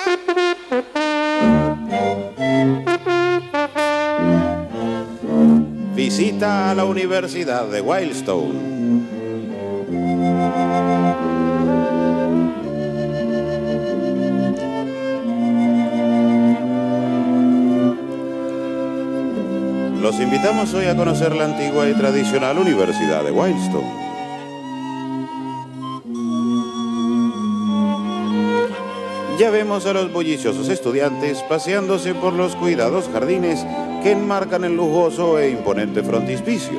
Visita 5.95 6.71
a 6.71 6.75
la 6.75 6.85
Universidad 6.85 7.67
de 7.69 7.81
Wildstone. 7.81 8.75
Los 20.03 20.21
invitamos 20.21 20.75
hoy 20.75 20.85
a 20.85 20.95
conocer 20.95 21.35
la 21.35 21.47
antigua 21.47 21.89
y 21.89 21.95
tradicional 21.95 22.59
Universidad 22.59 23.25
de 23.25 23.31
Wildstone. 23.31 24.04
Ya 29.39 29.51
vemos 29.51 29.85
a 29.87 29.93
los 29.93 30.13
bulliciosos 30.13 30.69
estudiantes 30.69 31.43
paseándose 31.49 32.15
por 32.15 32.35
los 32.35 32.55
cuidados 32.55 33.09
jardines 33.13 33.67
que 34.05 34.13
enmarcan 34.13 34.63
el 34.63 34.77
lujoso 34.77 35.41
e 35.41 35.51
imponente 35.51 36.05
frontispicio. 36.05 36.79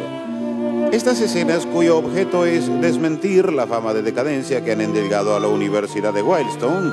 Estas 0.94 1.20
escenas 1.20 1.66
cuyo 1.66 1.98
objeto 1.98 2.46
es 2.46 2.70
desmentir 2.80 3.52
la 3.52 3.68
fama 3.68 3.94
de 3.94 4.04
decadencia 4.04 4.64
que 4.64 4.72
han 4.72 4.80
endilgado 4.80 5.36
a 5.36 5.42
la 5.42 5.50
Universidad 5.50 6.14
de 6.14 6.22
Wildstone 6.22 6.92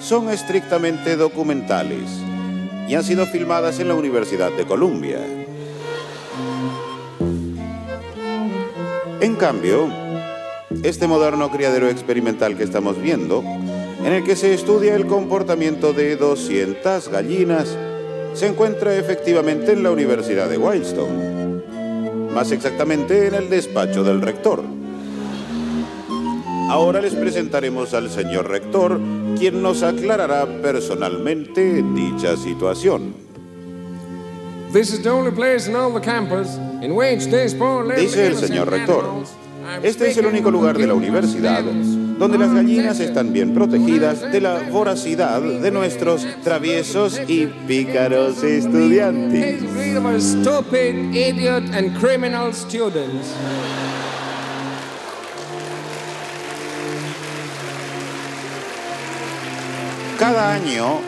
son 0.00 0.30
estrictamente 0.30 1.16
documentales 1.16 2.10
y 2.88 2.96
han 2.96 3.04
sido 3.04 3.24
filmadas 3.26 3.78
en 3.78 3.88
la 3.88 3.94
Universidad 3.94 4.50
de 4.50 4.64
Columbia. 4.64 5.20
En 9.20 9.36
cambio, 9.36 9.88
este 10.82 11.06
moderno 11.06 11.50
criadero 11.50 11.88
experimental 11.88 12.56
que 12.56 12.64
estamos 12.64 13.00
viendo, 13.00 13.44
en 14.04 14.12
el 14.12 14.22
que 14.22 14.36
se 14.36 14.52
estudia 14.52 14.94
el 14.94 15.06
comportamiento 15.06 15.94
de 15.94 16.16
200 16.16 17.08
gallinas, 17.08 17.74
se 18.34 18.46
encuentra 18.46 18.94
efectivamente 18.96 19.72
en 19.72 19.82
la 19.82 19.90
Universidad 19.90 20.50
de 20.50 20.58
Wildstone, 20.58 21.62
más 22.34 22.52
exactamente 22.52 23.28
en 23.28 23.34
el 23.34 23.48
despacho 23.48 24.04
del 24.04 24.20
rector. 24.20 24.62
Ahora 26.68 27.00
les 27.00 27.14
presentaremos 27.14 27.94
al 27.94 28.10
señor 28.10 28.50
rector, 28.50 29.00
quien 29.38 29.62
nos 29.62 29.82
aclarará 29.82 30.46
personalmente 30.60 31.82
dicha 31.94 32.36
situación. 32.36 33.14
Dice 37.96 38.26
el 38.26 38.36
señor 38.36 38.70
rector, 38.70 39.04
este 39.82 40.10
es 40.10 40.16
el 40.18 40.26
único 40.26 40.50
lugar 40.50 40.76
de 40.76 40.86
la 40.86 40.94
universidad. 40.94 41.62
Donde 42.18 42.38
las 42.38 42.52
gallinas 42.52 43.00
están 43.00 43.32
bien 43.32 43.54
protegidas 43.54 44.20
de 44.32 44.40
la 44.40 44.62
voracidad 44.70 45.40
de 45.40 45.70
nuestros 45.70 46.26
traviesos 46.42 47.20
y 47.26 47.46
pícaros 47.66 48.42
estudiantes. 48.42 49.62
Cada 60.18 60.54
año, 60.54 61.00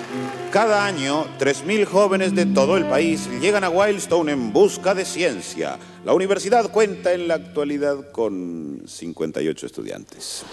cada 0.51 0.85
año, 0.85 1.27
3.000 1.39 1.85
jóvenes 1.87 2.35
de 2.35 2.45
todo 2.45 2.77
el 2.77 2.87
país 2.87 3.29
llegan 3.41 3.63
a 3.63 3.71
Wildstone 3.71 4.33
en 4.33 4.53
busca 4.53 4.95
de 4.95 5.05
ciencia. 5.05 5.79
La 6.05 6.13
universidad 6.13 6.71
cuenta 6.71 7.13
en 7.13 7.29
la 7.29 7.35
actualidad 7.35 8.11
con 8.11 8.83
58 8.87 9.67
estudiantes. 9.67 10.45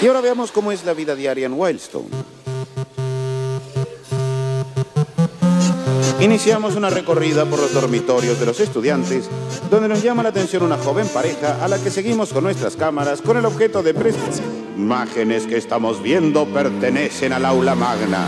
Y 0.00 0.06
ahora 0.06 0.20
veamos 0.20 0.52
cómo 0.52 0.70
es 0.70 0.84
la 0.84 0.94
vida 0.94 1.16
diaria 1.16 1.46
en 1.46 1.54
Wildstone. 1.54 2.08
Iniciamos 6.20 6.76
una 6.76 6.90
recorrida 6.90 7.44
por 7.46 7.58
los 7.58 7.72
dormitorios 7.72 8.38
de 8.38 8.46
los 8.46 8.60
estudiantes, 8.60 9.28
donde 9.70 9.88
nos 9.88 10.02
llama 10.02 10.22
la 10.22 10.28
atención 10.28 10.62
una 10.62 10.76
joven 10.76 11.08
pareja 11.08 11.64
a 11.64 11.68
la 11.68 11.78
que 11.78 11.90
seguimos 11.90 12.32
con 12.32 12.44
nuestras 12.44 12.76
cámaras 12.76 13.22
con 13.22 13.36
el 13.36 13.44
objeto 13.44 13.82
de 13.82 13.94
prestar. 13.94 14.44
Imágenes 14.76 15.46
que 15.46 15.56
estamos 15.56 16.02
viendo 16.02 16.46
pertenecen 16.46 17.32
al 17.32 17.44
aula 17.44 17.74
magna. 17.74 18.26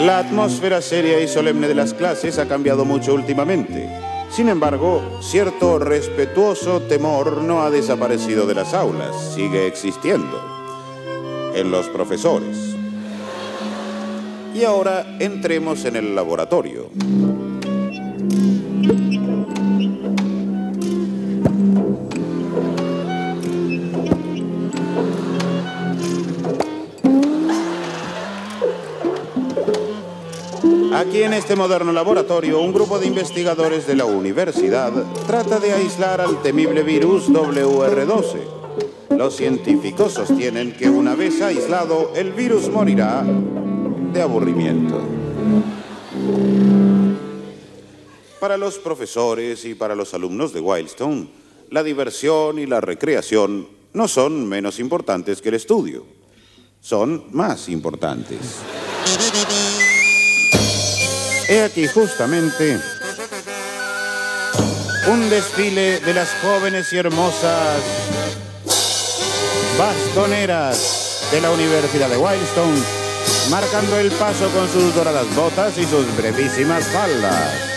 La 0.00 0.18
atmósfera 0.18 0.82
seria 0.82 1.20
y 1.22 1.26
solemne 1.26 1.68
de 1.68 1.74
las 1.74 1.94
clases 1.94 2.38
ha 2.38 2.46
cambiado 2.46 2.84
mucho 2.84 3.14
últimamente. 3.14 3.88
Sin 4.30 4.50
embargo, 4.50 5.02
cierto 5.22 5.78
respetuoso 5.78 6.82
temor 6.82 7.40
no 7.40 7.62
ha 7.62 7.70
desaparecido 7.70 8.46
de 8.46 8.54
las 8.54 8.74
aulas, 8.74 9.16
sigue 9.34 9.66
existiendo 9.66 10.38
en 11.54 11.70
los 11.70 11.88
profesores. 11.88 12.76
Y 14.54 14.64
ahora 14.64 15.16
entremos 15.18 15.86
en 15.86 15.96
el 15.96 16.14
laboratorio. 16.14 16.90
Aquí 30.96 31.22
en 31.22 31.34
este 31.34 31.56
moderno 31.56 31.92
laboratorio, 31.92 32.58
un 32.58 32.72
grupo 32.72 32.98
de 32.98 33.06
investigadores 33.06 33.86
de 33.86 33.96
la 33.96 34.06
universidad 34.06 34.90
trata 35.26 35.60
de 35.60 35.72
aislar 35.72 36.22
al 36.22 36.40
temible 36.40 36.82
virus 36.82 37.28
WR12. 37.28 38.38
Los 39.10 39.36
científicos 39.36 40.14
sostienen 40.14 40.72
que 40.72 40.88
una 40.88 41.14
vez 41.14 41.42
aislado, 41.42 42.12
el 42.16 42.32
virus 42.32 42.70
morirá 42.70 43.22
de 44.10 44.22
aburrimiento. 44.22 45.02
Para 48.40 48.56
los 48.56 48.78
profesores 48.78 49.66
y 49.66 49.74
para 49.74 49.94
los 49.94 50.14
alumnos 50.14 50.54
de 50.54 50.60
Wildstone, 50.60 51.28
la 51.68 51.82
diversión 51.82 52.58
y 52.58 52.64
la 52.64 52.80
recreación 52.80 53.68
no 53.92 54.08
son 54.08 54.48
menos 54.48 54.80
importantes 54.80 55.42
que 55.42 55.50
el 55.50 55.56
estudio, 55.56 56.06
son 56.80 57.26
más 57.32 57.68
importantes. 57.68 58.62
He 61.48 61.62
aquí 61.62 61.86
justamente 61.86 62.80
un 65.06 65.30
desfile 65.30 66.00
de 66.00 66.12
las 66.12 66.28
jóvenes 66.42 66.92
y 66.92 66.96
hermosas 66.98 67.80
bastoneras 69.78 71.28
de 71.30 71.40
la 71.40 71.52
Universidad 71.52 72.08
de 72.08 72.16
Wildstone, 72.16 72.82
marcando 73.48 73.96
el 74.00 74.10
paso 74.12 74.48
con 74.50 74.68
sus 74.72 74.92
doradas 74.96 75.32
botas 75.36 75.78
y 75.78 75.84
sus 75.84 76.16
brevísimas 76.16 76.84
faldas. 76.88 77.75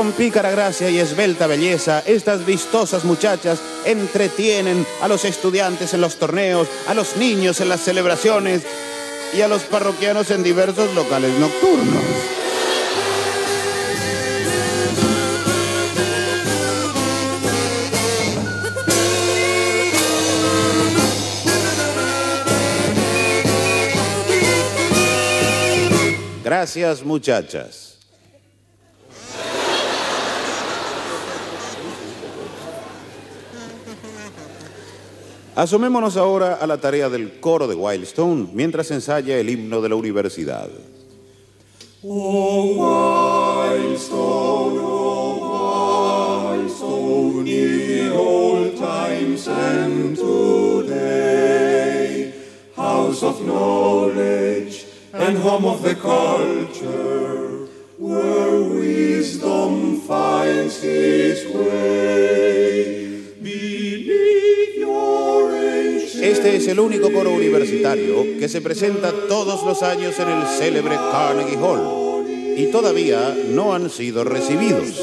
Con 0.00 0.12
pícara 0.12 0.50
gracia 0.50 0.88
y 0.88 0.98
esbelta 0.98 1.46
belleza, 1.46 2.02
estas 2.06 2.46
vistosas 2.46 3.04
muchachas 3.04 3.60
entretienen 3.84 4.86
a 5.02 5.08
los 5.08 5.26
estudiantes 5.26 5.92
en 5.92 6.00
los 6.00 6.16
torneos, 6.16 6.68
a 6.88 6.94
los 6.94 7.18
niños 7.18 7.60
en 7.60 7.68
las 7.68 7.82
celebraciones 7.82 8.62
y 9.36 9.42
a 9.42 9.48
los 9.48 9.60
parroquianos 9.64 10.30
en 10.30 10.42
diversos 10.42 10.94
locales 10.94 11.38
nocturnos. 11.38 12.02
Gracias 26.42 27.04
muchachas. 27.04 27.89
Asomémonos 35.60 36.16
ahora 36.16 36.54
a 36.54 36.66
la 36.66 36.78
tarea 36.78 37.10
del 37.10 37.38
coro 37.38 37.68
de 37.68 37.74
Wildstone 37.74 38.48
mientras 38.54 38.90
ensaya 38.92 39.38
el 39.38 39.50
himno 39.50 39.82
de 39.82 39.90
la 39.90 39.94
universidad. 39.94 40.70
Oh, 42.02 43.68
Wildstone, 43.68 44.80
oh, 44.82 46.56
Wildstone, 46.56 47.46
ye 47.46 48.08
old 48.10 48.78
times 48.78 49.46
and 49.48 50.16
today, 50.16 51.52
house 52.74 53.22
of 53.22 53.42
knowledge 53.44 54.86
and 55.12 55.36
home 55.36 55.66
of 55.66 55.82
the 55.82 55.94
culture, 55.94 57.68
where 57.98 58.62
wisdom 58.62 60.00
finds 60.08 60.82
its 60.82 61.44
way. 61.54 62.99
Este 66.22 66.56
es 66.56 66.68
el 66.68 66.80
único 66.80 67.10
coro 67.10 67.32
universitario 67.32 68.38
que 68.38 68.48
se 68.48 68.60
presenta 68.60 69.10
todos 69.26 69.64
los 69.64 69.82
años 69.82 70.18
en 70.18 70.28
el 70.28 70.46
célebre 70.46 70.96
Carnegie 70.96 71.56
Hall 71.56 72.26
y 72.58 72.66
todavía 72.66 73.34
no 73.48 73.72
han 73.72 73.88
sido 73.88 74.22
recibidos. 74.24 75.00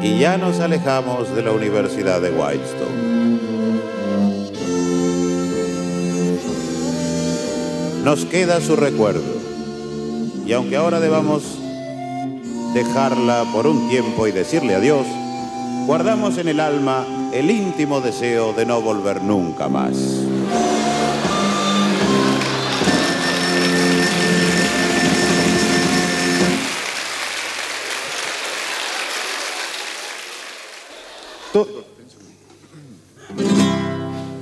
Y 0.00 0.20
ya 0.20 0.38
nos 0.38 0.60
alejamos 0.60 1.34
de 1.34 1.42
la 1.42 1.50
Universidad 1.50 2.20
de 2.20 2.30
Wildstone. 2.30 3.10
Nos 8.04 8.24
queda 8.26 8.60
su 8.60 8.76
recuerdo. 8.76 9.40
Y 10.46 10.52
aunque 10.52 10.76
ahora 10.76 11.00
debamos 11.00 11.59
dejarla 12.74 13.44
por 13.52 13.66
un 13.66 13.88
tiempo 13.88 14.26
y 14.26 14.32
decirle 14.32 14.74
adiós, 14.74 15.06
guardamos 15.86 16.38
en 16.38 16.48
el 16.48 16.60
alma 16.60 17.04
el 17.32 17.50
íntimo 17.50 18.00
deseo 18.00 18.52
de 18.52 18.66
no 18.66 18.80
volver 18.80 19.22
nunca 19.22 19.68
más. 19.68 19.96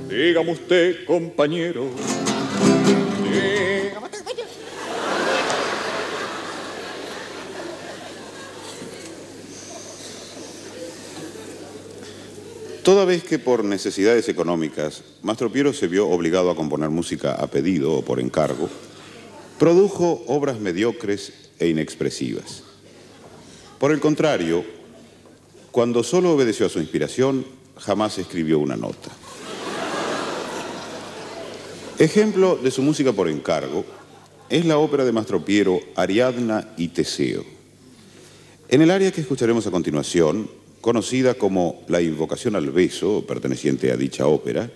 Dígame 0.09 0.51
usted, 0.51 1.05
compañero. 1.05 1.85
Toda 12.89 13.05
vez 13.05 13.23
que 13.23 13.37
por 13.37 13.63
necesidades 13.63 14.29
económicas 14.29 15.03
Mastro 15.21 15.51
Piero 15.51 15.73
se 15.73 15.85
vio 15.85 16.09
obligado 16.09 16.49
a 16.49 16.55
componer 16.55 16.89
música 16.89 17.33
a 17.33 17.45
pedido 17.45 17.93
o 17.93 18.01
por 18.01 18.19
encargo, 18.19 18.67
produjo 19.59 20.23
obras 20.25 20.59
mediocres 20.59 21.53
e 21.59 21.67
inexpresivas. 21.67 22.63
Por 23.77 23.91
el 23.91 23.99
contrario, 23.99 24.65
cuando 25.69 26.01
solo 26.01 26.33
obedeció 26.33 26.65
a 26.65 26.69
su 26.69 26.79
inspiración, 26.79 27.45
jamás 27.77 28.17
escribió 28.17 28.57
una 28.57 28.75
nota. 28.75 29.11
Ejemplo 31.99 32.55
de 32.55 32.71
su 32.71 32.81
música 32.81 33.13
por 33.13 33.29
encargo 33.29 33.85
es 34.49 34.65
la 34.65 34.79
ópera 34.79 35.05
de 35.05 35.11
Mastro 35.11 35.45
Piero 35.45 35.79
Ariadna 35.95 36.73
y 36.75 36.87
Teseo. 36.87 37.45
En 38.67 38.81
el 38.81 38.89
área 38.89 39.11
que 39.11 39.21
escucharemos 39.21 39.67
a 39.67 39.71
continuación, 39.71 40.49
conocida 40.81 41.33
como 41.35 41.83
la 41.87 42.01
invocación 42.01 42.55
al 42.55 42.71
beso, 42.71 43.25
perteneciente 43.27 43.91
a 43.91 43.97
dicha 43.97 44.27
ópera, 44.27 44.69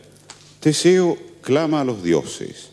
Teseo 0.60 1.18
clama 1.42 1.82
a 1.82 1.84
los 1.84 2.04
dioses, 2.04 2.70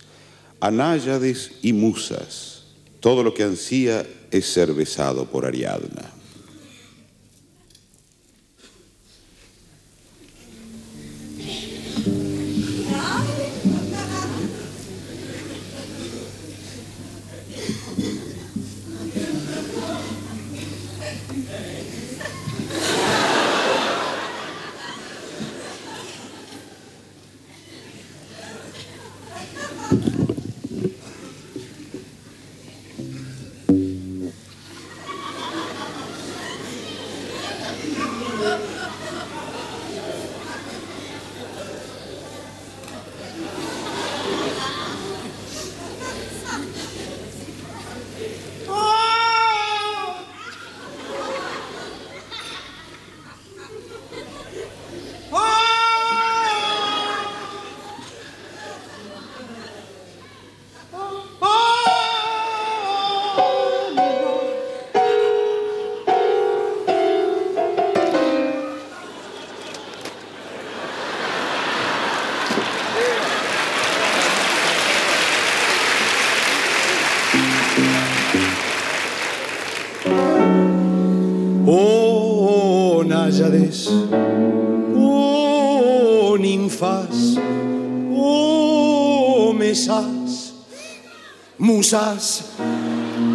a 0.61 0.70
náyades 0.70 1.52
y 1.62 1.73
musas. 1.73 2.65
Todo 3.01 3.23
lo 3.23 3.35
que 3.35 3.43
ansía 3.43 4.07
es 4.31 4.47
ser 4.47 4.74
besado 4.74 5.27
por 5.27 5.47
Ariadna. 5.47 6.19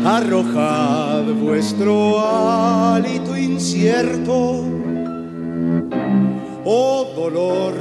Arrojad 0.06 1.24
vuestro 1.42 2.20
hálito 2.22 3.36
incierto, 3.36 4.64
oh 6.64 7.08
dolor 7.16 7.74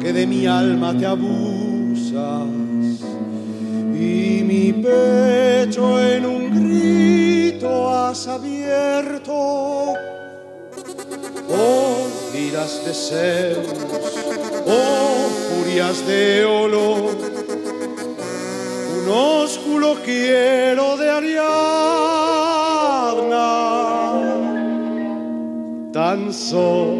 que 0.00 0.12
de 0.14 0.26
mi 0.26 0.46
alma 0.46 0.96
te 0.96 1.04
abusas 1.04 2.46
y 3.94 4.42
mi 4.44 4.72
pecho 4.72 6.02
en 6.02 6.24
un 6.24 6.54
grito 6.54 7.90
has 7.90 8.26
abierto. 8.28 9.94
Oh, 11.50 12.06
iras 12.34 12.82
de 12.84 12.94
Zeus, 12.94 13.66
oh, 14.66 15.28
furias 15.50 16.06
de 16.06 16.44
olor, 16.44 17.07
quiero 20.08 20.96
de 20.96 21.10
Ariadna, 21.10 21.50
tan 25.92 26.32
solo. 26.32 26.97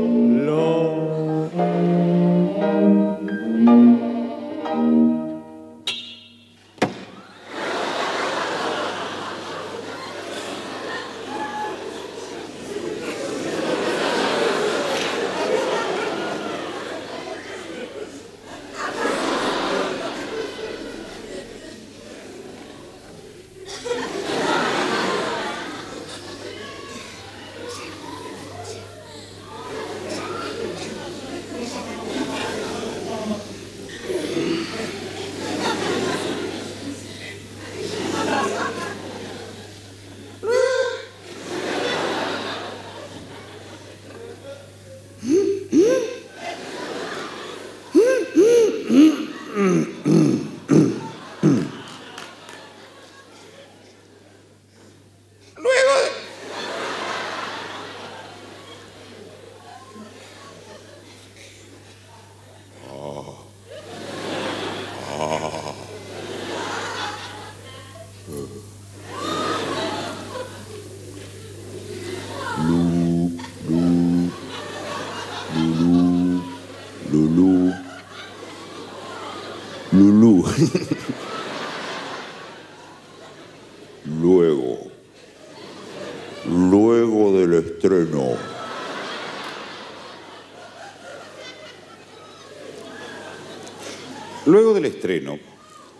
Luego 94.48 94.72
del 94.72 94.86
estreno, 94.86 95.38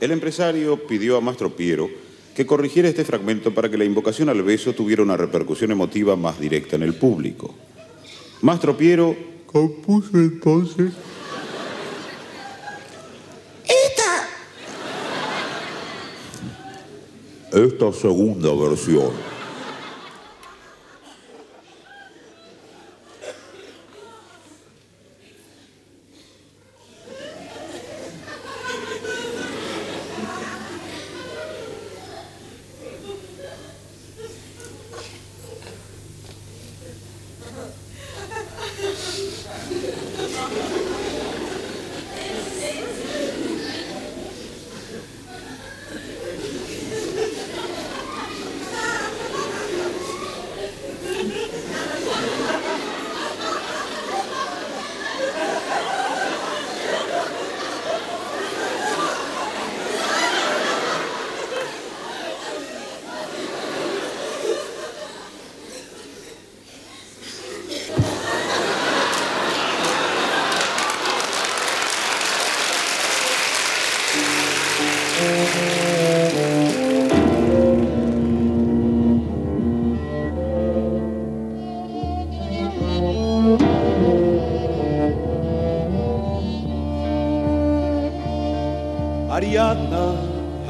el 0.01 0.11
empresario 0.11 0.87
pidió 0.87 1.19
a 1.19 1.20
Mastro 1.20 1.55
Piero 1.55 1.91
que 2.35 2.47
corrigiera 2.47 2.89
este 2.89 3.05
fragmento 3.05 3.53
para 3.53 3.69
que 3.69 3.77
la 3.77 3.85
invocación 3.85 4.31
al 4.31 4.43
beso 4.43 4.73
tuviera 4.73 5.03
una 5.03 5.19
repercusión 5.19 5.70
emotiva 5.70 6.16
más 6.16 6.41
directa 6.41 6.77
en 6.77 6.83
el 6.83 6.95
público. 6.95 7.55
Mastro 8.41 8.75
Piero 8.75 9.15
compuso 9.45 10.16
entonces 10.16 10.93
Esta. 13.66 14.29
esta 17.53 17.93
segunda 17.93 18.49
versión. 18.55 19.28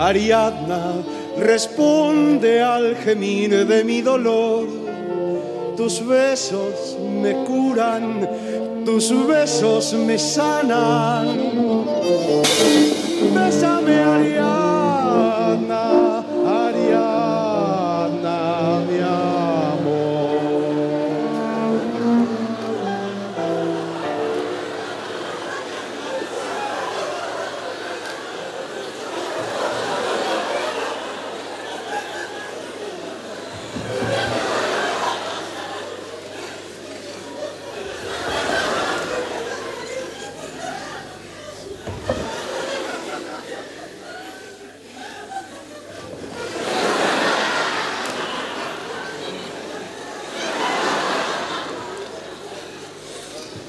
Ariadna, 0.08 1.02
responde 1.36 2.62
al 2.62 2.96
gemir 2.96 3.66
de 3.66 3.84
mi 3.84 4.00
dolor. 4.00 4.66
Tus 5.76 6.00
besos 6.06 6.96
me 7.22 7.44
curan, 7.44 8.26
tus 8.86 9.12
besos 9.26 9.92
me 9.92 10.18
sanan. 10.18 11.26
Bésame, 13.34 13.96
Ariadna, 14.00 14.57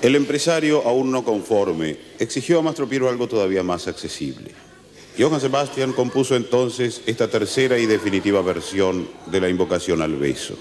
El 0.10 0.16
empresario, 0.16 0.82
aún 0.88 1.12
no 1.12 1.24
conforme, 1.24 1.96
exigió 2.18 2.58
a 2.58 2.62
Mastro 2.64 2.90
Piero 2.90 3.08
algo 3.08 3.28
todavía 3.28 3.62
más 3.62 3.88
accesible. 3.88 4.50
Johann 5.20 5.40
Sebastian 5.40 5.94
compuso 5.94 6.36
entonces 6.36 7.04
esta 7.06 7.28
tercera 7.28 7.78
y 7.78 7.86
definitiva 7.86 8.42
versión 8.42 9.08
de 9.28 9.40
la 9.40 9.50
invocación 9.50 10.02
al 10.02 10.16
beso. 10.16 10.56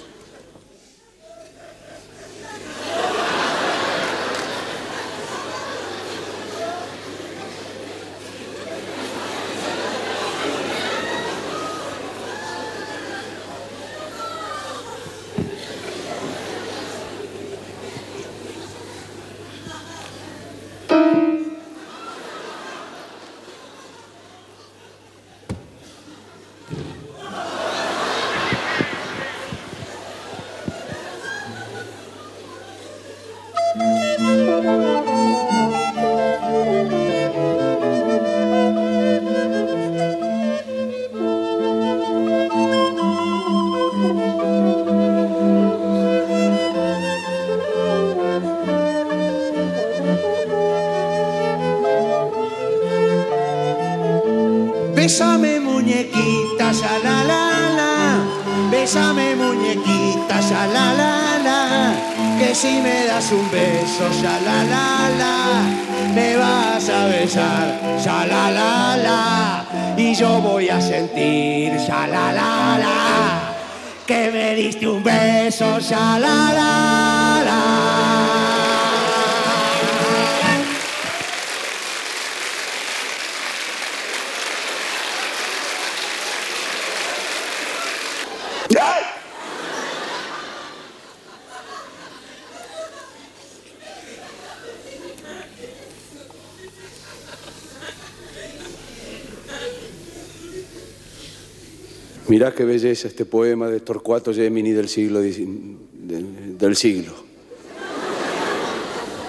Mirá 102.49 102.57
qué 102.57 102.65
belleza 102.65 103.09
este 103.09 103.27
poema 103.27 103.69
de 103.69 103.81
Torcuato 103.81 104.33
Gemini 104.33 104.70
del 104.73 104.89
siglo 104.89 105.20
del 105.20 106.77
siglo. 106.77 107.12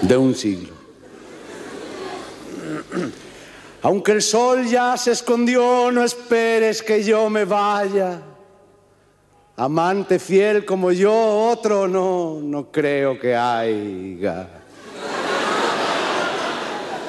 De 0.00 0.16
un 0.16 0.34
siglo. 0.34 0.72
Aunque 3.82 4.12
el 4.12 4.22
sol 4.22 4.64
ya 4.66 4.96
se 4.96 5.12
escondió, 5.12 5.90
no 5.92 6.02
esperes 6.02 6.82
que 6.82 7.04
yo 7.04 7.28
me 7.28 7.44
vaya. 7.44 8.22
Amante 9.56 10.18
fiel 10.18 10.64
como 10.64 10.90
yo, 10.90 11.12
otro 11.12 11.86
no, 11.86 12.40
no 12.42 12.72
creo 12.72 13.20
que 13.20 13.36
haya. 13.36 14.48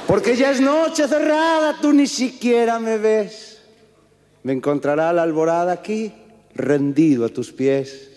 Porque 0.07 0.35
ya 0.35 0.51
es 0.51 0.59
noche 0.59 1.07
cerrada, 1.07 1.77
tú 1.81 1.93
ni 1.93 2.05
siquiera 2.05 2.79
me 2.79 2.97
ves. 2.97 3.50
Me 4.43 4.53
encontrará 4.53 5.13
la 5.13 5.23
alborada 5.23 5.71
aquí, 5.71 6.11
rendido 6.55 7.25
a 7.25 7.29
tus 7.29 7.51
pies. 7.51 8.09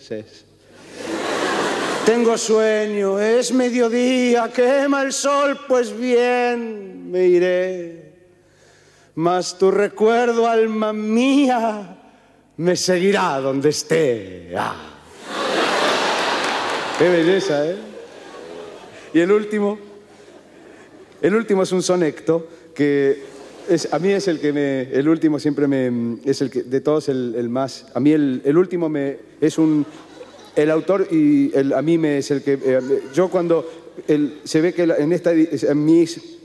Tengo 2.05 2.37
sueño, 2.37 3.19
es 3.19 3.51
mediodía, 3.51 4.51
quema 4.53 5.01
el 5.01 5.11
sol, 5.11 5.59
pues 5.67 5.95
bien, 5.97 7.11
me 7.11 7.25
iré. 7.25 8.13
Mas 9.15 9.57
tu 9.57 9.71
recuerdo, 9.71 10.47
alma 10.47 10.93
mía, 10.93 11.97
me 12.57 12.75
seguirá 12.75 13.39
donde 13.39 13.69
esté. 13.69 14.53
Ah. 14.55 14.75
Qué 16.97 17.09
belleza, 17.09 17.69
¿eh? 17.69 17.77
Y 19.13 19.19
el 19.19 19.31
último, 19.31 19.79
el 21.21 21.35
último 21.35 21.63
es 21.63 21.71
un 21.71 21.81
sonecto 21.81 22.47
que 22.75 23.34
a 23.91 23.99
mí 23.99 24.11
es 24.11 24.27
el 24.27 24.39
que 24.39 24.53
me, 24.53 24.81
el 24.91 25.07
último 25.07 25.39
siempre 25.39 25.67
me, 25.67 26.17
es 26.25 26.41
el 26.41 26.49
que, 26.49 26.63
de 26.63 26.81
todos 26.81 27.09
el, 27.09 27.49
más, 27.49 27.85
a 27.93 27.99
mí 27.99 28.11
el, 28.11 28.41
el 28.45 28.57
último 28.57 28.89
me, 28.89 29.17
es 29.41 29.57
un, 29.57 29.85
el 30.55 30.71
autor 30.71 31.07
y 31.11 31.55
el, 31.55 31.73
a 31.73 31.81
mí 31.81 31.97
me 31.97 32.17
es 32.17 32.31
el 32.31 32.41
que, 32.41 32.59
eh, 32.63 32.79
yo 33.13 33.29
cuando, 33.29 33.69
el, 34.07 34.39
se 34.43 34.61
ve 34.61 34.73
que 34.73 34.83
en 34.83 35.13
esta, 35.13 35.31
mis, 35.73 36.37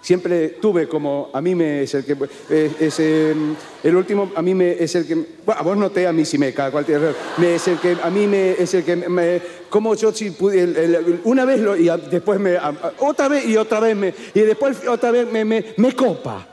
siempre 0.00 0.50
tuve 0.60 0.86
como, 0.86 1.30
a 1.32 1.40
mí 1.40 1.54
me 1.54 1.82
es 1.82 1.94
el 1.94 2.04
que, 2.04 2.16
eh, 2.50 2.70
es, 2.78 3.00
eh, 3.00 3.34
el 3.82 3.96
último 3.96 4.32
a 4.34 4.42
mí 4.42 4.54
me 4.54 4.72
es 4.72 4.94
el 4.94 5.06
que, 5.06 5.14
bueno, 5.14 5.60
a 5.60 5.62
vos 5.62 5.76
no 5.76 5.90
te, 5.90 6.06
a 6.06 6.12
mí 6.12 6.24
sí 6.24 6.36
me 6.38 6.52
cae 6.52 6.70
cualquier, 6.70 7.14
me 7.38 7.54
es 7.54 7.68
el 7.68 7.78
que, 7.78 7.96
a 8.02 8.10
mí 8.10 8.26
me 8.26 8.52
es 8.52 8.74
el 8.74 8.84
que, 8.84 8.96
me, 8.96 9.40
como 9.74 9.96
yo 9.96 10.12
si 10.12 10.30
pude, 10.30 10.62
el- 10.62 11.20
una 11.24 11.44
vez 11.44 11.58
lo, 11.58 11.76
y 11.76 11.90
después 12.08 12.38
me, 12.38 12.56
otra 13.00 13.26
vez 13.26 13.44
y 13.44 13.56
otra 13.56 13.80
vez 13.80 13.96
me, 13.96 14.14
y 14.32 14.40
después 14.42 14.86
otra 14.86 15.10
vez 15.10 15.28
me, 15.32 15.44
me, 15.44 15.64
copa, 15.96 16.46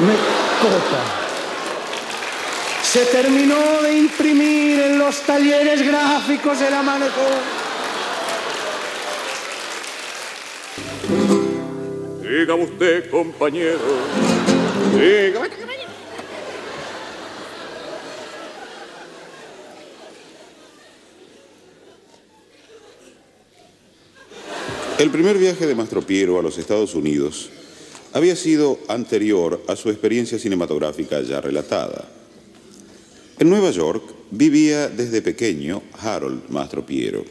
me 0.00 0.14
copa. 0.60 1.00
Se 2.82 3.04
terminó 3.04 3.80
de 3.84 3.98
imprimir 3.98 4.80
en 4.80 4.98
los 4.98 5.20
talleres 5.20 5.86
gráficos 5.86 6.58
de 6.58 6.68
la 6.68 6.82
manejó. 6.82 7.28
Diga 12.22 12.54
usted, 12.56 13.08
compañero. 13.08 13.78
Diga. 14.94 15.42
El 24.98 25.10
primer 25.10 25.38
viaje 25.38 25.64
de 25.64 25.76
Mastro 25.76 26.02
Piero 26.02 26.40
a 26.40 26.42
los 26.42 26.58
Estados 26.58 26.96
Unidos 26.96 27.50
había 28.12 28.34
sido 28.34 28.80
anterior 28.88 29.62
a 29.68 29.76
su 29.76 29.90
experiencia 29.90 30.40
cinematográfica 30.40 31.22
ya 31.22 31.40
relatada. 31.40 32.08
En 33.38 33.48
Nueva 33.48 33.70
York 33.70 34.02
vivía 34.32 34.88
desde 34.88 35.22
pequeño 35.22 35.82
Harold 36.00 36.48
Mastro 36.48 36.84
Piero, 36.84 37.24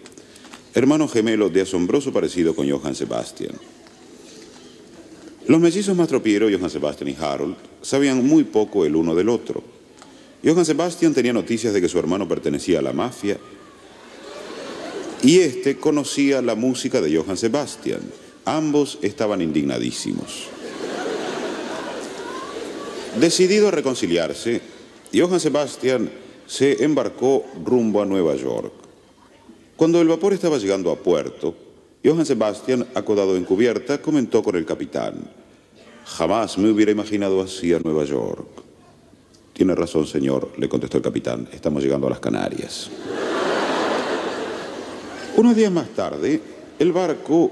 hermano 0.74 1.10
gemelo 1.10 1.50
de 1.50 1.60
asombroso 1.60 2.14
parecido 2.14 2.56
con 2.56 2.70
Johann 2.70 2.96
Sebastian. 2.96 3.56
Los 5.48 5.60
mellizos 5.60 5.98
Mastro 5.98 6.24
Piero, 6.24 6.48
Johann 6.50 6.70
Sebastian 6.70 7.10
y 7.10 7.18
Harold 7.20 7.58
sabían 7.82 8.26
muy 8.26 8.46
poco 8.46 8.86
el 8.86 8.96
uno 8.96 9.14
del 9.14 9.28
otro. 9.28 9.62
Johann 10.42 10.66
Sebastian 10.66 11.14
tenía 11.14 11.34
noticias 11.34 11.74
de 11.74 11.82
que 11.82 11.90
su 11.90 12.00
hermano 12.00 12.30
pertenecía 12.30 12.80
a 12.80 12.84
la 12.84 12.94
mafia 12.94 13.38
y 15.24 15.40
este 15.40 15.78
conocía 15.78 16.42
la 16.42 16.56
música 16.56 17.02
de 17.02 17.16
Johann 17.16 17.38
Sebastian. 17.38 18.02
Ambos 18.46 19.00
estaban 19.02 19.42
indignadísimos. 19.42 20.48
Decidido 23.20 23.68
a 23.68 23.72
reconciliarse, 23.72 24.62
Johann 25.14 25.40
Sebastian 25.40 26.10
se 26.46 26.84
embarcó 26.84 27.46
rumbo 27.66 28.02
a 28.02 28.06
Nueva 28.06 28.36
York. 28.36 28.74
Cuando 29.76 30.00
el 30.02 30.08
vapor 30.08 30.34
estaba 30.34 30.58
llegando 30.58 30.92
a 30.92 30.96
puerto, 30.96 31.56
Johann 32.04 32.26
Sebastian, 32.26 32.88
acodado 32.94 33.36
en 33.36 33.44
cubierta, 33.44 34.02
comentó 34.02 34.44
con 34.44 34.56
el 34.56 34.66
capitán, 34.66 35.30
jamás 36.06 36.58
me 36.58 36.70
hubiera 36.70 36.92
imaginado 36.92 37.42
así 37.42 37.74
a 37.74 37.80
Nueva 37.80 38.06
York. 38.06 38.48
Tiene 39.54 39.74
razón, 39.74 40.06
señor, 40.06 40.52
le 40.58 40.70
contestó 40.70 40.98
el 40.98 41.04
capitán, 41.04 41.50
estamos 41.52 41.84
llegando 41.84 42.08
a 42.08 42.12
las 42.12 42.20
Canarias. 42.20 42.90
Unos 45.38 45.56
días 45.56 45.72
más 45.72 45.90
tarde, 45.90 46.42
el 46.80 46.92
barco 46.92 47.52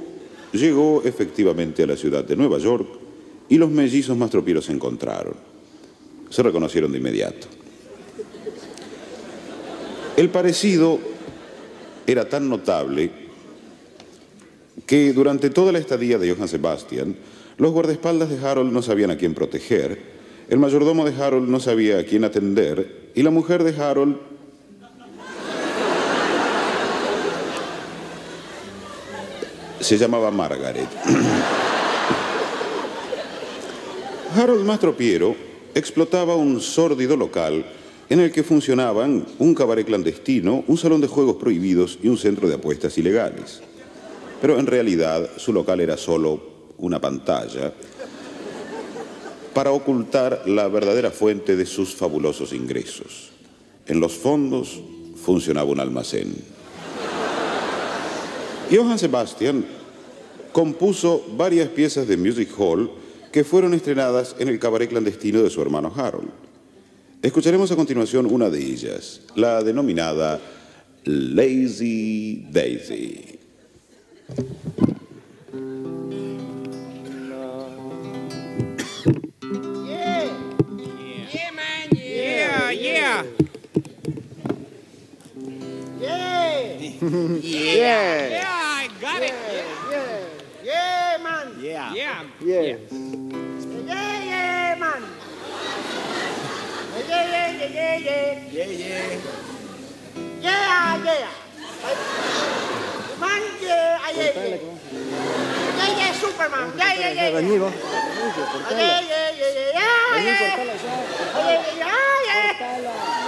llegó 0.51 1.03
efectivamente 1.05 1.83
a 1.83 1.87
la 1.87 1.95
ciudad 1.95 2.23
de 2.23 2.35
Nueva 2.35 2.57
York 2.57 2.87
y 3.47 3.59
los 3.59 3.69
mellizos 3.69 4.17
mastropieros 4.17 4.65
se 4.65 4.71
encontraron. 4.71 5.35
Se 6.31 6.41
reconocieron 6.41 6.91
de 6.91 6.97
inmediato. 6.97 7.45
El 10.17 10.29
parecido 10.29 10.97
era 12.07 12.27
tan 12.27 12.49
notable 12.49 13.11
que 14.87 15.13
durante 15.13 15.51
toda 15.51 15.71
la 15.71 15.77
estadía 15.77 16.17
de 16.17 16.33
Johann 16.33 16.47
Sebastian, 16.47 17.15
los 17.59 17.71
guardaespaldas 17.71 18.31
de 18.31 18.39
Harold 18.39 18.73
no 18.73 18.81
sabían 18.81 19.11
a 19.11 19.17
quién 19.17 19.35
proteger, 19.35 20.15
el 20.49 20.57
mayordomo 20.57 21.05
de 21.05 21.23
Harold 21.23 21.47
no 21.49 21.59
sabía 21.59 21.99
a 21.99 22.03
quién 22.03 22.23
atender 22.23 23.11
y 23.13 23.21
la 23.21 23.29
mujer 23.29 23.63
de 23.63 23.79
Harold 23.79 24.17
se 29.79 29.97
llamaba 29.97 30.31
Margaret. 30.31 30.87
Harold 34.35 34.65
Mastropiero 34.65 35.35
explotaba 35.73 36.35
un 36.35 36.59
sórdido 36.59 37.15
local 37.15 37.65
en 38.09 38.19
el 38.19 38.31
que 38.31 38.43
funcionaban 38.43 39.25
un 39.39 39.55
cabaret 39.55 39.85
clandestino, 39.85 40.63
un 40.67 40.77
salón 40.77 41.01
de 41.01 41.07
juegos 41.07 41.37
prohibidos 41.37 41.99
y 42.03 42.07
un 42.07 42.17
centro 42.17 42.47
de 42.47 42.55
apuestas 42.55 42.97
ilegales. 42.97 43.61
Pero 44.41 44.59
en 44.59 44.67
realidad 44.67 45.29
su 45.37 45.53
local 45.53 45.79
era 45.79 45.97
solo 45.97 46.41
una 46.77 46.99
pantalla 46.99 47.73
para 49.53 49.71
ocultar 49.71 50.43
la 50.45 50.67
verdadera 50.67 51.11
fuente 51.11 51.55
de 51.55 51.65
sus 51.65 51.95
fabulosos 51.95 52.51
ingresos. 52.51 53.31
En 53.87 53.99
los 53.99 54.13
fondos 54.13 54.81
funcionaba 55.15 55.71
un 55.71 55.79
almacén. 55.79 56.54
Johann 58.71 58.97
Sebastian 58.97 59.65
compuso 60.51 61.23
varias 61.35 61.69
piezas 61.69 62.07
de 62.07 62.17
Music 62.17 62.49
Hall 62.57 62.89
que 63.31 63.43
fueron 63.43 63.73
estrenadas 63.73 64.35
en 64.39 64.47
el 64.47 64.59
cabaret 64.59 64.89
clandestino 64.89 65.43
de 65.43 65.49
su 65.49 65.61
hermano 65.61 65.91
Harold. 65.95 66.29
Escucharemos 67.21 67.71
a 67.71 67.75
continuación 67.75 68.25
una 68.25 68.49
de 68.49 68.59
ellas, 68.59 69.21
la 69.35 69.63
denominada 69.63 70.39
Lazy 71.03 72.47
Daisy. 72.51 73.39
Yeah. 86.05 86.77
yeah. 86.77 87.01
yeah. 87.41 88.27
yeah. 88.29 88.45
I 88.45 88.89
got 89.01 89.21
yeah. 89.21 89.27
it. 89.27 89.65
Yeah. 89.91 90.35
Yeah, 90.63 91.17
man. 91.23 91.47
Yeah. 91.59 91.93
Yeah. 91.93 92.23
Yeah. 92.41 92.77
Yeah, 93.85 94.23
yeah, 94.25 94.75
man. 94.79 95.01
yeah, 97.07 97.25
yeah, 97.25 97.65
yeah, 97.65 97.97
yeah. 97.97 98.33
Yeah, 98.51 98.65
yeah. 98.65 99.17
Yeah, 100.41 100.97
yeah. 101.05 101.29
Man, 103.19 103.41
yeah, 103.61 104.09
yeah, 104.11 104.33
yeah. 104.35 104.57
Yeah, 105.75 105.97
yeah, 105.97 106.11
Superman. 106.13 106.73
Yeah, 106.77 106.93
yeah, 106.93 107.09
yeah. 107.13 107.29
yeah. 107.29 107.39
yeah, 107.39 107.59
vos. 107.59 107.73
Yeah, 107.73 109.01
yeah, 109.01 109.29
yeah, 109.37 109.53
yeah. 109.55 109.75
Yeah, 109.75 110.21
yeah. 110.21 110.53
Yeah, 111.77 111.97
yeah, 112.25 112.81
yeah. 112.81 113.24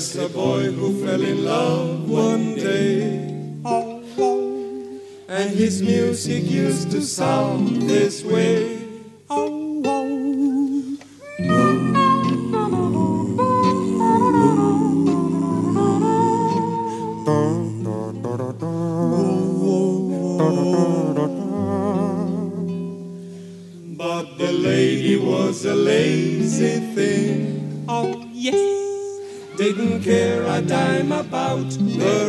just 0.00 0.16
a 0.16 0.28
boy 0.30 0.62
who 0.72 1.04
fell 1.04 1.20
in 1.20 1.44
love 1.44 2.08
one 2.08 2.54
day. 2.54 3.02
And 5.28 5.50
his 5.50 5.82
music 5.82 6.44
used 6.44 6.90
to 6.92 7.02
sound 7.02 7.82
this 7.82 8.24
way. 8.24 8.79
Amen. 31.80 32.19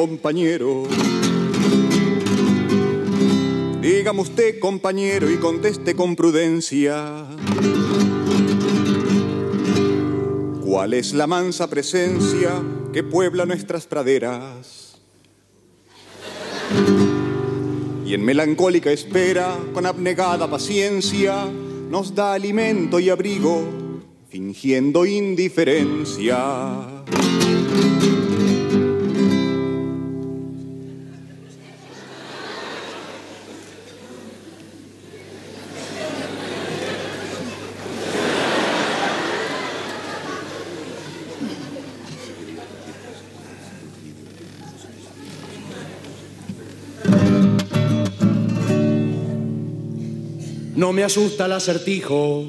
Compañero. 0.00 0.84
Dígame 3.82 4.22
usted, 4.22 4.58
compañero, 4.58 5.30
y 5.30 5.36
conteste 5.36 5.94
con 5.94 6.16
prudencia. 6.16 7.26
¿Cuál 10.64 10.94
es 10.94 11.12
la 11.12 11.26
mansa 11.26 11.68
presencia 11.68 12.62
que 12.94 13.02
puebla 13.02 13.44
nuestras 13.44 13.86
praderas? 13.86 14.98
Y 18.06 18.14
en 18.14 18.24
melancólica 18.24 18.90
espera, 18.90 19.54
con 19.74 19.84
abnegada 19.84 20.48
paciencia, 20.48 21.44
nos 21.90 22.14
da 22.14 22.32
alimento 22.32 23.00
y 23.00 23.10
abrigo, 23.10 23.64
fingiendo 24.30 25.04
indiferencia. 25.04 27.04
No 50.80 50.94
me 50.94 51.04
asusta 51.04 51.44
el 51.44 51.52
acertijo. 51.52 52.46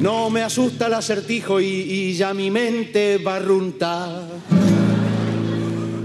No 0.00 0.30
me 0.30 0.42
asusta 0.42 0.86
el 0.86 0.94
acertijo 0.94 1.60
y, 1.60 2.14
ya 2.14 2.32
mi 2.32 2.50
mente 2.50 3.18
barrunta. 3.18 4.22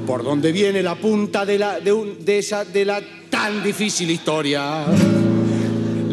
¿Por 0.08 0.24
dónde 0.24 0.52
viene 0.52 0.84
la 0.84 0.96
punta 0.96 1.46
de, 1.46 1.58
la, 1.60 1.80
de, 1.80 1.94
un- 1.94 2.26
de 2.26 2.40
esa, 2.40 2.66
de 2.66 2.86
la 2.86 3.02
tan 3.30 3.64
difícil 3.64 4.10
historia? 4.12 4.86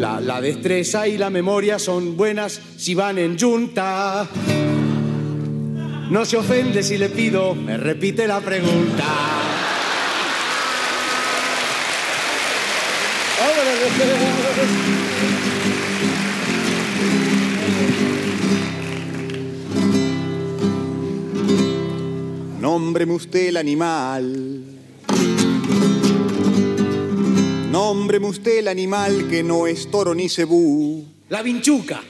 La, 0.01 0.41
destreza 0.41 1.07
y 1.07 1.15
la 1.15 1.29
memoria 1.29 1.77
son 1.77 2.17
buenas 2.17 2.59
si 2.75 2.95
van 2.95 3.19
en 3.19 3.37
junta. 3.37 4.27
No 6.09 6.25
se 6.25 6.37
ofende 6.37 6.81
si 6.81 6.97
le 6.97 7.07
pido, 7.09 7.53
me 7.53 7.77
repite 7.77 8.25
la 8.25 8.39
pregunta. 8.39 9.05
Nómbreme 22.59 23.13
usted 23.13 23.49
el 23.49 23.57
animal. 23.57 24.70
Nómbreme 27.71 28.27
usted 28.27 28.57
el 28.57 28.67
animal 28.67 29.29
que 29.29 29.43
no 29.43 29.65
es 29.65 29.89
toro 29.89 30.13
ni 30.13 30.27
cebú. 30.27 31.05
La 31.29 31.41
vinchuca. 31.41 32.01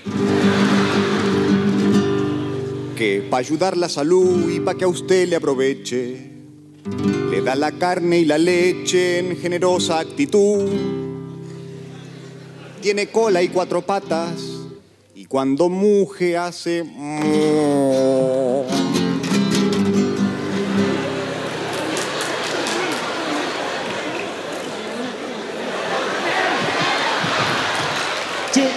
Que 2.98 3.22
para 3.30 3.42
ayudar 3.42 3.78
la 3.78 3.88
salud 3.88 4.50
y 4.50 4.60
para 4.60 4.76
que 4.76 4.86
a 4.86 4.88
usted 4.88 5.30
le 5.30 5.36
aproveche, 5.36 6.32
le 7.30 7.42
da 7.44 7.54
la 7.54 7.74
carne 7.74 8.18
y 8.18 8.26
la 8.26 8.40
leche 8.40 9.20
en 9.20 9.38
generosa 9.38 10.00
actitud. 10.00 10.68
Tiene 12.82 13.10
cola 13.10 13.44
y 13.44 13.50
cuatro 13.50 13.86
patas 13.86 14.42
y 15.14 15.26
cuando 15.26 15.70
muge 15.70 16.38
hace... 16.38 16.84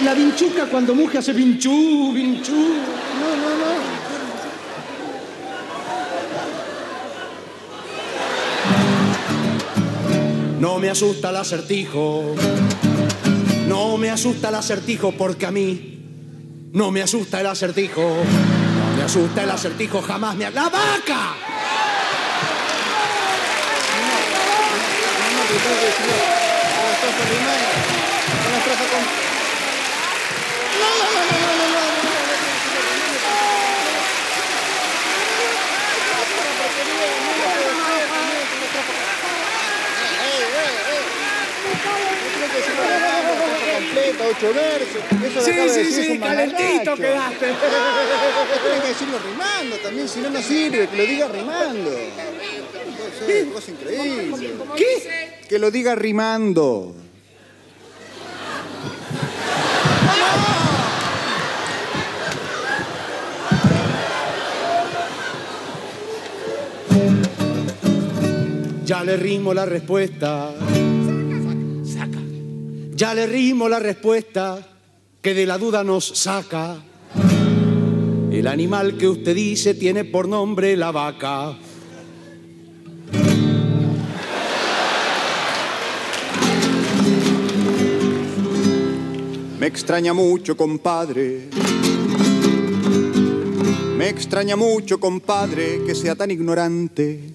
la 0.05 0.13
vinchuca 0.13 0.67
cuando 0.67 0.93
muge 0.93 1.17
hace 1.17 1.33
vinchú, 1.33 2.13
vinchú. 2.13 2.53
No, 2.53 3.29
no, 3.41 3.49
no. 3.61 3.95
No 10.59 10.79
me 10.79 10.89
asusta 10.91 11.31
el 11.31 11.37
acertijo. 11.37 12.35
No 13.67 13.97
me 13.97 14.11
asusta 14.11 14.49
el 14.49 14.55
acertijo 14.55 15.11
porque 15.13 15.47
a 15.47 15.51
mí 15.51 15.99
no 16.71 16.91
me 16.91 17.01
asusta 17.01 17.41
el 17.41 17.47
acertijo. 17.47 18.01
No 18.01 18.97
me 18.97 19.03
asusta 19.03 19.43
el 19.43 19.49
acertijo, 19.49 20.03
jamás 20.03 20.35
me... 20.35 20.51
¡La 20.51 20.69
vaca! 20.69 21.35
Ocho 44.23 44.53
versos. 44.53 45.01
Eso 45.25 45.41
Sí, 45.41 45.69
sí, 45.69 45.91
sí, 45.91 46.19
calentito 46.19 46.95
quedaste. 46.95 47.45
Tienes 47.45 48.81
que 48.81 48.87
decirlo 48.87 49.19
rimando 49.19 49.75
también, 49.77 50.07
si 50.07 50.19
no, 50.21 50.29
no 50.29 50.41
sirve, 50.41 50.87
que 50.87 50.97
lo 50.97 51.05
diga 51.05 51.27
rimando. 51.27 51.91
Eso 51.91 53.27
es 53.27 53.43
una 53.43 53.53
cosa 53.53 53.71
increíble. 53.71 54.53
¿Qué? 54.75 55.39
Que 55.47 55.59
lo 55.59 55.71
diga 55.71 55.95
rimando. 55.95 56.95
Ya 68.85 69.03
le 69.03 69.17
rimo 69.17 69.53
la 69.53 69.65
respuesta. 69.65 70.53
Ya 72.95 73.13
le 73.13 73.27
rimo 73.27 73.67
la 73.67 73.79
respuesta 73.79 74.65
que 75.21 75.33
de 75.33 75.45
la 75.45 75.57
duda 75.57 75.83
nos 75.83 76.07
saca. 76.17 76.77
El 78.31 78.47
animal 78.47 78.97
que 78.97 79.09
usted 79.09 79.35
dice 79.35 79.73
tiene 79.73 80.05
por 80.05 80.29
nombre 80.29 80.77
la 80.77 80.91
vaca. 80.91 81.57
Me 89.59 89.67
extraña 89.67 90.13
mucho, 90.13 90.55
compadre. 90.55 91.49
Me 93.97 94.07
extraña 94.07 94.55
mucho, 94.55 95.01
compadre, 95.01 95.81
que 95.85 95.95
sea 95.95 96.15
tan 96.15 96.31
ignorante. 96.31 97.33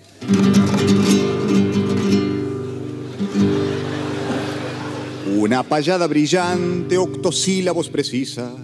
Una 5.51 5.65
payada 5.65 6.07
brillante, 6.07 6.97
octosílabos 6.97 7.89
precisa, 7.89 8.55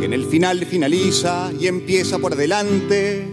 que 0.00 0.04
en 0.04 0.12
el 0.12 0.26
final 0.26 0.66
finaliza 0.66 1.52
y 1.60 1.68
empieza 1.68 2.18
por 2.18 2.32
adelante. 2.32 3.24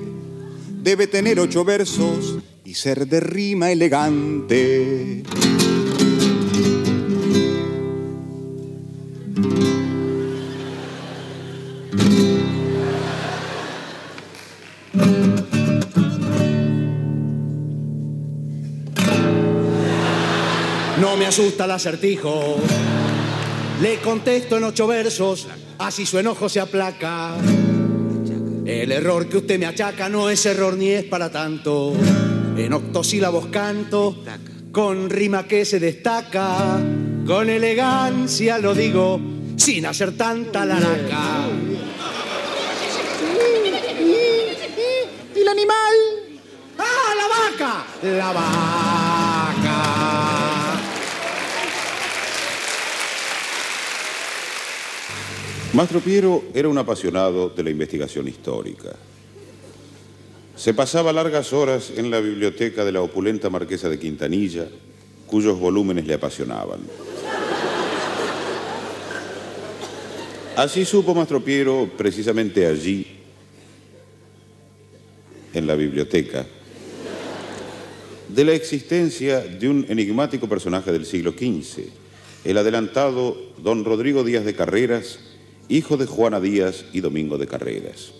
Debe 0.84 1.08
tener 1.08 1.40
ocho 1.40 1.66
versos 1.66 2.38
y 2.64 2.76
ser 2.76 3.08
de 3.08 3.22
rima 3.22 3.72
elegante. 3.72 5.24
Me 21.18 21.26
asusta 21.26 21.65
el 21.65 21.72
acertijo. 21.72 22.57
Le 23.81 23.99
contesto 23.99 24.57
en 24.57 24.64
ocho 24.64 24.88
versos, 24.88 25.48
así 25.80 26.06
su 26.06 26.19
enojo 26.19 26.49
se 26.49 26.60
aplaca. 26.60 27.35
El 28.65 28.91
error 28.91 29.27
que 29.27 29.38
usted 29.38 29.60
me 29.60 29.65
achaca 29.65 30.10
no 30.10 30.30
es 30.30 30.45
error 30.45 30.76
ni 30.76 30.89
es 30.89 31.06
para 31.06 31.31
tanto. 31.31 31.94
En 32.57 32.73
octosílabos 32.73 33.48
canto, 33.48 34.23
con 34.72 35.10
rima 35.10 35.48
que 35.48 35.65
se 35.65 35.80
destaca, 35.80 36.80
con 37.26 37.49
elegancia 37.49 38.57
lo 38.60 38.73
digo, 38.73 39.19
sin 39.56 39.85
hacer 39.85 40.15
tanta 40.18 40.65
laraca. 40.65 41.48
¿Y 45.35 45.39
el 45.39 45.48
animal? 45.48 45.95
¡Ah, 46.77 47.14
la 47.15 47.27
vaca, 47.27 47.85
la 48.03 48.34
vaca. 48.34 48.87
Mastro 55.73 55.99
Piero 55.99 56.44
era 56.53 56.69
un 56.69 56.77
apasionado 56.77 57.49
de 57.49 57.61
la 57.61 57.69
investigación 57.69 58.27
histórica. 58.27 58.95
Se 60.56 60.73
pasaba 60.73 61.11
largas 61.11 61.52
horas 61.52 61.91
en 61.95 62.10
la 62.10 62.19
biblioteca 62.22 62.85
de 62.85 62.91
la 62.94 63.02
opulenta 63.02 63.49
marquesa 63.49 63.89
de 63.89 63.99
Quintanilla, 63.99 64.68
cuyos 65.27 65.60
volúmenes 65.60 66.07
le 66.07 66.14
apasionaban. 66.14 66.80
Así 70.56 70.85
supo 70.85 71.14
Mastro 71.14 71.44
Piero, 71.44 71.88
precisamente 71.98 72.65
allí, 72.65 73.06
en 75.53 75.68
la 75.68 75.76
biblioteca, 75.76 76.45
de 78.30 78.44
la 78.45 78.53
existencia 78.53 79.41
de 79.41 79.69
un 79.69 79.85
enigmático 79.89 80.48
personaje 80.48 80.91
del 80.91 81.06
siglo 81.06 81.34
XV, 81.34 81.84
el 82.45 82.57
adelantado 82.57 83.38
don 83.57 83.85
Rodrigo 83.85 84.23
Díaz 84.23 84.45
de 84.45 84.56
Carreras, 84.56 85.19
hijo 85.69 85.98
de 85.98 86.06
Juana 86.06 86.39
Díaz 86.39 86.85
y 86.94 87.02
Domingo 87.02 87.38
de 87.38 87.48
Carreras. 87.48 88.11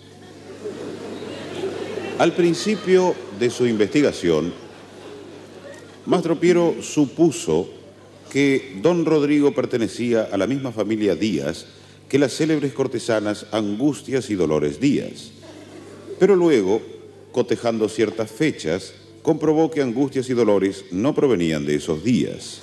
Al 2.18 2.32
principio 2.32 3.14
de 3.38 3.48
su 3.48 3.66
investigación, 3.66 4.52
Mastro 6.06 6.40
Piero 6.40 6.76
supuso 6.82 7.68
que 8.30 8.78
don 8.82 9.04
Rodrigo 9.04 9.54
pertenecía 9.54 10.28
a 10.30 10.36
la 10.36 10.46
misma 10.46 10.72
familia 10.72 11.14
Díaz 11.14 11.66
que 12.08 12.18
las 12.18 12.34
célebres 12.34 12.72
cortesanas 12.72 13.46
Angustias 13.52 14.30
y 14.30 14.34
Dolores 14.34 14.80
Díaz. 14.80 15.30
Pero 16.18 16.34
luego, 16.34 16.82
cotejando 17.32 17.88
ciertas 17.88 18.30
fechas, 18.30 18.94
comprobó 19.22 19.70
que 19.70 19.82
Angustias 19.82 20.28
y 20.30 20.34
Dolores 20.34 20.86
no 20.90 21.14
provenían 21.14 21.64
de 21.66 21.76
esos 21.76 22.02
días. 22.02 22.62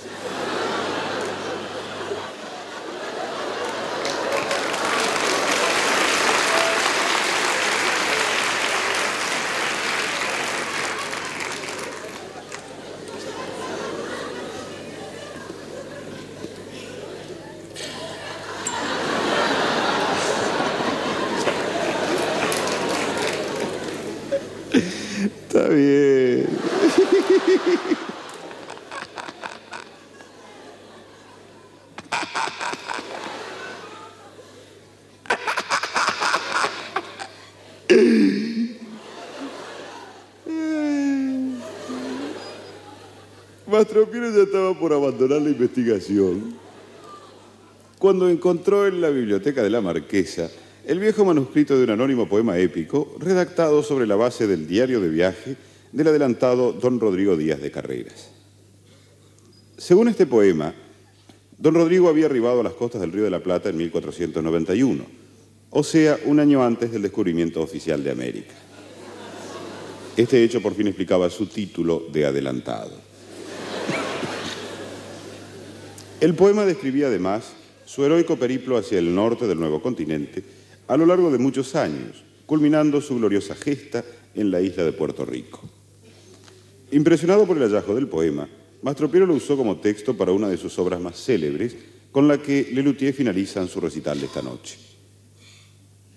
Está 25.48 25.68
bien. 25.68 26.46
Mastro 43.66 44.06
Por 44.74 44.92
abandonar 44.92 45.42
la 45.42 45.50
investigación 45.50 46.56
cuando 48.00 48.28
encontró 48.28 48.88
en 48.88 49.00
la 49.00 49.10
biblioteca 49.10 49.62
de 49.62 49.70
la 49.70 49.80
Marquesa 49.80 50.50
el 50.84 50.98
viejo 50.98 51.24
manuscrito 51.24 51.76
de 51.76 51.84
un 51.84 51.90
anónimo 51.90 52.28
poema 52.28 52.58
épico 52.58 53.14
redactado 53.20 53.84
sobre 53.84 54.08
la 54.08 54.16
base 54.16 54.48
del 54.48 54.66
diario 54.66 55.00
de 55.00 55.08
viaje 55.08 55.56
del 55.92 56.08
adelantado 56.08 56.72
don 56.72 56.98
Rodrigo 56.98 57.36
Díaz 57.36 57.60
de 57.60 57.70
Carreras. 57.70 58.30
Según 59.78 60.08
este 60.08 60.26
poema, 60.26 60.74
don 61.58 61.74
Rodrigo 61.74 62.08
había 62.08 62.26
arribado 62.26 62.60
a 62.60 62.64
las 62.64 62.74
costas 62.74 63.00
del 63.00 63.12
Río 63.12 63.24
de 63.24 63.30
la 63.30 63.42
Plata 63.42 63.68
en 63.68 63.76
1491, 63.76 65.04
o 65.70 65.84
sea, 65.84 66.18
un 66.24 66.40
año 66.40 66.64
antes 66.64 66.90
del 66.90 67.02
descubrimiento 67.02 67.62
oficial 67.62 68.02
de 68.02 68.10
América. 68.10 68.54
Este 70.16 70.42
hecho 70.42 70.60
por 70.60 70.74
fin 70.74 70.88
explicaba 70.88 71.30
su 71.30 71.46
título 71.46 72.02
de 72.12 72.26
adelantado. 72.26 73.05
El 76.18 76.34
poema 76.34 76.64
describía 76.64 77.08
además 77.08 77.52
su 77.84 78.02
heroico 78.02 78.38
periplo 78.38 78.78
hacia 78.78 78.98
el 78.98 79.14
norte 79.14 79.46
del 79.46 79.60
nuevo 79.60 79.82
continente 79.82 80.42
a 80.88 80.96
lo 80.96 81.04
largo 81.04 81.30
de 81.30 81.36
muchos 81.36 81.74
años, 81.74 82.24
culminando 82.46 83.02
su 83.02 83.16
gloriosa 83.16 83.54
gesta 83.54 84.02
en 84.34 84.50
la 84.50 84.62
isla 84.62 84.84
de 84.84 84.92
Puerto 84.92 85.26
Rico. 85.26 85.60
Impresionado 86.90 87.46
por 87.46 87.58
el 87.58 87.64
hallazgo 87.64 87.94
del 87.94 88.08
poema, 88.08 88.48
Mastro 88.82 89.10
Piero 89.10 89.26
lo 89.26 89.34
usó 89.34 89.58
como 89.58 89.76
texto 89.76 90.16
para 90.16 90.32
una 90.32 90.48
de 90.48 90.56
sus 90.56 90.78
obras 90.78 91.00
más 91.00 91.22
célebres, 91.22 91.76
con 92.12 92.28
la 92.28 92.40
que 92.40 92.70
Lelutier 92.72 93.12
finalizan 93.12 93.68
su 93.68 93.80
recital 93.80 94.18
de 94.18 94.26
esta 94.26 94.40
noche. 94.40 94.78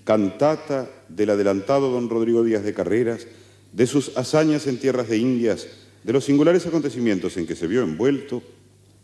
Cantata 0.05 0.89
del 1.09 1.31
adelantado 1.31 1.91
don 1.91 2.09
Rodrigo 2.09 2.43
Díaz 2.43 2.63
de 2.63 2.73
Carreras, 2.73 3.27
de 3.73 3.85
sus 3.85 4.15
hazañas 4.17 4.65
en 4.67 4.79
tierras 4.79 5.09
de 5.09 5.17
Indias, 5.17 5.67
de 6.03 6.13
los 6.13 6.23
singulares 6.23 6.65
acontecimientos 6.65 7.35
en 7.35 7.45
que 7.45 7.55
se 7.55 7.67
vio 7.67 7.81
envuelto 7.81 8.41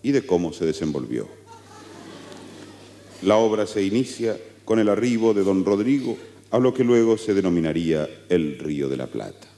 y 0.05 0.11
de 0.11 0.23
cómo 0.23 0.53
se 0.53 0.67
desenvolvió. 0.67 1.27
La 3.23 3.37
obra 3.37 3.65
se 3.65 3.81
inicia 3.81 4.37
con 4.63 4.77
el 4.77 4.87
arribo 4.87 5.33
de 5.33 5.43
don 5.43 5.65
Rodrigo 5.65 6.15
a 6.51 6.59
lo 6.59 6.75
que 6.75 6.83
luego 6.83 7.17
se 7.17 7.33
denominaría 7.33 8.07
el 8.29 8.59
Río 8.59 8.87
de 8.87 8.97
la 8.97 9.07
Plata. 9.07 9.54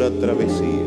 Dura 0.00 0.10
travesía. 0.18 0.86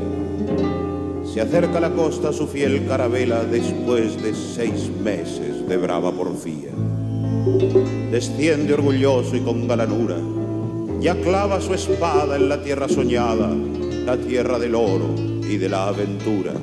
Se 1.31 1.41
acerca 1.41 1.77
a 1.77 1.81
la 1.81 1.91
costa 1.91 2.33
su 2.33 2.47
fiel 2.47 2.85
carabela 2.87 3.43
después 3.43 4.21
de 4.21 4.33
seis 4.33 4.89
meses 5.03 5.67
de 5.67 5.77
brava 5.77 6.11
porfía. 6.11 6.71
Desciende 8.11 8.73
orgulloso 8.73 9.35
y 9.35 9.41
con 9.41 9.67
galanura, 9.67 10.17
ya 10.99 11.15
clava 11.15 11.61
su 11.61 11.73
espada 11.73 12.35
en 12.35 12.49
la 12.49 12.63
tierra 12.63 12.87
soñada, 12.87 13.49
la 13.49 14.17
tierra 14.17 14.57
del 14.57 14.75
oro 14.75 15.13
y 15.17 15.57
de 15.57 15.69
la 15.69 15.89
aventura. 15.89 16.53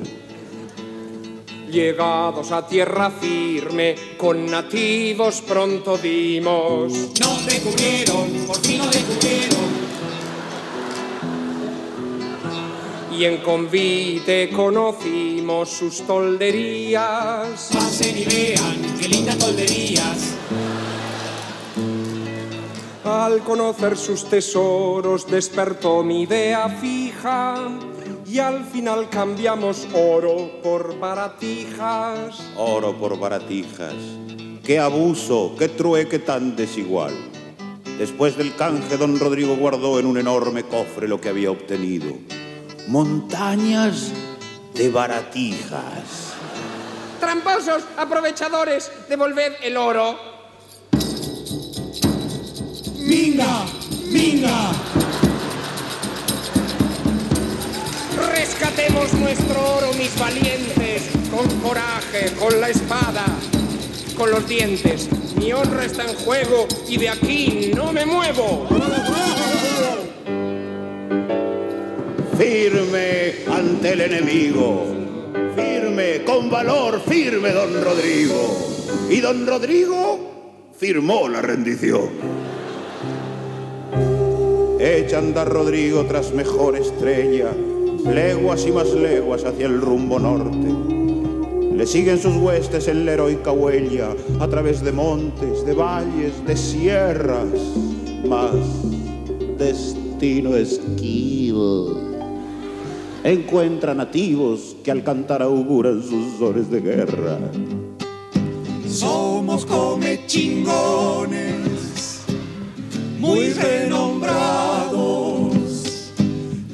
Llegados 1.69 2.51
a 2.51 2.67
tierra 2.67 3.11
firme, 3.11 3.95
con 4.17 4.45
nativos 4.45 5.41
pronto 5.41 5.97
dimos. 5.97 6.91
Nos 7.19 7.45
descubrieron, 7.45 8.27
por 8.45 8.57
fin 8.57 8.79
nos 8.79 8.91
descubrieron. 8.91 9.70
Y 13.21 13.25
en 13.25 13.37
convite 13.37 14.49
conocimos 14.49 15.69
sus 15.69 16.01
tolderías. 16.07 17.69
Pasen 17.71 18.17
y 18.17 18.23
vean 18.25 18.97
qué 18.99 19.07
lindas 19.09 19.37
tolderías. 19.37 20.33
Al 23.03 23.43
conocer 23.43 23.95
sus 23.95 24.25
tesoros 24.25 25.27
despertó 25.27 26.01
mi 26.01 26.23
idea 26.23 26.67
fija 26.67 27.69
y 28.25 28.39
al 28.39 28.65
final 28.65 29.07
cambiamos 29.07 29.87
oro 29.93 30.59
por 30.63 30.97
baratijas. 30.97 32.41
Oro 32.57 32.97
por 32.97 33.19
baratijas. 33.19 33.93
Qué 34.63 34.79
abuso, 34.79 35.53
qué 35.59 35.67
trueque 35.67 36.17
tan 36.17 36.55
desigual. 36.55 37.13
Después 37.99 38.35
del 38.35 38.55
canje, 38.55 38.97
don 38.97 39.19
Rodrigo 39.19 39.55
guardó 39.57 39.99
en 39.99 40.07
un 40.07 40.17
enorme 40.17 40.63
cofre 40.63 41.07
lo 41.07 41.21
que 41.21 41.29
había 41.29 41.51
obtenido. 41.51 42.15
Montañas 42.87 44.11
de 44.73 44.89
baratijas. 44.89 46.33
Tramposos, 47.19 47.83
aprovechadores, 47.97 48.91
devolved 49.07 49.53
el 49.61 49.77
oro. 49.77 50.17
Minga, 52.97 53.65
minga. 54.07 54.71
Rescatemos 58.31 59.13
nuestro 59.13 59.75
oro, 59.77 59.93
mis 59.93 60.17
valientes, 60.17 61.03
con 61.29 61.47
coraje, 61.59 62.33
con 62.39 62.59
la 62.59 62.69
espada, 62.69 63.25
con 64.17 64.31
los 64.31 64.47
dientes, 64.47 65.07
Mi 65.35 65.53
honra 65.53 65.85
está 65.85 66.03
en 66.03 66.15
juego 66.17 66.67
y 66.87 66.97
de 66.97 67.09
aquí 67.09 67.71
no 67.75 67.91
me 67.91 68.05
muevo. 68.05 68.67
Firme 72.41 73.33
ante 73.45 73.93
el 73.93 74.01
enemigo. 74.01 74.87
Firme, 75.55 76.23
con 76.25 76.49
valor, 76.49 76.99
firme, 76.99 77.51
don 77.51 77.71
Rodrigo. 77.83 78.57
Y 79.11 79.19
don 79.19 79.45
Rodrigo 79.45 80.71
firmó 80.75 81.29
la 81.29 81.43
rendición. 81.43 82.09
Echa 84.79 85.19
andar 85.19 85.49
Rodrigo 85.49 86.03
tras 86.07 86.33
mejor 86.33 86.75
estrella, 86.77 87.51
leguas 88.11 88.65
y 88.65 88.71
más 88.71 88.91
leguas 88.91 89.45
hacia 89.45 89.67
el 89.67 89.79
rumbo 89.79 90.17
norte. 90.17 91.77
Le 91.77 91.85
siguen 91.85 92.17
sus 92.17 92.35
huestes 92.37 92.87
en 92.87 93.05
la 93.05 93.11
heroica 93.11 93.51
huella, 93.51 94.15
a 94.39 94.47
través 94.47 94.83
de 94.83 94.91
montes, 94.91 95.63
de 95.63 95.75
valles, 95.75 96.43
de 96.47 96.57
sierras, 96.57 97.49
mas 98.25 98.55
destino 99.59 100.55
esquivo. 100.55 102.00
Encuentra 103.23 103.93
nativos 103.93 104.75
que 104.83 104.89
al 104.89 105.03
cantar 105.03 105.43
auguran 105.43 106.01
sus 106.01 106.41
horas 106.41 106.71
de 106.71 106.81
guerra. 106.81 107.37
Somos 108.87 109.63
come 109.63 110.25
chingones, 110.25 112.23
muy 113.19 113.53
renombrados. 113.53 115.53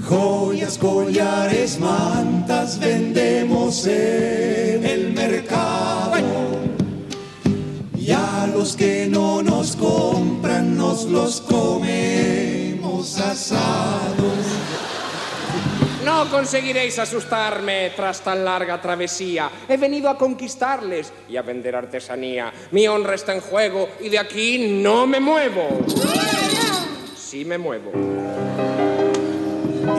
Joyas, 0.07 0.77
collares, 0.77 1.81
mantas 1.81 2.79
vendemos 2.79 3.85
en 3.85 4.85
el 4.85 5.13
mercado. 5.13 6.15
Y 7.93 8.11
a 8.11 8.49
los 8.55 8.77
que 8.77 9.09
no 9.11 9.43
nos 9.43 9.75
compran, 9.75 10.77
nos 10.77 11.03
los 11.03 11.41
comemos 11.41 13.19
asados. 13.19 14.56
No 16.07 16.31
conseguiréis 16.31 16.97
asustarme 16.99 17.91
tras 17.93 18.21
tan 18.21 18.45
larga 18.45 18.79
travesía. 18.81 19.51
He 19.67 19.75
venido 19.75 20.09
a 20.09 20.17
conquistarles 20.17 21.11
y 21.27 21.35
a 21.35 21.41
vender 21.41 21.75
artesanía. 21.75 22.49
Mi 22.71 22.87
honra 22.87 23.13
está 23.13 23.35
en 23.35 23.41
juego 23.41 23.89
y 23.99 24.07
de 24.07 24.17
aquí 24.17 24.79
no 24.81 25.05
me 25.05 25.19
muevo. 25.19 25.67
Sí 27.13 27.43
me 27.43 27.57
muevo. 27.57 27.91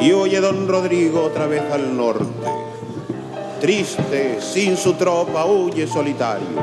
Y 0.00 0.12
oye 0.12 0.40
don 0.40 0.66
Rodrigo 0.66 1.24
otra 1.24 1.46
vez 1.46 1.60
al 1.70 1.94
norte. 1.94 2.48
Triste, 3.60 4.40
sin 4.40 4.78
su 4.78 4.94
tropa, 4.94 5.44
huye 5.44 5.86
solitario. 5.86 6.56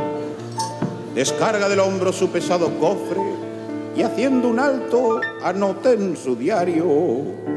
Descarga 1.14 1.70
del 1.70 1.82
hombro 1.82 2.12
su 2.12 2.32
pesado 2.32 2.80
cofre 2.80 3.22
y 3.96 4.02
haciendo 4.02 4.48
un 4.48 4.60
alto 4.60 5.22
anota 5.44 5.92
en 5.92 6.18
su 6.18 6.36
diario. 6.36 7.55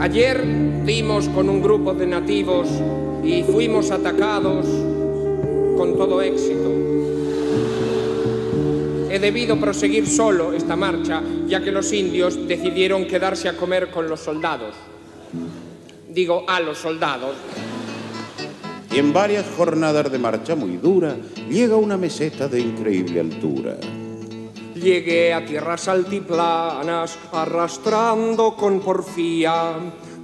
Ayer 0.00 0.44
dimos 0.84 1.28
con 1.28 1.48
un 1.48 1.60
grupo 1.60 1.92
de 1.92 2.06
nativos 2.06 2.68
y 3.24 3.42
fuimos 3.42 3.90
atacados 3.90 4.64
con 5.76 5.96
todo 5.96 6.22
éxito. 6.22 6.72
He 9.10 9.18
debido 9.18 9.58
proseguir 9.58 10.06
solo 10.06 10.52
esta 10.52 10.76
marcha, 10.76 11.20
ya 11.48 11.64
que 11.64 11.72
los 11.72 11.92
indios 11.92 12.46
decidieron 12.46 13.08
quedarse 13.08 13.48
a 13.48 13.56
comer 13.56 13.90
con 13.90 14.08
los 14.08 14.20
soldados. 14.20 14.76
Digo, 16.08 16.44
a 16.46 16.60
los 16.60 16.78
soldados. 16.78 17.34
Y 18.92 18.98
en 18.98 19.12
varias 19.12 19.46
jornadas 19.56 20.12
de 20.12 20.18
marcha 20.20 20.54
muy 20.54 20.76
dura 20.76 21.16
llega 21.50 21.74
una 21.74 21.96
meseta 21.96 22.46
de 22.46 22.60
increíble 22.60 23.18
altura. 23.18 23.76
Llegué 24.80 25.34
a 25.34 25.44
tierras 25.44 25.88
altiplanas 25.88 27.18
arrastrando 27.32 28.54
con 28.54 28.80
porfía 28.80 29.74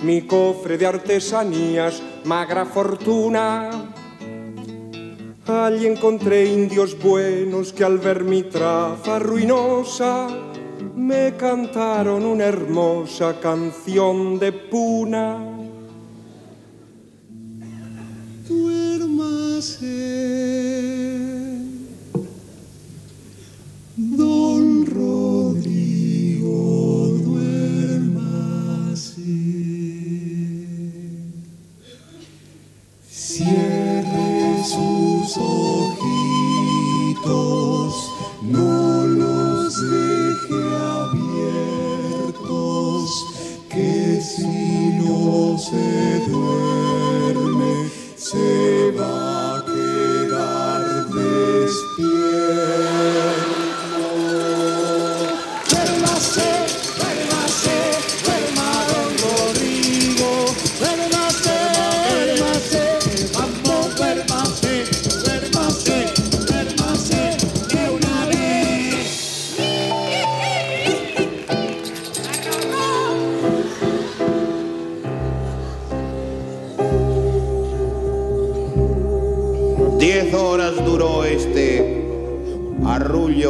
mi 0.02 0.22
cofre 0.22 0.78
de 0.78 0.86
artesanías, 0.86 2.01
magra 2.24 2.64
fortuna. 2.64 3.70
Allí 5.47 5.86
encontré 5.86 6.47
indios 6.47 6.97
buenos 7.02 7.72
que 7.72 7.85
al 7.85 7.98
ver 7.98 8.22
mi 8.22 8.44
traza 8.44 9.18
ruinosa 9.18 10.28
me 10.94 11.35
cantaron 11.36 12.24
una 12.24 12.44
hermosa 12.44 13.40
canción 13.40 14.39
de 14.39 14.52
puna. 14.52 15.39
Duérmase, 18.48 19.85
ojitos, 35.36 37.15
no 38.43 39.06
los 39.06 39.90
deje 39.90 40.77
abiertos, 42.32 42.44
que 43.69 44.20
si 44.20 44.93
no 44.98 45.59
se 45.59 46.23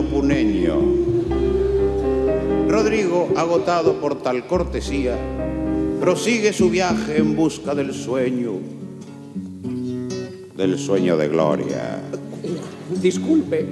puneño. 0.03 0.81
Rodrigo, 2.69 3.33
agotado 3.37 4.01
por 4.01 4.23
tal 4.23 4.47
cortesía, 4.47 5.17
prosigue 6.01 6.53
su 6.53 6.71
viaje 6.71 7.19
en 7.19 7.37
busca 7.37 7.75
del 7.75 7.95
sueño, 7.95 8.55
del 10.57 10.79
sueño 10.79 11.17
de 11.17 11.29
gloria, 11.29 12.01
Disculpe, 13.01 13.67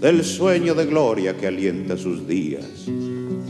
del 0.00 0.24
sueño 0.24 0.74
de 0.74 0.86
gloria 0.86 1.36
que 1.36 1.46
alienta 1.46 1.96
sus 1.96 2.28
días, 2.28 2.86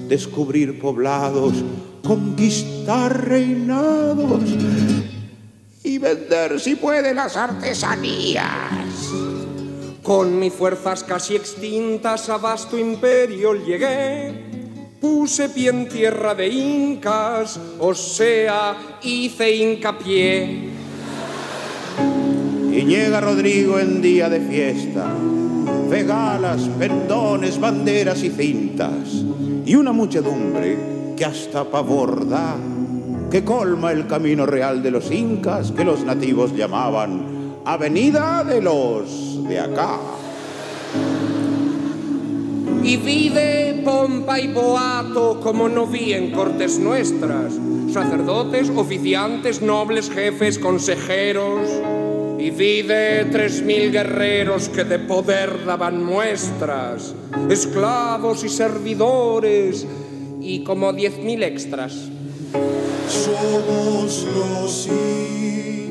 descubrir 0.09 0.79
poblados, 0.79 1.55
conquistar 2.03 3.29
reinados 3.29 4.43
y 5.83 5.99
vender 5.99 6.61
si 6.61 6.77
puede 6.77 7.13
las 7.13 7.37
artesanías. 7.37 8.45
Con 10.05 10.39
mis 10.39 10.53
fuerzas 10.53 11.03
casi 11.03 11.35
extintas 11.35 12.29
a 12.29 12.37
vasto 12.37 12.77
imperio 12.77 13.55
llegué. 13.55 14.35
Puse 15.01 15.49
pie 15.49 15.71
en 15.71 15.89
tierra 15.89 16.35
de 16.35 16.47
incas, 16.47 17.59
o 17.79 17.95
sea, 17.95 18.99
hice 19.03 19.57
hincapié. 19.57 20.69
Y 22.71 22.85
llega 22.85 23.19
Rodrigo 23.23 23.79
en 23.79 24.03
día 24.03 24.29
de 24.29 24.41
fiesta, 24.41 25.11
regalas, 25.89 26.69
pendones, 26.79 27.59
banderas 27.59 28.23
y 28.23 28.29
cintas, 28.29 29.25
y 29.65 29.75
una 29.75 29.93
muchedumbre 29.93 31.15
que 31.17 31.25
hasta 31.25 31.65
pavor 31.65 32.29
da, 32.29 32.57
que 33.31 33.43
colma 33.43 33.91
el 33.91 34.07
camino 34.07 34.45
real 34.45 34.83
de 34.83 34.91
los 34.91 35.11
incas 35.11 35.73
que 35.73 35.83
los 35.83 36.05
nativos 36.05 36.55
llamaban 36.55 37.63
Avenida 37.65 38.45
de 38.45 38.61
los 38.61 39.34
de 39.49 39.61
acá. 39.61 40.01
Y 42.83 42.97
vive 42.97 43.83
pompa 43.85 44.39
y 44.39 44.49
boato 44.49 45.41
como 45.41 45.69
no 45.69 45.87
vi 45.87 46.13
en 46.13 46.33
cortes 46.33 46.79
nuestras, 46.79 47.55
sacerdotes, 47.93 48.71
oficiantes, 48.71 49.63
nobles, 49.63 50.11
jefes, 50.11 50.59
consejeros. 50.59 51.69
Y 52.39 52.51
vive 52.51 53.25
tres 53.33 53.63
mil 53.63 53.91
guerreros 53.91 54.69
que 54.69 54.85
de 54.85 54.99
poder 54.99 55.65
daban 55.65 56.05
muestras, 56.05 57.15
esclavos 57.49 58.45
y 58.45 58.51
servidores, 58.51 59.87
y 60.43 60.63
como 60.63 60.93
diez 60.93 61.17
mil 61.19 61.43
extras. 61.43 62.11
Somos 63.09 64.27
los 64.37 64.89
incas, 64.89 65.84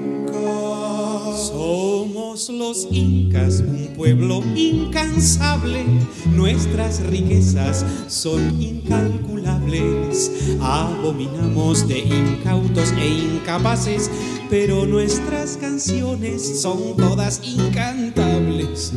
Somos 1.36 2.50
los 2.50 2.88
incas, 2.92 3.62
un 3.62 3.88
pueblo 3.96 4.44
incansable. 4.56 5.84
Nuestras 6.32 7.02
riquezas 7.08 7.84
son 8.08 8.62
incalculables. 8.62 10.32
Abominamos 10.62 11.88
de 11.88 12.00
incautos 12.00 12.92
e 13.00 13.08
incapaces, 13.08 14.12
pero 14.50 14.86
nuestras 14.86 15.58
canciones 15.58 16.62
son 16.62 16.96
todas 16.98 17.42
incantables. 17.44 18.94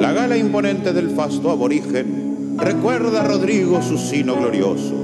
La 0.00 0.12
gala 0.12 0.38
imponente 0.38 0.94
del 0.94 1.10
fasto 1.10 1.50
aborigen 1.50 2.56
recuerda 2.56 3.20
a 3.20 3.24
Rodrigo 3.24 3.82
su 3.82 3.98
sino 3.98 4.36
glorioso, 4.36 4.94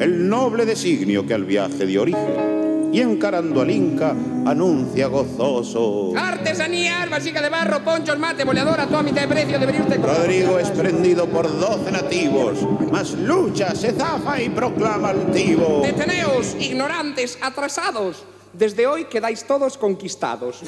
el 0.00 0.28
noble 0.28 0.64
designio 0.64 1.26
que 1.26 1.34
al 1.34 1.44
viaje 1.44 1.84
dio 1.86 2.02
origen, 2.02 2.53
y 2.94 3.00
encarando 3.00 3.60
al 3.60 3.72
Inca 3.72 4.14
anuncia 4.46 5.08
gozoso. 5.08 6.12
Artesanía, 6.16 7.04
vasija 7.10 7.42
de 7.42 7.48
barro, 7.48 7.82
ponchos, 7.82 8.16
mate, 8.20 8.44
boleadora, 8.44 8.86
toda 8.86 9.02
mitad 9.02 9.22
de 9.22 9.26
precio, 9.26 9.58
debería 9.58 9.80
usted... 9.80 10.00
Rodrigo 10.00 10.60
es 10.60 10.70
prendido 10.70 11.26
por 11.26 11.50
doce 11.58 11.90
nativos, 11.90 12.60
mas 12.92 13.10
lucha, 13.14 13.74
se 13.74 13.90
zafa 13.90 14.40
y 14.40 14.48
proclama 14.48 15.08
altivo. 15.08 15.80
Deteneos, 15.82 16.54
ignorantes, 16.60 17.36
atrasados. 17.42 18.22
Desde 18.52 18.86
hoy 18.86 19.06
quedáis 19.06 19.44
todos 19.44 19.76
conquistados. 19.76 20.60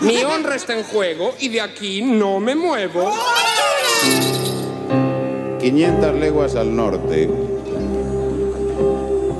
Mi 0.00 0.24
honra 0.24 0.56
está 0.56 0.76
en 0.76 0.82
juego 0.82 1.34
y 1.38 1.50
de 1.50 1.60
aquí 1.60 2.02
no 2.02 2.40
me 2.40 2.56
muevo. 2.56 3.12
500 5.60 6.14
leguas 6.16 6.56
al 6.56 6.74
norte. 6.74 7.30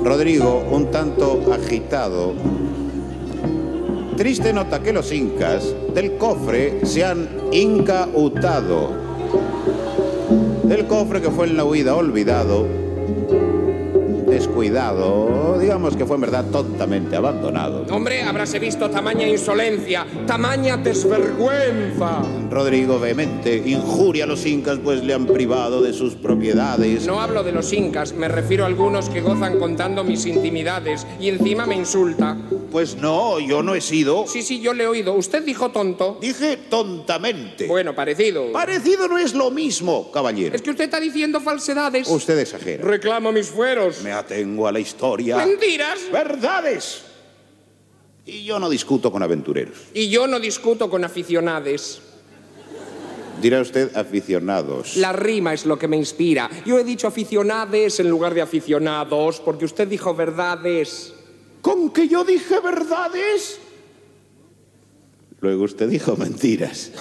Rodrigo, 0.05 0.63
un 0.71 0.91
tanto 0.91 1.41
agitado, 1.51 2.33
triste 4.15 4.53
nota 4.53 4.83
que 4.83 4.93
los 4.93 5.11
incas 5.11 5.73
del 5.95 6.17
cofre 6.17 6.85
se 6.85 7.03
han 7.03 7.27
incautado. 7.51 8.91
Del 10.61 10.85
cofre 10.85 11.23
que 11.23 11.31
fue 11.31 11.47
en 11.47 11.57
la 11.57 11.65
huida 11.65 11.95
olvidado, 11.95 12.67
descuidado, 14.35 15.57
digamos 15.59 15.95
que 15.95 16.05
fue 16.05 16.15
en 16.15 16.21
verdad 16.21 16.43
tontamente 16.51 17.15
abandonado. 17.15 17.85
Hombre, 17.89 18.21
habráse 18.21 18.59
visto 18.59 18.89
tamaña 18.89 19.25
insolencia, 19.25 20.05
tamaña 20.27 20.75
desvergüenza. 20.75 22.21
Rodrigo 22.51 22.99
vehemente 22.99 23.55
injuria 23.65 24.25
a 24.25 24.27
los 24.27 24.45
incas 24.45 24.77
pues 24.83 25.01
le 25.03 25.13
han 25.13 25.25
privado 25.25 25.81
de 25.81 25.93
sus 25.93 26.15
propiedades. 26.15 27.07
No 27.07 27.21
hablo 27.21 27.43
de 27.43 27.53
los 27.53 27.71
incas, 27.71 28.13
me 28.13 28.27
refiero 28.27 28.65
a 28.65 28.67
algunos 28.67 29.07
que 29.09 29.21
gozan 29.21 29.57
contando 29.57 30.03
mis 30.03 30.25
intimidades 30.25 31.07
y 31.17 31.29
encima 31.29 31.65
me 31.65 31.75
insulta. 31.75 32.35
Pues 32.71 32.95
no, 32.95 33.39
yo 33.39 33.63
no 33.63 33.75
he 33.75 33.81
sido. 33.81 34.25
Sí, 34.27 34.41
sí, 34.41 34.59
yo 34.59 34.73
le 34.73 34.83
he 34.83 34.87
oído. 34.87 35.13
¿Usted 35.13 35.43
dijo 35.43 35.71
tonto? 35.71 36.17
Dije 36.21 36.57
tontamente. 36.69 37.67
Bueno, 37.67 37.95
parecido. 37.95 38.51
Parecido 38.51 39.07
no 39.07 39.17
es 39.17 39.33
lo 39.33 39.51
mismo, 39.51 40.11
caballero. 40.11 40.55
Es 40.55 40.61
que 40.61 40.71
usted 40.71 40.85
está 40.85 40.99
diciendo 40.99 41.39
falsedades. 41.39 42.07
Usted 42.07 42.37
exagera. 42.39 42.83
Reclamo 42.83 43.31
mis 43.31 43.47
fueros. 43.47 44.01
Me 44.01 44.11
atengo 44.11 44.67
a 44.67 44.71
la 44.71 44.79
historia. 44.79 45.37
Mentiras. 45.37 45.99
Verdades. 46.11 47.03
Y 48.25 48.43
yo 48.43 48.59
no 48.59 48.69
discuto 48.69 49.11
con 49.11 49.21
aventureros. 49.21 49.77
Y 49.93 50.09
yo 50.09 50.27
no 50.27 50.39
discuto 50.39 50.89
con 50.89 51.03
aficionades. 51.03 52.01
Dirá 53.41 53.61
usted 53.61 53.95
aficionados. 53.95 54.95
La 54.95 55.13
rima 55.13 55.53
es 55.53 55.65
lo 55.65 55.77
que 55.77 55.87
me 55.87 55.97
inspira. 55.97 56.49
Yo 56.65 56.79
he 56.79 56.83
dicho 56.83 57.07
aficionades 57.07 57.99
en 57.99 58.09
lugar 58.09 58.33
de 58.33 58.41
aficionados 58.41 59.39
porque 59.41 59.65
usted 59.65 59.87
dijo 59.87 60.15
verdades. 60.15 61.13
¿Con 61.65 61.89
que 61.89 62.07
yo 62.07 62.23
dije 62.23 62.59
verdades? 62.59 63.57
Luego 65.39 65.63
usted 65.63 65.89
dijo 65.89 66.15
mentiras. 66.15 66.91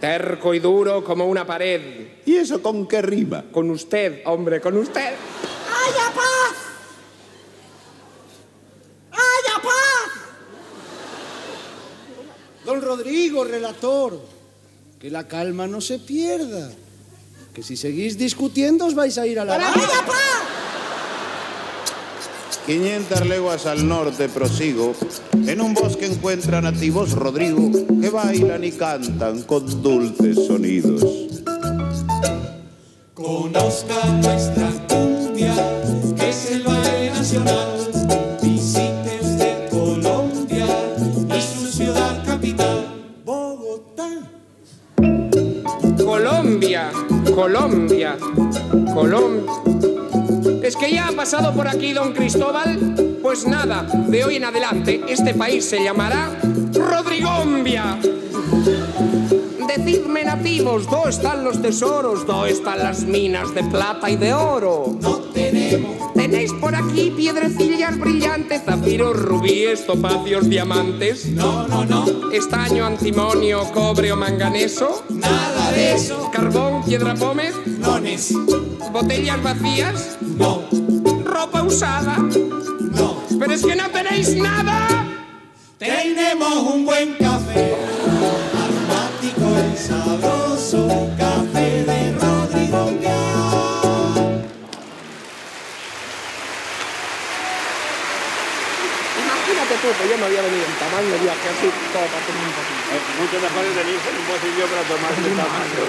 Terco 0.00 0.54
y 0.54 0.60
duro 0.60 1.04
como 1.04 1.26
una 1.26 1.46
pared. 1.46 2.22
¿Y 2.24 2.36
eso 2.36 2.62
con 2.62 2.88
qué 2.88 3.02
rima? 3.02 3.44
Con 3.52 3.68
usted, 3.68 4.22
hombre, 4.24 4.62
con 4.62 4.78
usted. 4.78 5.12
¡Haya 5.12 6.14
paz! 6.14 6.56
¡Haya 9.12 9.62
paz! 9.62 10.10
Don 12.64 12.80
Rodrigo, 12.80 13.44
relator, 13.44 14.22
que 14.98 15.10
la 15.10 15.28
calma 15.28 15.66
no 15.66 15.82
se 15.82 15.98
pierda. 15.98 16.72
Que 17.52 17.62
si 17.62 17.76
seguís 17.76 18.16
discutiendo 18.16 18.86
os 18.86 18.94
vais 18.94 19.18
a 19.18 19.26
ir 19.26 19.38
a 19.38 19.44
la... 19.44 19.56
¡Haya 19.56 20.06
paz! 20.06 20.73
500 22.66 23.26
leguas 23.26 23.66
al 23.66 23.86
norte 23.86 24.28
prosigo. 24.28 24.94
En 25.46 25.60
un 25.60 25.74
bosque 25.74 26.06
encuentra 26.06 26.62
nativos 26.62 27.12
Rodrigo 27.12 27.70
que 28.00 28.08
bailan 28.08 28.64
y 28.64 28.72
cantan 28.72 29.42
con 29.42 29.82
dulces 29.82 30.46
sonidos. 30.46 31.02
Conozca 33.12 34.06
nuestra 34.22 34.70
cumbia, 34.88 35.54
que 36.16 36.30
es 36.30 36.50
el 36.52 36.62
baile 36.62 37.10
nacional. 37.10 38.38
Visite 38.42 39.18
usted 39.20 39.68
Colombia 39.70 40.66
y 41.36 41.40
su 41.42 41.66
ciudad 41.66 42.24
capital, 42.24 42.86
Bogotá. 43.26 44.08
Colombia, 46.02 46.90
Colombia, 47.34 48.16
Colombia. 48.94 49.93
¿Es 50.64 50.76
que 50.76 50.90
ya 50.90 51.08
ha 51.08 51.12
pasado 51.12 51.52
por 51.52 51.68
aquí 51.68 51.92
don 51.92 52.14
Cristóbal? 52.14 53.18
Pues 53.20 53.46
nada, 53.46 53.82
de 53.82 54.24
hoy 54.24 54.36
en 54.36 54.44
adelante 54.44 54.98
este 55.06 55.34
país 55.34 55.68
se 55.68 55.84
llamará 55.84 56.40
Rodrigombia. 56.72 57.98
Decidme 59.68 60.24
nativos, 60.24 60.88
¿dónde 60.88 61.10
están 61.10 61.44
los 61.44 61.60
tesoros? 61.60 62.26
¿Dónde 62.26 62.52
están 62.52 62.78
las 62.78 63.02
minas 63.04 63.54
de 63.54 63.62
plata 63.64 64.08
y 64.08 64.16
de 64.16 64.32
oro? 64.32 64.96
Tenemos. 65.54 66.12
¿Tenéis 66.14 66.52
por 66.54 66.74
aquí 66.74 67.12
piedrecillas 67.16 67.98
brillantes, 67.98 68.62
zafiros, 68.64 69.16
rubíes, 69.16 69.86
topacios, 69.86 70.48
diamantes? 70.48 71.26
No, 71.26 71.66
no, 71.68 71.84
no, 71.84 72.30
¿Estaño, 72.32 72.84
antimonio, 72.84 73.64
cobre 73.72 74.10
o 74.12 74.16
manganeso? 74.16 75.04
nada 75.10 75.70
de 75.72 75.92
eso. 75.94 76.30
¿Carbón, 76.32 76.82
piedra 76.84 77.14
pómez? 77.14 77.54
Nones, 77.78 78.32
¿Botellas 78.92 79.40
vacías? 79.42 80.16
no, 80.20 80.62
¿Ropa 81.24 81.62
usada? 81.62 82.16
no. 82.18 83.22
¡Pero 83.38 83.52
es 83.52 83.62
que 83.64 83.76
no 83.76 83.88
tenéis 83.90 84.36
nada! 84.36 85.06
Tenemos 85.78 86.72
un 86.72 86.84
buen 86.84 87.14
café, 87.14 87.74
aromático 88.64 89.46
y 89.72 89.76
sabroso, 89.76 90.88
café 91.18 91.84
de 91.84 91.93
tú 99.84 99.92
que 100.00 100.08
yo 100.08 100.16
me 100.16 100.24
había 100.24 100.40
venido 100.40 100.64
en 100.64 100.72
tamaño 100.80 101.12
de 101.12 101.18
viaje 101.20 101.48
así, 101.52 101.68
todo 101.92 102.06
para 102.08 102.24
tomar 102.24 102.40
un 102.48 102.56
poquito. 102.56 102.88
Mucho 103.20 103.36
mejor 103.44 103.62
es 103.68 103.74
venirse 103.76 104.08
en 104.08 104.16
un 104.16 104.26
bolsillo 104.32 104.64
para 104.72 104.84
tomar 104.88 105.12
este 105.12 105.30
tamaño. 105.36 105.84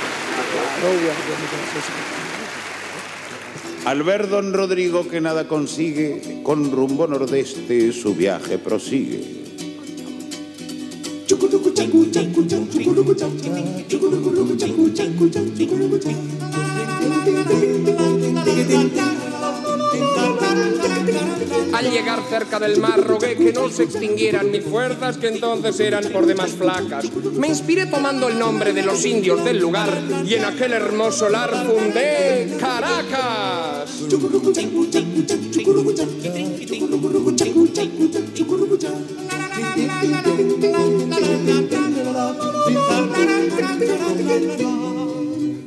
Al 3.86 4.04
ver 4.04 4.28
don 4.28 4.54
Rodrigo 4.54 5.08
que 5.08 5.22
nada 5.22 5.48
consigue, 5.48 6.42
con 6.44 6.72
rumbo 6.72 7.08
nordeste 7.08 7.94
su 7.94 8.16
viaje 8.16 8.58
prosigue. 8.58 9.46
Al 21.74 21.92
llegar 21.92 22.22
cerca 22.30 22.58
del 22.58 22.80
mar 22.80 23.02
rogué 23.04 23.36
que 23.36 23.52
no 23.52 23.70
se 23.70 23.84
extinguieran 23.84 24.50
mis 24.50 24.64
fuerzas 24.64 25.18
que 25.18 25.28
entonces 25.28 25.78
eran 25.82 26.06
por 26.06 26.26
demás 26.26 26.52
flacas. 26.52 27.06
Me 27.34 27.48
inspiré 27.48 27.86
tomando 27.88 28.30
el 28.30 28.40
nombre 28.40 28.72
de 28.72 28.82
los 28.84 29.06
indios 29.06 29.44
del 29.44 29.60
lugar 29.60 29.90
y 30.26 30.36
en 30.36 30.46
aquel 30.46 30.72
hermoso 30.72 31.28
lar 31.28 31.52
fundé 31.66 32.56
Caracas. 32.58 33.92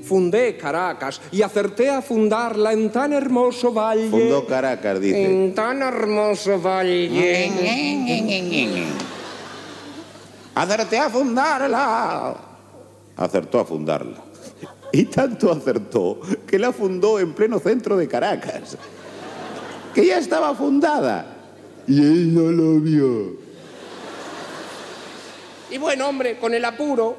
Fundé 0.08 0.56
Caracas 0.56 1.20
y 1.30 1.42
acerté 1.42 1.90
a 1.90 2.00
fundarla 2.00 2.72
en 2.72 2.90
tan 2.90 3.12
hermoso 3.12 3.72
valle. 3.74 4.08
Fundó 4.08 4.46
Caracas, 4.46 4.98
dice. 5.00 5.24
En 5.24 5.54
tan 5.54 5.82
hermoso 5.82 6.58
valle. 6.58 7.50
Acerté 10.54 10.98
a 10.98 11.10
fundarla. 11.10 12.36
Acertó 13.16 13.60
a 13.60 13.64
fundarla. 13.66 14.16
Y 14.92 15.04
tanto 15.04 15.52
acertó 15.52 16.20
que 16.46 16.58
la 16.58 16.72
fundó 16.72 17.20
en 17.20 17.34
pleno 17.34 17.58
centro 17.58 17.96
de 17.98 18.08
Caracas. 18.08 18.78
Que 19.94 20.06
ya 20.06 20.18
estaba 20.18 20.54
fundada. 20.54 21.36
Y 21.86 22.00
él 22.00 22.34
no 22.34 22.50
lo 22.50 22.80
vio. 22.80 23.36
Y 25.70 25.76
bueno, 25.76 26.08
hombre, 26.08 26.38
con 26.38 26.54
el 26.54 26.64
apuro. 26.64 27.16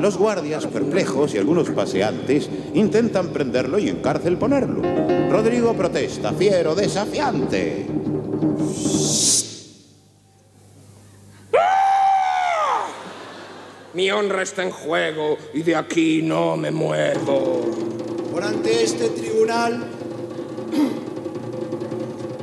Los 0.00 0.16
guardias, 0.18 0.66
perplejos 0.66 1.34
y 1.34 1.38
algunos 1.38 1.70
paseantes 1.70 2.48
intentan 2.74 3.28
prenderlo 3.28 3.78
y 3.78 3.88
en 3.88 3.96
cárcel 3.96 4.36
ponerlo. 4.36 4.82
Rodrigo 5.30 5.74
protesta, 5.74 6.32
fiero, 6.32 6.74
desafiante. 6.74 7.86
Mi 13.94 14.10
honra 14.10 14.42
está 14.42 14.64
en 14.64 14.70
juego 14.70 15.38
y 15.54 15.62
de 15.62 15.76
aquí 15.76 16.20
no 16.22 16.56
me 16.56 16.70
muevo. 16.70 17.62
Por 18.32 18.42
ante 18.42 18.82
este 18.82 19.08
tribunal 19.10 19.84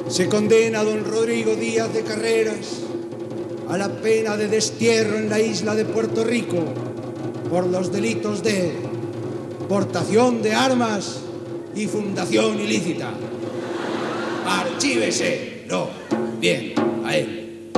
se 0.07 0.29
condena 0.29 0.79
a 0.79 0.83
don 0.83 1.03
Rodrigo 1.03 1.55
Díaz 1.55 1.93
de 1.93 2.03
Carreras 2.03 2.83
a 3.69 3.77
la 3.77 3.89
pena 3.89 4.37
de 4.37 4.47
destierro 4.47 5.17
en 5.17 5.29
la 5.29 5.39
isla 5.39 5.75
de 5.75 5.85
Puerto 5.85 6.23
Rico 6.23 6.90
por 7.51 7.67
los 7.67 7.91
delitos 7.91 8.41
de 8.41 8.71
portación 9.67 10.41
de 10.41 10.53
armas 10.53 11.19
y 11.75 11.85
fundación 11.85 12.57
ilícita. 12.61 13.11
Archívese. 14.47 15.65
No. 15.67 15.89
Bien, 16.39 16.73
a 17.03 17.17
él. 17.17 17.71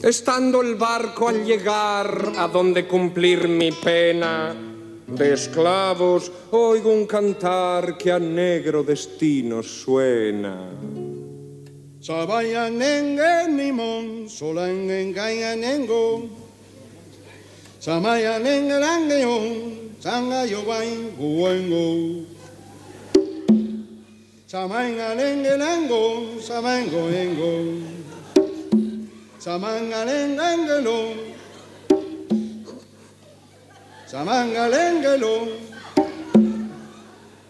Estando 0.00 0.62
el 0.62 0.76
barco 0.76 1.28
al 1.28 1.44
llegar 1.44 2.34
a 2.36 2.46
donde 2.46 2.86
cumplir 2.86 3.48
mi 3.48 3.72
pena 3.72 4.54
de 5.08 5.34
esclavos, 5.34 6.30
oigo 6.52 6.92
un 6.92 7.06
cantar 7.06 7.98
que 7.98 8.12
a 8.12 8.20
negro 8.20 8.84
destino 8.84 9.60
suena. 9.60 11.21
Sabayan 12.02 12.82
nengen 12.82 13.54
nimon, 13.54 14.26
solan 14.26 14.90
engayan 14.90 15.62
nengo. 15.62 16.26
Samayan 17.78 18.42
nengeran 18.42 19.06
geon, 19.06 19.46
sanga 20.02 20.42
yobain 20.42 21.14
guengo. 21.14 22.26
Samanga 24.50 25.14
nengerango, 25.14 26.02
samango 26.42 27.06
engo. 27.06 27.54
Samanga 29.38 30.02
nengangelon, 30.02 31.14
samanga 34.10 34.64
nengelon. 34.74 35.48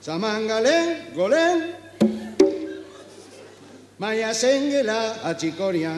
Samanga 0.04 0.60
nengolen. 0.60 1.81
Maya 4.02 4.34
sengela 4.34 5.14
achikoria. 5.22 5.94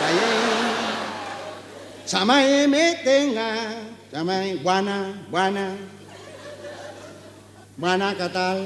Kayen. 0.00 0.74
Samae 2.02 2.66
metenga. 2.66 3.78
Samae 4.10 4.58
guana, 4.58 5.14
guana. 5.30 5.78
Guana 7.78 8.10
catal. 8.18 8.58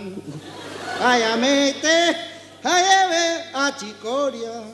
Vaya 0.99 1.37
mete. 1.37 2.17
Ayeve 2.65 3.53
achikoria. 3.53 4.65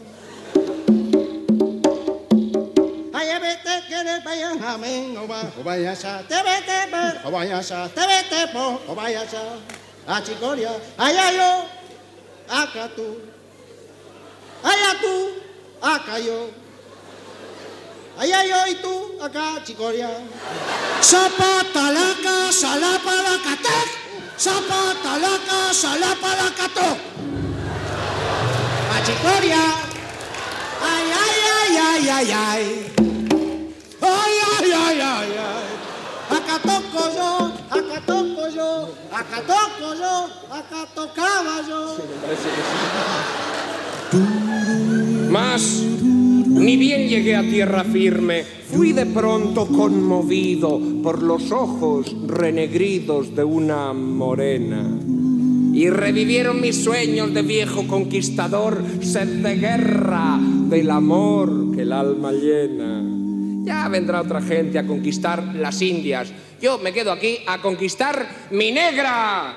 Vaya 3.10 3.40
vete 3.42 3.74
que 3.88 3.98
le 4.04 4.20
vayan 4.22 4.62
amén, 4.62 5.16
o 5.18 5.26
va, 5.26 5.42
o 5.58 5.64
vaya 5.64 5.92
te 5.96 6.38
vete, 6.46 6.86
pe, 6.86 7.26
o 7.26 7.30
vaya 7.32 7.60
te 7.60 8.06
vete, 8.06 8.52
po, 8.52 8.78
o 8.86 8.94
vaya 8.94 9.26
sa, 9.26 9.58
a 10.06 10.22
chicoria, 10.22 10.70
allá 10.96 11.32
yo, 11.32 11.66
acá 12.48 12.88
tú, 12.94 13.18
allá 14.62 15.00
tú, 15.00 15.34
acá 15.82 16.18
yo, 16.18 16.50
allá 18.18 18.44
yo 18.44 18.66
y 18.72 18.74
tú, 18.76 19.22
acá 19.22 19.62
chicoria. 19.64 20.10
Zapata 21.00 21.92
la 21.92 22.14
casa, 22.22 22.76
la 22.76 22.98
palacate, 22.98 23.78
zapata 24.36 25.18
la 25.18 25.38
casa, 25.48 25.96
la 25.96 26.14
palacato, 26.16 26.96
a 28.94 29.02
chicoria, 29.04 29.62
ay, 30.82 31.12
ay, 31.22 31.36
ay, 31.58 31.76
ay, 31.76 32.08
ay, 32.08 32.32
ay. 32.32 32.94
Ay, 34.00 34.34
ay, 34.58 34.72
ay, 34.72 35.00
ay, 35.00 35.30
ay. 35.38 35.68
Acá 36.36 36.58
toco 36.58 37.10
yo, 37.14 37.52
acá 37.70 38.00
toco 38.06 38.48
yo, 38.48 38.88
acá 39.12 39.40
toco 39.46 39.94
yo, 39.94 40.30
acá 40.52 40.86
tocaba 40.94 41.62
yo. 41.66 41.96
Mas, 45.30 45.82
ni 45.82 46.76
bien 46.76 47.08
llegué 47.08 47.36
a 47.36 47.42
tierra 47.42 47.84
firme, 47.84 48.42
fui 48.42 48.92
de 48.92 49.06
pronto 49.06 49.66
conmovido 49.66 50.80
por 51.02 51.22
los 51.22 51.52
ojos 51.52 52.14
renegridos 52.26 53.34
de 53.36 53.44
una 53.44 53.92
morena. 53.92 54.82
Y 55.74 55.90
revivieron 55.90 56.60
mis 56.60 56.82
sueños 56.82 57.32
de 57.34 57.42
viejo 57.42 57.86
conquistador, 57.86 58.82
sed 59.00 59.42
de 59.42 59.56
guerra, 59.56 60.38
del 60.40 60.90
amor 60.90 61.74
que 61.74 61.82
el 61.82 61.92
alma 61.92 62.32
llena. 62.32 63.04
Ya 63.64 63.86
vendrá 63.88 64.22
otra 64.22 64.40
gente 64.40 64.78
a 64.78 64.86
conquistar 64.86 65.54
las 65.54 65.82
Indias. 65.82 66.32
Yo 66.60 66.78
me 66.78 66.92
quedo 66.92 67.12
aquí 67.12 67.38
a 67.46 67.60
conquistar 67.60 68.48
mi 68.50 68.72
negra. 68.72 69.56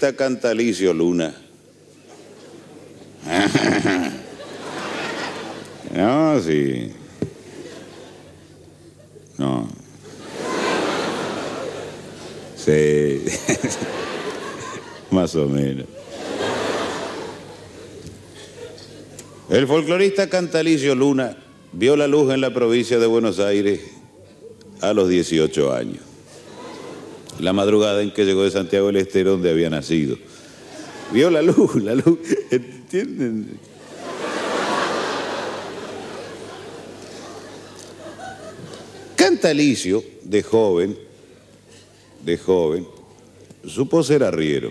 Folclorista 0.00 0.16
canta 0.16 0.50
Alicio 0.50 0.94
Luna. 0.94 1.34
No, 5.92 6.40
sí. 6.40 6.92
No. 9.38 9.68
Sí. 12.54 13.24
Más 15.10 15.34
o 15.34 15.48
menos. 15.48 15.86
El 19.48 19.66
folclorista 19.66 20.28
Cantalicio 20.28 20.94
Luna 20.94 21.36
vio 21.72 21.96
la 21.96 22.06
luz 22.06 22.32
en 22.32 22.40
la 22.40 22.54
provincia 22.54 23.00
de 23.00 23.06
Buenos 23.06 23.40
Aires 23.40 23.80
a 24.80 24.92
los 24.92 25.08
18 25.08 25.72
años. 25.74 26.09
La 27.40 27.52
madrugada 27.52 28.02
en 28.02 28.12
que 28.12 28.24
llegó 28.24 28.44
de 28.44 28.50
Santiago 28.50 28.88
del 28.88 28.96
Estero, 28.96 29.32
donde 29.32 29.50
había 29.50 29.70
nacido. 29.70 30.16
Vio 31.12 31.30
la 31.30 31.42
luz, 31.42 31.76
la 31.76 31.94
luz. 31.94 32.18
¿Entienden? 32.50 33.58
Cantalicio, 39.16 40.02
de 40.22 40.42
joven, 40.42 40.98
de 42.24 42.38
joven, 42.38 42.86
supo 43.66 44.02
ser 44.02 44.24
arriero. 44.24 44.70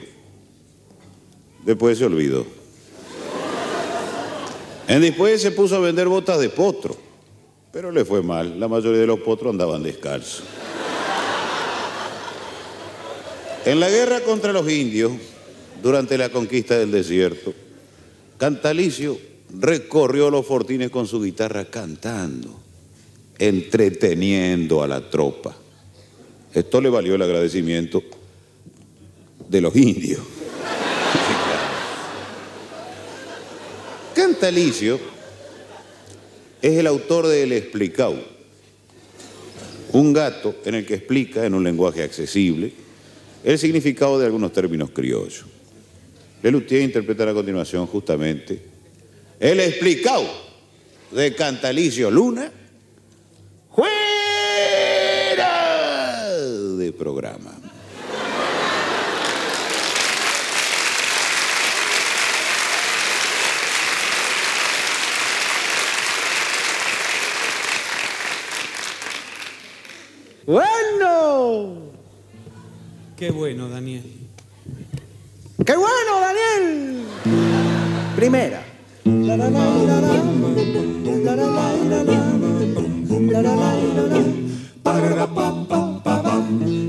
Después 1.66 1.98
se 1.98 2.06
olvidó. 2.06 2.46
En 4.88 5.02
después 5.02 5.42
se 5.42 5.52
puso 5.52 5.76
a 5.76 5.80
vender 5.80 6.08
botas 6.08 6.40
de 6.40 6.50
potro, 6.50 6.96
pero 7.72 7.92
le 7.92 8.06
fue 8.06 8.24
mal. 8.24 8.60
La 8.60 8.68
mayoría 8.68 9.02
de 9.02 9.08
los 9.08 9.20
potros 9.20 9.52
andaban 9.52 9.84
descalzos. 9.84 10.44
En 13.70 13.80
la 13.80 13.88
guerra 13.88 14.22
contra 14.22 14.52
los 14.52 14.68
indios, 14.68 15.12
durante 15.84 16.18
la 16.18 16.30
conquista 16.30 16.76
del 16.76 16.90
desierto, 16.90 17.54
Cantalicio 18.40 19.20
recorrió 19.60 20.32
los 20.32 20.48
fortines 20.48 20.90
con 20.90 21.06
su 21.06 21.22
guitarra 21.22 21.66
cantando, 21.66 22.60
entreteniendo 23.38 24.82
a 24.82 24.88
la 24.88 25.08
tropa. 25.08 25.56
Esto 26.52 26.82
le 26.82 26.90
valió 26.90 27.14
el 27.14 27.22
agradecimiento 27.22 28.02
de 29.48 29.62
los 29.62 29.76
indios. 29.76 30.22
Cantalicio 34.16 35.00
es 36.60 36.76
el 36.76 36.88
autor 36.88 37.28
de 37.28 37.44
El 37.44 37.52
Explicado, 37.52 38.18
un 39.92 40.12
gato 40.12 40.56
en 40.66 40.74
el 40.74 40.88
que 40.88 40.96
explica 40.96 41.46
en 41.46 41.54
un 41.54 41.64
lenguaje 41.64 42.02
accesible 42.02 42.89
el 43.44 43.58
significado 43.58 44.20
de 44.20 44.26
algunos 44.26 44.52
términos 44.54 44.90
criollos. 44.92 45.46
Lelutier 46.42 46.82
interpretará 46.82 47.32
a 47.32 47.34
continuación 47.34 47.86
justamente 47.88 48.62
El 49.40 49.60
Explicado 49.60 50.26
de 51.12 51.34
Cantalicio 51.36 52.10
Luna, 52.12 52.52
fuera 53.76 53.90
de 56.78 56.94
programa. 56.94 57.56
Bueno. 70.46 71.99
Qué 73.20 73.32
bueno, 73.32 73.68
Daniel. 73.68 74.02
¡Qué 75.66 75.76
bueno, 75.76 76.22
Daniel! 76.22 77.04
Primera. 78.16 78.64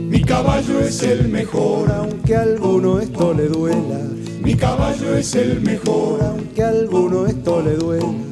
Mi 0.09 0.23
caballo 0.23 0.81
es 0.81 1.03
el 1.03 1.27
mejor, 1.27 1.91
aunque 1.91 2.37
a 2.37 2.43
alguno 2.43 3.01
esto 3.01 3.35
le 3.35 3.49
duela. 3.49 3.99
Mi 4.41 4.55
caballo 4.55 5.17
es 5.17 5.35
el 5.35 5.61
mejor, 5.63 6.23
aunque 6.23 6.63
a 6.63 6.69
alguno 6.69 7.27
esto 7.27 7.61
le 7.61 7.75
duela. 7.75 8.30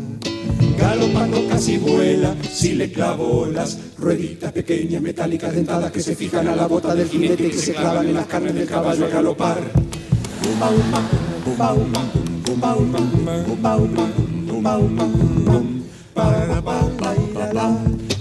Galopando 0.78 1.48
casi 1.48 1.76
vuela, 1.76 2.36
si 2.48 2.74
le 2.74 2.92
clavo 2.92 3.46
las 3.46 3.78
rueditas 3.98 4.52
pequeñas 4.52 5.02
metálicas 5.02 5.52
dentadas 5.52 5.90
que 5.90 6.00
se 6.00 6.14
fijan 6.14 6.46
a 6.46 6.54
la 6.54 6.68
bota 6.68 6.94
del 6.94 7.08
jinete 7.08 7.48
y 7.48 7.50
que 7.50 7.58
se 7.58 7.74
clavan 7.74 8.06
en 8.06 8.14
las 8.14 8.26
carnes 8.26 8.54
del 8.54 8.68
caballo 8.68 9.06
al 9.06 9.10
galopar. 9.10 9.58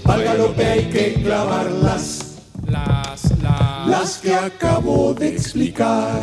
Al 0.04 0.24
galope 0.24 0.66
hay 0.66 0.84
que 0.90 1.14
clavarlas, 1.22 2.38
Las, 2.66 3.38
las... 3.40 3.88
las 3.88 4.18
que 4.18 4.34
acabo 4.34 5.14
de 5.14 5.28
explicar. 5.28 6.20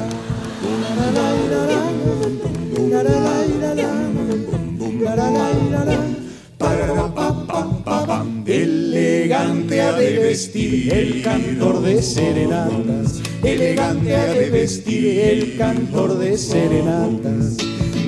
Elegante 8.45 9.81
ha 9.81 9.91
de 9.93 10.19
vestir 10.19 10.93
El 10.93 11.21
cantor 11.21 11.81
de 11.81 12.01
serenatas. 12.01 13.21
Elegante 13.43 14.15
ha 14.15 14.25
de 14.33 14.49
vestir 14.49 15.19
El 15.19 15.57
cantor 15.57 16.17
de 16.17 16.37
serenatas. 16.37 17.57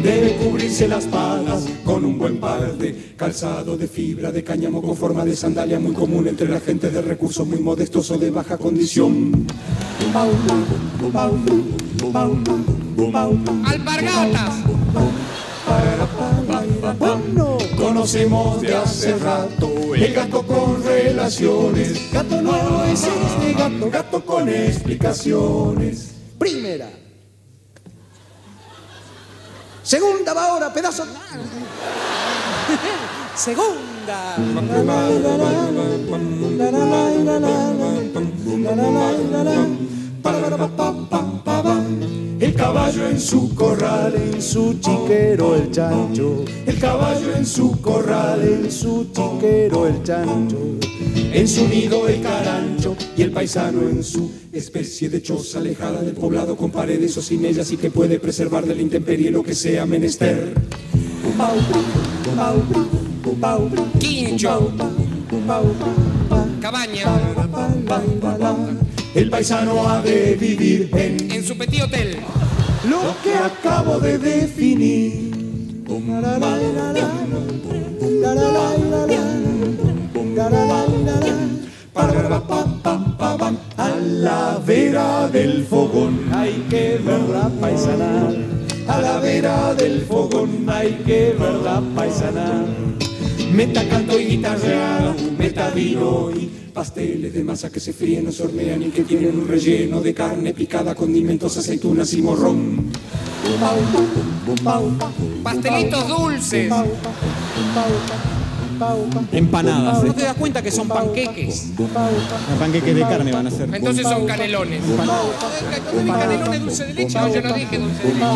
Debe 0.03 0.35
cubrirse 0.37 0.87
las 0.87 1.05
patas 1.05 1.65
con 1.83 2.05
un 2.05 2.17
buen 2.17 2.39
par 2.39 2.77
de 2.77 3.13
calzado 3.17 3.75
de 3.77 3.87
fibra 3.87 4.31
de 4.31 4.43
cáñamo 4.43 4.81
con 4.81 4.95
forma 4.95 5.25
de 5.25 5.35
sandalia 5.35 5.79
muy 5.79 5.93
común 5.93 6.27
entre 6.27 6.47
la 6.47 6.59
gente 6.59 6.91
de 6.91 7.01
recursos 7.01 7.47
muy 7.47 7.59
modestos 7.59 8.11
o 8.11 8.17
de 8.17 8.29
baja 8.29 8.57
condición. 8.57 9.47
Alpargatas. 13.65 14.53
Conocemos 17.97 18.61
de 18.61 18.75
hace 18.75 19.17
rato 19.17 19.95
el 19.95 20.13
gato 20.13 20.45
con 20.45 20.83
relaciones. 20.83 22.13
Gato 22.13 22.39
no 22.43 22.85
es 22.85 23.03
este 23.03 23.53
gato. 23.53 23.89
Gato 23.89 24.23
con 24.23 24.47
explicaciones. 24.47 26.13
Primera. 26.37 26.87
Segunda 29.81 30.35
va 30.35 30.45
ahora, 30.45 30.71
pedazo. 30.71 31.05
Segunda. 33.35 34.35
El 42.67 42.73
caballo 42.73 43.07
en 43.07 43.19
su 43.19 43.55
corral, 43.55 44.13
En 44.33 44.41
su 44.41 44.73
chiquero 44.81 45.55
el 45.55 45.71
chancho. 45.71 46.43
el 46.65 46.77
caballo 46.77 47.33
en 47.37 47.45
su 47.45 47.79
corral, 47.79 48.41
En 48.41 48.69
su 48.69 49.07
chiquero 49.13 49.87
el 49.87 50.03
chancho. 50.03 50.57
en 51.33 51.47
su 51.47 51.65
nido 51.69 52.09
el 52.09 52.21
carancho 52.21 52.97
y 53.15 53.21
el 53.21 53.31
paisano 53.31 53.87
en 53.87 54.03
su 54.03 54.29
especie 54.51 55.07
de 55.07 55.21
choza 55.21 55.59
alejada 55.59 56.01
del 56.01 56.15
poblado 56.15 56.57
con 56.57 56.69
paredes 56.69 57.15
o 57.17 57.21
sin 57.21 57.45
ellas 57.45 57.71
y 57.71 57.77
que 57.77 57.89
puede 57.89 58.19
preservar 58.19 58.65
de 58.65 58.75
la 58.75 58.81
intemperie 58.81 59.31
lo 59.31 59.43
que 59.43 59.55
sea 59.55 59.85
menester. 59.85 60.53
Quincho. 63.97 64.73
Cabaña. 66.59 67.05
El 69.17 69.31
paisano 69.31 69.89
ha 69.89 69.99
de 69.99 70.35
vivir 70.35 70.91
en 70.93 71.31
En 71.31 71.43
su 71.43 71.57
petit 71.57 71.81
hotel. 71.81 72.17
lo 72.87 73.15
que 73.23 73.33
acabo 73.33 73.99
de 73.99 74.19
definir. 74.19 75.33
A 83.77 83.89
la 83.89 84.59
vera 84.63 85.27
del 85.29 85.65
fogón 85.65 86.31
hay 86.31 86.53
que 86.69 86.99
verla 87.03 87.49
paisanar. 87.59 88.35
A 88.87 89.01
la 89.01 89.19
vera 89.19 89.73
del 89.73 90.01
fogón 90.01 90.69
hay 90.69 90.93
que 91.07 91.35
verla 91.39 91.81
paisanar. 91.95 93.06
Meta 93.53 93.87
canto 93.87 94.19
y 94.19 94.25
guitarra, 94.25 95.15
meta 95.37 95.69
vino 95.71 96.29
y 96.31 96.47
pasteles 96.73 97.33
de 97.33 97.43
masa 97.43 97.69
que 97.71 97.79
se 97.79 97.93
fríen, 97.93 98.25
no 98.25 98.31
se 98.31 98.43
hornean 98.43 98.83
y 98.83 98.89
que 98.89 99.03
tienen 99.03 99.39
un 99.39 99.47
relleno 99.47 100.01
de 100.01 100.13
carne 100.13 100.53
picada, 100.53 100.93
condimentos, 100.93 101.57
aceitunas 101.57 102.13
y 102.13 102.21
morrón. 102.21 102.91
Pastelitos 105.43 106.07
dulces. 106.07 106.71
Empanadas. 109.31 110.03
¿No 110.03 110.13
te 110.13 110.21
das 110.23 110.35
cuenta 110.35 110.61
que 110.61 110.69
son 110.69 110.87
panqueques? 110.87 111.71
panqueques 112.59 112.95
de 112.95 113.01
carne 113.01 113.31
van 113.31 113.47
a 113.47 113.51
ser. 113.51 113.73
Entonces 113.73 114.03
son 114.03 114.27
canelones. 114.27 114.83
Canelones 116.05 116.61
dulce 116.61 116.85
de 116.85 116.93
leche, 116.93 117.19
no, 117.19 117.33
yo 117.33 117.41
no 117.41 117.53
dije 117.53 117.79
dulce 117.79 118.03
de 118.03 118.13
leche. 118.13 118.27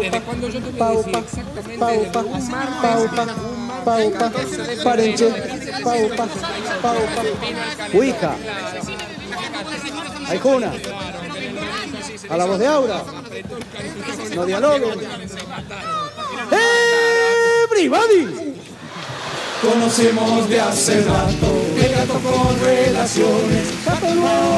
¿Desde 0.00 0.20
cuándo 0.22 0.48
yo 0.48 0.60
te 0.60 0.70
voy 0.70 0.82
a 0.82 0.90
decir 0.90 1.16
exactamente? 1.16 1.86
Desde 1.86 2.18
un 2.20 2.48
martes. 2.50 3.30
Parenche, 4.84 5.28
paupa, 5.82 6.26
paupa. 6.82 7.22
Ouija. 7.94 8.36
Aijuna. 10.28 10.72
A 12.30 12.36
la 12.36 12.44
voz 12.44 12.58
de 12.58 12.66
Aura. 12.66 13.02
No 14.34 14.46
dialoguen. 14.46 15.00
Everybody. 17.70 18.54
Conocemos 19.60 20.48
de 20.48 20.60
hace 20.60 21.02
rato 21.02 21.63
el 21.84 21.92
gato 21.92 22.18
con 22.20 22.60
relaciones. 22.60 23.84
Gato 23.84 24.06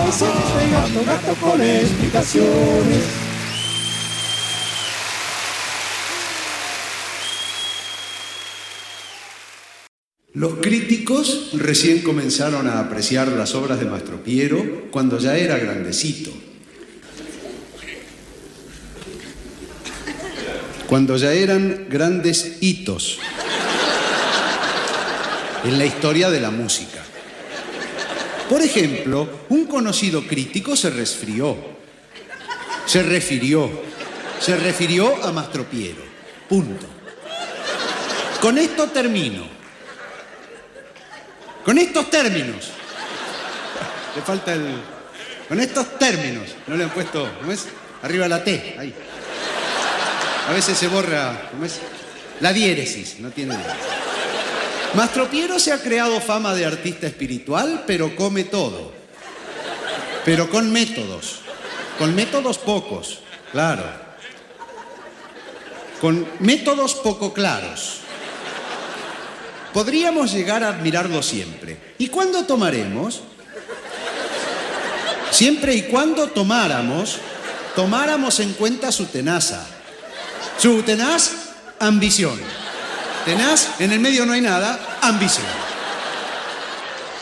es 0.09 0.23
este 0.23 0.70
gato, 0.70 1.05
gato 1.05 1.35
con 1.40 1.61
explicaciones. 1.61 3.05
Los 10.35 10.55
críticos 10.57 11.51
recién 11.55 12.03
comenzaron 12.03 12.69
a 12.69 12.78
apreciar 12.81 13.28
las 13.28 13.55
obras 13.55 13.81
de 13.81 13.86
Mastro 13.86 14.23
Piero 14.23 14.89
cuando 14.90 15.19
ya 15.19 15.36
era 15.36 15.57
grandecito. 15.57 16.31
Cuando 20.86 21.16
ya 21.16 21.32
eran 21.32 21.86
grandes 21.89 22.59
hitos 22.61 23.19
en 25.65 25.78
la 25.78 25.86
historia 25.86 26.31
de 26.31 26.40
la 26.40 26.51
música. 26.51 27.05
Por 28.48 28.62
ejemplo, 28.62 29.28
un 29.48 29.66
conocido 29.66 30.24
crítico 30.27 30.77
se 30.77 30.90
resfrió, 30.90 31.56
se 32.86 33.02
refirió, 33.02 33.68
se 34.40 34.56
refirió 34.56 35.24
a 35.24 35.32
Mastro 35.32 35.64
Piero. 35.64 36.02
Punto. 36.48 36.86
Con 38.40 38.59
esto 38.59 38.86
termino. 38.89 39.44
Con 41.64 41.78
estos 41.78 42.09
términos. 42.09 42.70
Le 44.14 44.23
falta 44.23 44.52
el. 44.52 44.77
Con 45.48 45.59
estos 45.59 45.98
términos. 45.98 46.55
No 46.68 46.77
le 46.77 46.85
han 46.85 46.90
puesto. 46.90 47.28
¿Cómo 47.40 47.51
es? 47.51 47.66
Arriba 48.02 48.28
la 48.28 48.44
T. 48.44 48.77
Ahí. 48.78 48.94
A 50.48 50.52
veces 50.52 50.78
se 50.78 50.86
borra. 50.86 51.48
¿Cómo 51.51 51.64
es? 51.64 51.81
La 52.40 52.52
diéresis. 52.52 53.18
No 53.18 53.31
tiene 53.31 53.56
diéresis. 53.56 53.95
Mastro 54.97 55.28
Piero 55.28 55.59
se 55.59 55.74
ha 55.74 55.82
creado 55.82 56.18
fama 56.23 56.55
de 56.55 56.64
artista 56.64 57.06
espiritual, 57.06 57.85
pero 57.86 58.16
come 58.16 58.44
todo. 58.44 58.93
Pero 60.24 60.48
con 60.48 60.73
métodos. 60.73 61.40
Con 61.98 62.14
métodos 62.14 62.56
pocos. 62.56 63.18
Claro. 63.52 63.85
Con 66.01 66.27
métodos 66.40 66.94
poco 66.94 67.35
claros. 67.35 67.98
Podríamos 69.74 70.32
llegar 70.32 70.64
a 70.64 70.68
admirarlo 70.68 71.23
siempre. 71.23 71.77
¿Y 71.98 72.09
cuándo 72.09 72.47
tomaremos? 72.47 73.20
Siempre 75.31 75.74
y 75.74 75.82
cuando 75.82 76.28
tomáramos, 76.28 77.18
tomáramos 77.74 78.40
en 78.40 78.55
cuenta 78.55 78.90
su 78.90 79.05
tenaza. 79.05 79.66
Su 80.59 80.82
tenaz 80.82 81.32
ambición. 81.81 82.65
Tenaz, 83.27 83.81
en 83.81 83.90
el 83.90 83.98
medio 83.98 84.24
no 84.24 84.35
hay 84.35 84.40
nada, 84.40 84.98
ambición. 85.03 85.44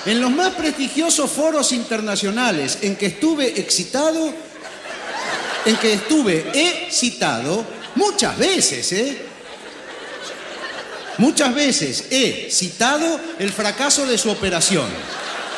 En 0.05 0.21
los 0.21 0.31
más 0.31 0.51
prestigiosos 0.51 1.31
foros 1.31 1.73
internacionales 1.73 2.77
en 2.83 2.95
que 2.97 3.07
estuve 3.07 3.59
excitado, 3.59 4.35
en 5.65 5.77
que 5.77 5.95
estuve 5.95 6.45
excitado, 6.53 7.65
muchas 7.95 8.37
veces, 8.37 8.93
¿eh? 8.93 9.19
Muchas 11.17 11.55
veces 11.55 12.05
he 12.11 12.51
citado 12.51 13.19
el 13.39 13.51
fracaso 13.51 14.05
de 14.05 14.19
su 14.19 14.31
operación, 14.31 14.89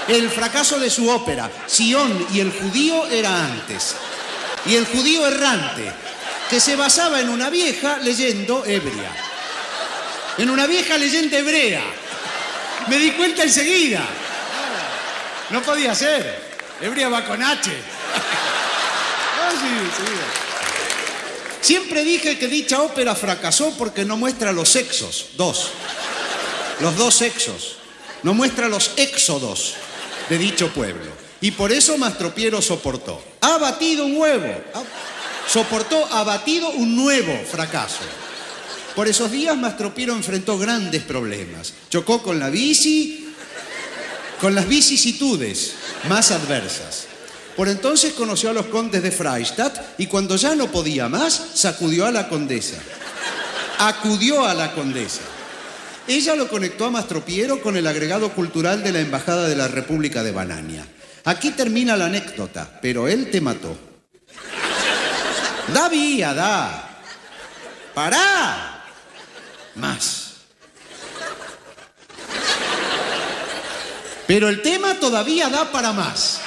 el 0.06 0.30
fracaso 0.30 0.78
de 0.78 0.90
su 0.90 1.10
ópera. 1.10 1.50
Sion 1.66 2.24
y 2.32 2.38
el 2.38 2.52
judío 2.52 3.04
era 3.08 3.46
antes. 3.46 3.96
Y 4.64 4.76
el 4.76 4.86
judío 4.86 5.26
errante, 5.26 5.90
que 6.48 6.60
se 6.60 6.76
basaba 6.76 7.20
en 7.20 7.30
una 7.30 7.50
vieja 7.50 7.98
leyendo 7.98 8.64
ebria. 8.64 9.25
En 10.38 10.50
una 10.50 10.66
vieja 10.66 10.98
leyenda 10.98 11.38
hebrea. 11.38 11.82
Me 12.88 12.98
di 12.98 13.12
cuenta 13.12 13.42
enseguida. 13.42 14.04
No 15.50 15.62
podía 15.62 15.94
ser. 15.94 16.46
Ebria 16.80 17.08
va 17.08 17.24
con 17.24 17.42
H. 17.42 17.70
Ah, 19.40 19.50
sí. 19.52 19.66
Siempre 21.62 22.04
dije 22.04 22.38
que 22.38 22.48
dicha 22.48 22.82
ópera 22.82 23.14
fracasó 23.14 23.74
porque 23.78 24.04
no 24.04 24.16
muestra 24.16 24.52
los 24.52 24.68
sexos, 24.68 25.30
dos. 25.36 25.70
Los 26.80 26.96
dos 26.96 27.14
sexos. 27.14 27.78
No 28.22 28.34
muestra 28.34 28.68
los 28.68 28.92
éxodos 28.96 29.74
de 30.28 30.38
dicho 30.38 30.70
pueblo. 30.72 31.10
Y 31.40 31.52
por 31.52 31.72
eso 31.72 31.96
Mastropiero 31.96 32.60
soportó. 32.60 33.22
Ha 33.40 33.58
batido 33.58 34.04
un 34.04 34.16
huevo. 34.16 34.62
Soportó, 35.48 36.06
ha 36.12 36.24
batido 36.24 36.70
un 36.70 36.96
nuevo 36.96 37.38
fracaso. 37.50 38.00
Por 38.96 39.08
esos 39.08 39.30
días 39.30 39.54
Mastropiero 39.58 40.14
enfrentó 40.14 40.58
grandes 40.58 41.02
problemas. 41.02 41.74
Chocó 41.90 42.22
con 42.22 42.38
la 42.40 42.48
bici, 42.48 43.28
con 44.40 44.54
las 44.54 44.66
vicisitudes 44.66 45.74
más 46.08 46.30
adversas. 46.30 47.06
Por 47.56 47.68
entonces 47.68 48.14
conoció 48.14 48.48
a 48.48 48.54
los 48.54 48.66
condes 48.66 49.02
de 49.02 49.10
Freistadt 49.10 49.78
y 49.98 50.06
cuando 50.06 50.36
ya 50.36 50.54
no 50.54 50.68
podía 50.68 51.10
más, 51.10 51.48
sacudió 51.52 52.06
a 52.06 52.10
la 52.10 52.30
condesa. 52.30 52.78
Acudió 53.78 54.46
a 54.46 54.54
la 54.54 54.72
condesa. 54.72 55.20
Ella 56.08 56.34
lo 56.34 56.48
conectó 56.48 56.86
a 56.86 56.90
Mastropiero 56.90 57.60
con 57.60 57.76
el 57.76 57.86
agregado 57.86 58.32
cultural 58.32 58.82
de 58.82 58.92
la 58.92 59.00
Embajada 59.00 59.46
de 59.46 59.56
la 59.56 59.68
República 59.68 60.22
de 60.22 60.32
Banania. 60.32 60.86
Aquí 61.24 61.50
termina 61.50 61.98
la 61.98 62.06
anécdota, 62.06 62.78
pero 62.80 63.08
él 63.08 63.30
te 63.30 63.42
mató. 63.42 63.76
Da 65.68 65.90
da. 66.32 67.02
Pará. 67.92 68.75
Más. 69.76 70.22
Pero 74.26 74.48
el 74.48 74.60
tema 74.62 74.98
todavía 74.98 75.48
da 75.48 75.70
para 75.70 75.92
más. 75.92 76.40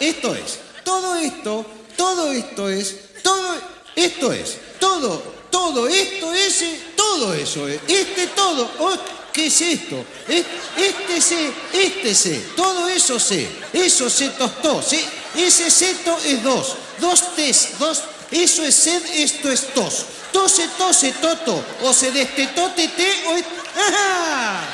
Esto 0.00 0.34
es, 0.34 0.58
todo 0.82 1.14
esto, 1.16 1.64
todo 1.96 2.32
esto 2.32 2.68
es, 2.68 2.96
todo 3.22 3.54
esto 3.94 4.32
es, 4.32 4.56
todo, 4.80 5.22
todo 5.50 5.86
esto 5.86 6.32
es, 6.34 6.62
eh, 6.62 6.80
todo 6.96 7.32
eso 7.32 7.68
es, 7.68 7.80
este 7.86 8.26
todo, 8.28 8.68
oh, 8.80 8.96
¿qué 9.32 9.46
es 9.46 9.60
esto? 9.60 10.04
Es- 10.26 10.44
Este 10.76 11.20
sé, 11.20 11.52
este 11.72 12.14
sé, 12.14 12.44
todo 12.56 12.88
eso 12.88 13.20
sé, 13.20 13.48
eso 13.72 14.10
se 14.10 14.30
tostó, 14.30 14.82
sé, 14.82 14.98
ese 15.36 15.70
seto 15.70 16.18
es 16.24 16.42
dos, 16.42 16.74
dos 16.98 17.34
tes, 17.36 17.78
dos, 17.78 18.02
eso 18.32 18.64
es 18.64 18.74
sed, 18.74 19.02
esto 19.14 19.48
es 19.52 19.72
tos, 19.72 20.06
tose, 20.34 20.68
tose, 20.76 21.12
toto, 21.22 21.64
o 21.82 21.92
se 21.92 22.10
destetó, 22.10 22.68
tete, 22.74 23.08
o 23.28 23.34
¡ajá! 23.78 24.64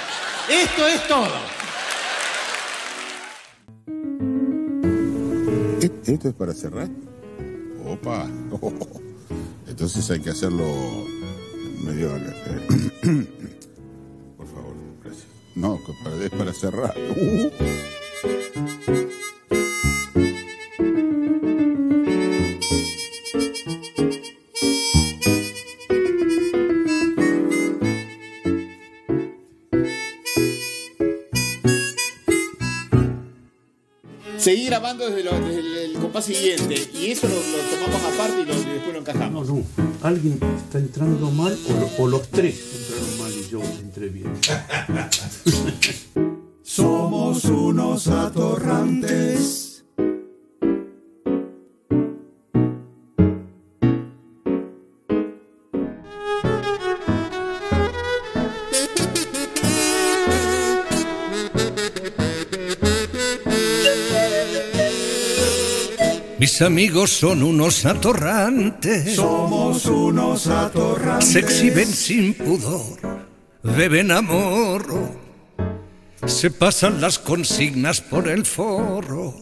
Esto 0.48 0.88
es 0.88 1.06
todo. 1.06 1.28
¿Esto 6.06 6.28
es 6.28 6.34
para 6.34 6.54
cerrar? 6.54 6.88
Opa. 7.86 8.26
Entonces 9.68 10.10
hay 10.10 10.20
que 10.20 10.30
hacerlo 10.30 10.66
medio... 11.84 12.08
Por 14.38 14.46
favor, 14.46 14.74
gracias. 15.04 15.26
No, 15.54 15.78
es 16.24 16.30
para 16.30 16.54
cerrar. 16.54 16.94
Uh. 16.96 17.50
Seguí 34.40 34.66
grabando 34.66 35.06
desde, 35.06 35.24
lo- 35.24 35.38
desde 35.40 35.60
el, 35.60 35.76
el 35.76 35.92
compás 35.94 36.24
siguiente 36.24 36.74
y 36.94 37.10
eso 37.10 37.26
lo, 37.28 37.34
lo 37.34 37.58
tomamos 37.70 38.02
aparte 38.14 38.42
y, 38.42 38.44
lo- 38.44 38.54
y 38.54 38.64
después 38.74 38.92
lo 38.92 38.98
encajamos. 39.00 39.48
No, 39.48 39.62
alguien 40.02 40.38
está 40.64 40.78
entrando 40.78 41.30
mal 41.30 41.56
o, 41.68 41.72
lo- 41.72 41.90
o 42.04 42.08
los 42.08 42.28
tres 42.28 42.58
entraron 42.74 43.18
mal 43.18 43.32
y 43.32 43.48
yo 43.50 43.60
entré 43.80 44.08
bien. 44.08 44.32
Somos 46.62 47.44
unos 47.46 48.06
atorrantes. 48.08 49.69
Mis 66.40 66.62
amigos 66.62 67.10
son 67.10 67.42
unos 67.42 67.84
atorrantes. 67.84 69.14
Somos 69.14 69.84
unos 69.84 70.46
atorrantes. 70.46 71.28
Se 71.28 71.38
exhiben 71.40 71.86
sin 71.86 72.32
pudor, 72.32 72.98
beben 73.62 74.10
amor. 74.10 74.86
Se 76.24 76.50
pasan 76.50 76.98
las 76.98 77.18
consignas 77.18 78.00
por 78.00 78.26
el 78.26 78.46
forro 78.46 79.34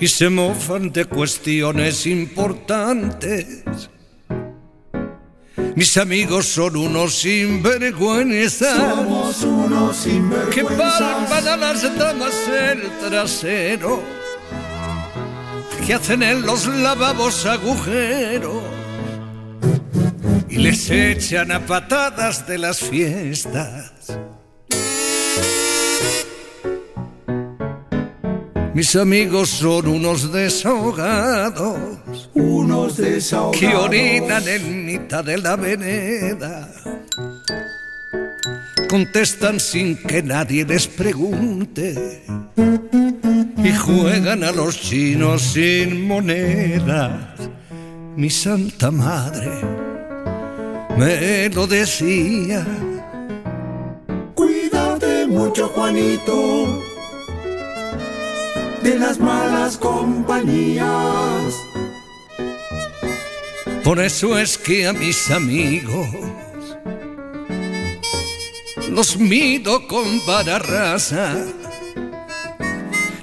y 0.00 0.08
se 0.08 0.28
mofan 0.28 0.90
de 0.90 1.04
cuestiones 1.04 2.04
importantes. 2.06 3.62
Mis 5.76 5.96
amigos 5.98 6.46
son 6.46 6.76
unos 6.76 7.14
sinvergüenzas 7.14 8.76
Somos 8.76 9.42
unos 9.42 9.96
que 9.98 10.10
sinvergüenzas. 10.10 11.00
palpan 11.00 11.46
a 11.46 11.56
las 11.56 11.96
damas 11.96 12.34
el 12.48 12.82
trasero, 13.08 14.02
que 15.86 15.94
hacen 15.94 16.22
en 16.22 16.42
los 16.42 16.66
lavabos 16.66 17.44
agujeros 17.46 18.62
y 20.48 20.56
les 20.56 20.90
echan 20.90 21.52
a 21.52 21.60
patadas 21.66 22.46
de 22.46 22.58
las 22.58 22.78
fiestas. 22.78 23.92
Mis 28.72 28.96
amigos 28.96 29.50
son 29.50 29.86
unos 29.86 30.32
desahogados, 30.32 31.78
Unos 32.34 32.96
desahogados. 32.96 33.56
que 33.60 33.76
orinan 33.76 34.48
en 34.48 34.86
mitad 34.86 35.22
de 35.24 35.38
la 35.38 35.54
vereda. 35.56 36.68
Contestan 38.88 39.60
sin 39.60 39.96
que 39.96 40.22
nadie 40.22 40.64
les 40.64 40.86
pregunte 40.88 42.24
y 43.64 43.72
juegan 43.72 44.44
a 44.44 44.52
los 44.52 44.78
chinos 44.78 45.40
sin 45.40 46.06
monedas. 46.06 47.10
Mi 48.14 48.28
santa 48.28 48.90
madre 48.90 49.50
me 50.98 51.48
lo 51.48 51.66
decía. 51.66 52.64
Cuídate 54.34 55.26
mucho, 55.26 55.68
Juanito, 55.68 56.82
de 58.82 58.98
las 58.98 59.18
malas 59.18 59.78
compañías. 59.78 61.54
Por 63.82 63.98
eso 63.98 64.38
es 64.38 64.58
que 64.58 64.86
a 64.86 64.92
mis 64.92 65.30
amigos 65.30 66.08
los 68.90 69.18
mido 69.18 69.86
con 69.88 70.20
vara 70.26 70.58
rasa 70.58 71.34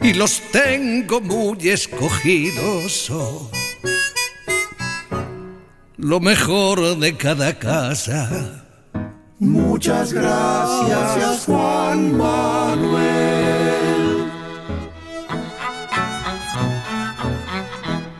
y 0.02 0.14
los 0.14 0.42
tengo 0.52 1.22
muy 1.22 1.70
escogidos. 1.70 3.12
Lo 5.98 6.20
mejor 6.20 6.98
de 6.98 7.16
cada 7.16 7.58
casa. 7.58 8.66
Muchas 9.40 10.14
gracias, 10.14 11.46
Juan 11.46 12.18
Manuel. 12.18 13.31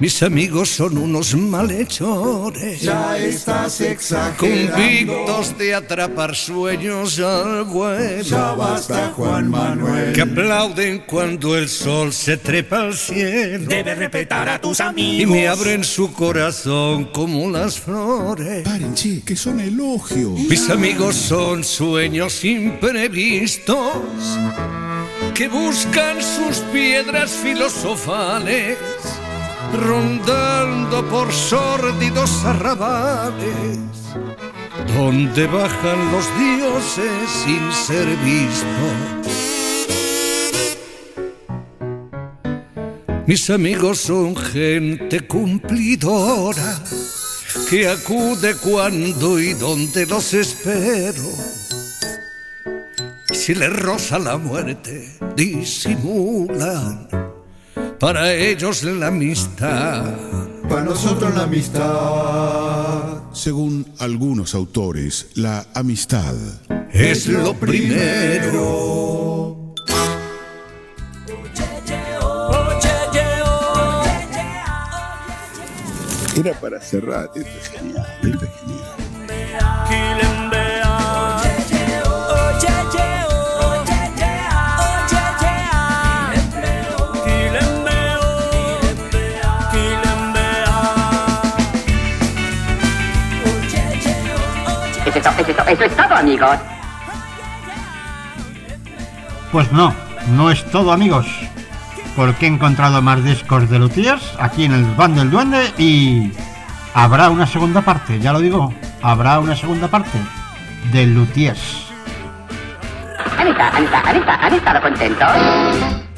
Mis 0.02 0.24
amigos 0.24 0.70
son 0.70 0.98
unos 0.98 1.36
malhechores. 1.36 2.82
Ya 2.82 3.16
estás 3.20 3.82
exagerando. 3.82 4.74
Convictos 4.74 5.56
de 5.60 5.76
atrapar 5.76 6.36
sueños 6.36 7.20
al 7.20 7.66
vuelo. 7.66 8.24
Ya 8.24 8.54
basta, 8.54 9.14
Juan 9.16 9.52
Manuel. 9.52 10.12
Que 10.12 10.22
aplauden 10.22 11.04
cuando 11.06 11.56
el 11.56 11.70
sol 11.70 12.12
se 12.14 12.38
trepa 12.38 12.80
al 12.80 12.96
cielo. 12.96 13.68
Debes 13.68 13.96
respetar 14.00 14.50
a 14.50 14.60
tus 14.60 14.82
amigos. 14.82 15.22
Y 15.22 15.26
me 15.28 15.48
abren 15.48 15.84
su 15.84 16.12
corazón 16.12 17.06
como 17.06 17.52
las 17.52 17.80
flores. 17.80 18.64
Paren, 18.64 18.96
che, 18.96 19.22
que 19.22 19.36
son 19.36 19.60
elogios. 19.60 20.32
Mis 20.32 20.68
amigos 20.72 21.16
son 21.16 21.64
sueños 21.64 22.44
imprevistos 22.44 24.00
que 25.36 25.48
buscan 25.48 26.18
sus 26.22 26.58
piedras 26.72 27.32
filosofales, 27.32 28.78
rondando 29.74 31.04
por 31.10 31.32
sórdidos 31.32 32.44
arrabales, 32.46 33.80
donde 34.96 35.48
bajan 35.48 36.12
los 36.12 36.26
dioses 36.38 37.30
sin 37.44 37.72
ser 37.72 38.08
vistos. 38.18 39.22
Mis 43.28 43.50
amigos 43.50 44.00
son 44.00 44.36
gente 44.36 45.26
cumplidora 45.28 46.84
que 47.70 47.88
acude 47.88 48.56
cuando 48.56 49.40
y 49.40 49.54
donde 49.54 50.06
los 50.06 50.34
espero. 50.34 51.24
Si 53.32 53.56
les 53.56 53.72
roza 53.72 54.20
la 54.20 54.38
muerte, 54.38 55.18
disimulan. 55.36 57.08
Para 58.02 58.34
ellos 58.34 58.84
la 58.84 59.08
amistad. 59.08 60.04
Para 60.68 60.84
nosotros 60.84 61.36
la 61.36 61.44
amistad 61.44 63.22
Según 63.32 63.86
algunos 64.00 64.56
autores, 64.56 65.28
la 65.36 65.68
amistad 65.76 66.34
es 66.92 67.28
lo 67.28 67.54
primero. 67.54 69.32
era 76.36 76.60
para 76.60 76.82
cerrar. 76.82 77.30
Esto 77.36 77.50
es 77.62 77.70
genial, 77.70 78.08
esto 78.24 78.46
es 78.46 78.51
genial. 78.51 78.51
Eso 95.22 95.30
es, 95.30 95.50
eso 95.50 95.84
eso 95.84 95.96
todo, 95.96 96.16
amigos. 96.16 96.58
Pues 99.52 99.72
no, 99.72 99.94
no 100.36 100.50
es 100.50 100.66
todo 100.72 100.92
amigos. 100.92 101.28
Porque 102.16 102.48
he 102.48 102.50
encontrado 102.50 103.02
más 103.04 103.24
discos 103.24 103.70
de 103.70 103.78
Luthiers 103.78 104.36
aquí 104.40 104.66
en 104.66 104.74
el 104.74 104.84
Van 104.96 105.14
del 105.14 105.30
Duende 105.30 105.72
y 105.78 106.32
habrá 106.94 107.30
una 107.30 107.46
segunda 107.46 107.82
parte, 107.82 108.20
ya 108.20 108.34
lo 108.34 108.40
digo, 108.40 108.74
habrá 109.02 109.40
una 109.40 109.56
segunda 109.56 109.88
parte 109.88 110.18
de 110.92 111.06
Luthiers. 111.06 111.92
¿Han 113.38 113.48
estado, 113.48 113.78
han 113.78 113.84
estado, 113.84 114.08
han 114.08 114.16
estado, 114.18 114.44
han 114.44 114.54
estado 114.54 114.82
contentos? 114.82 116.11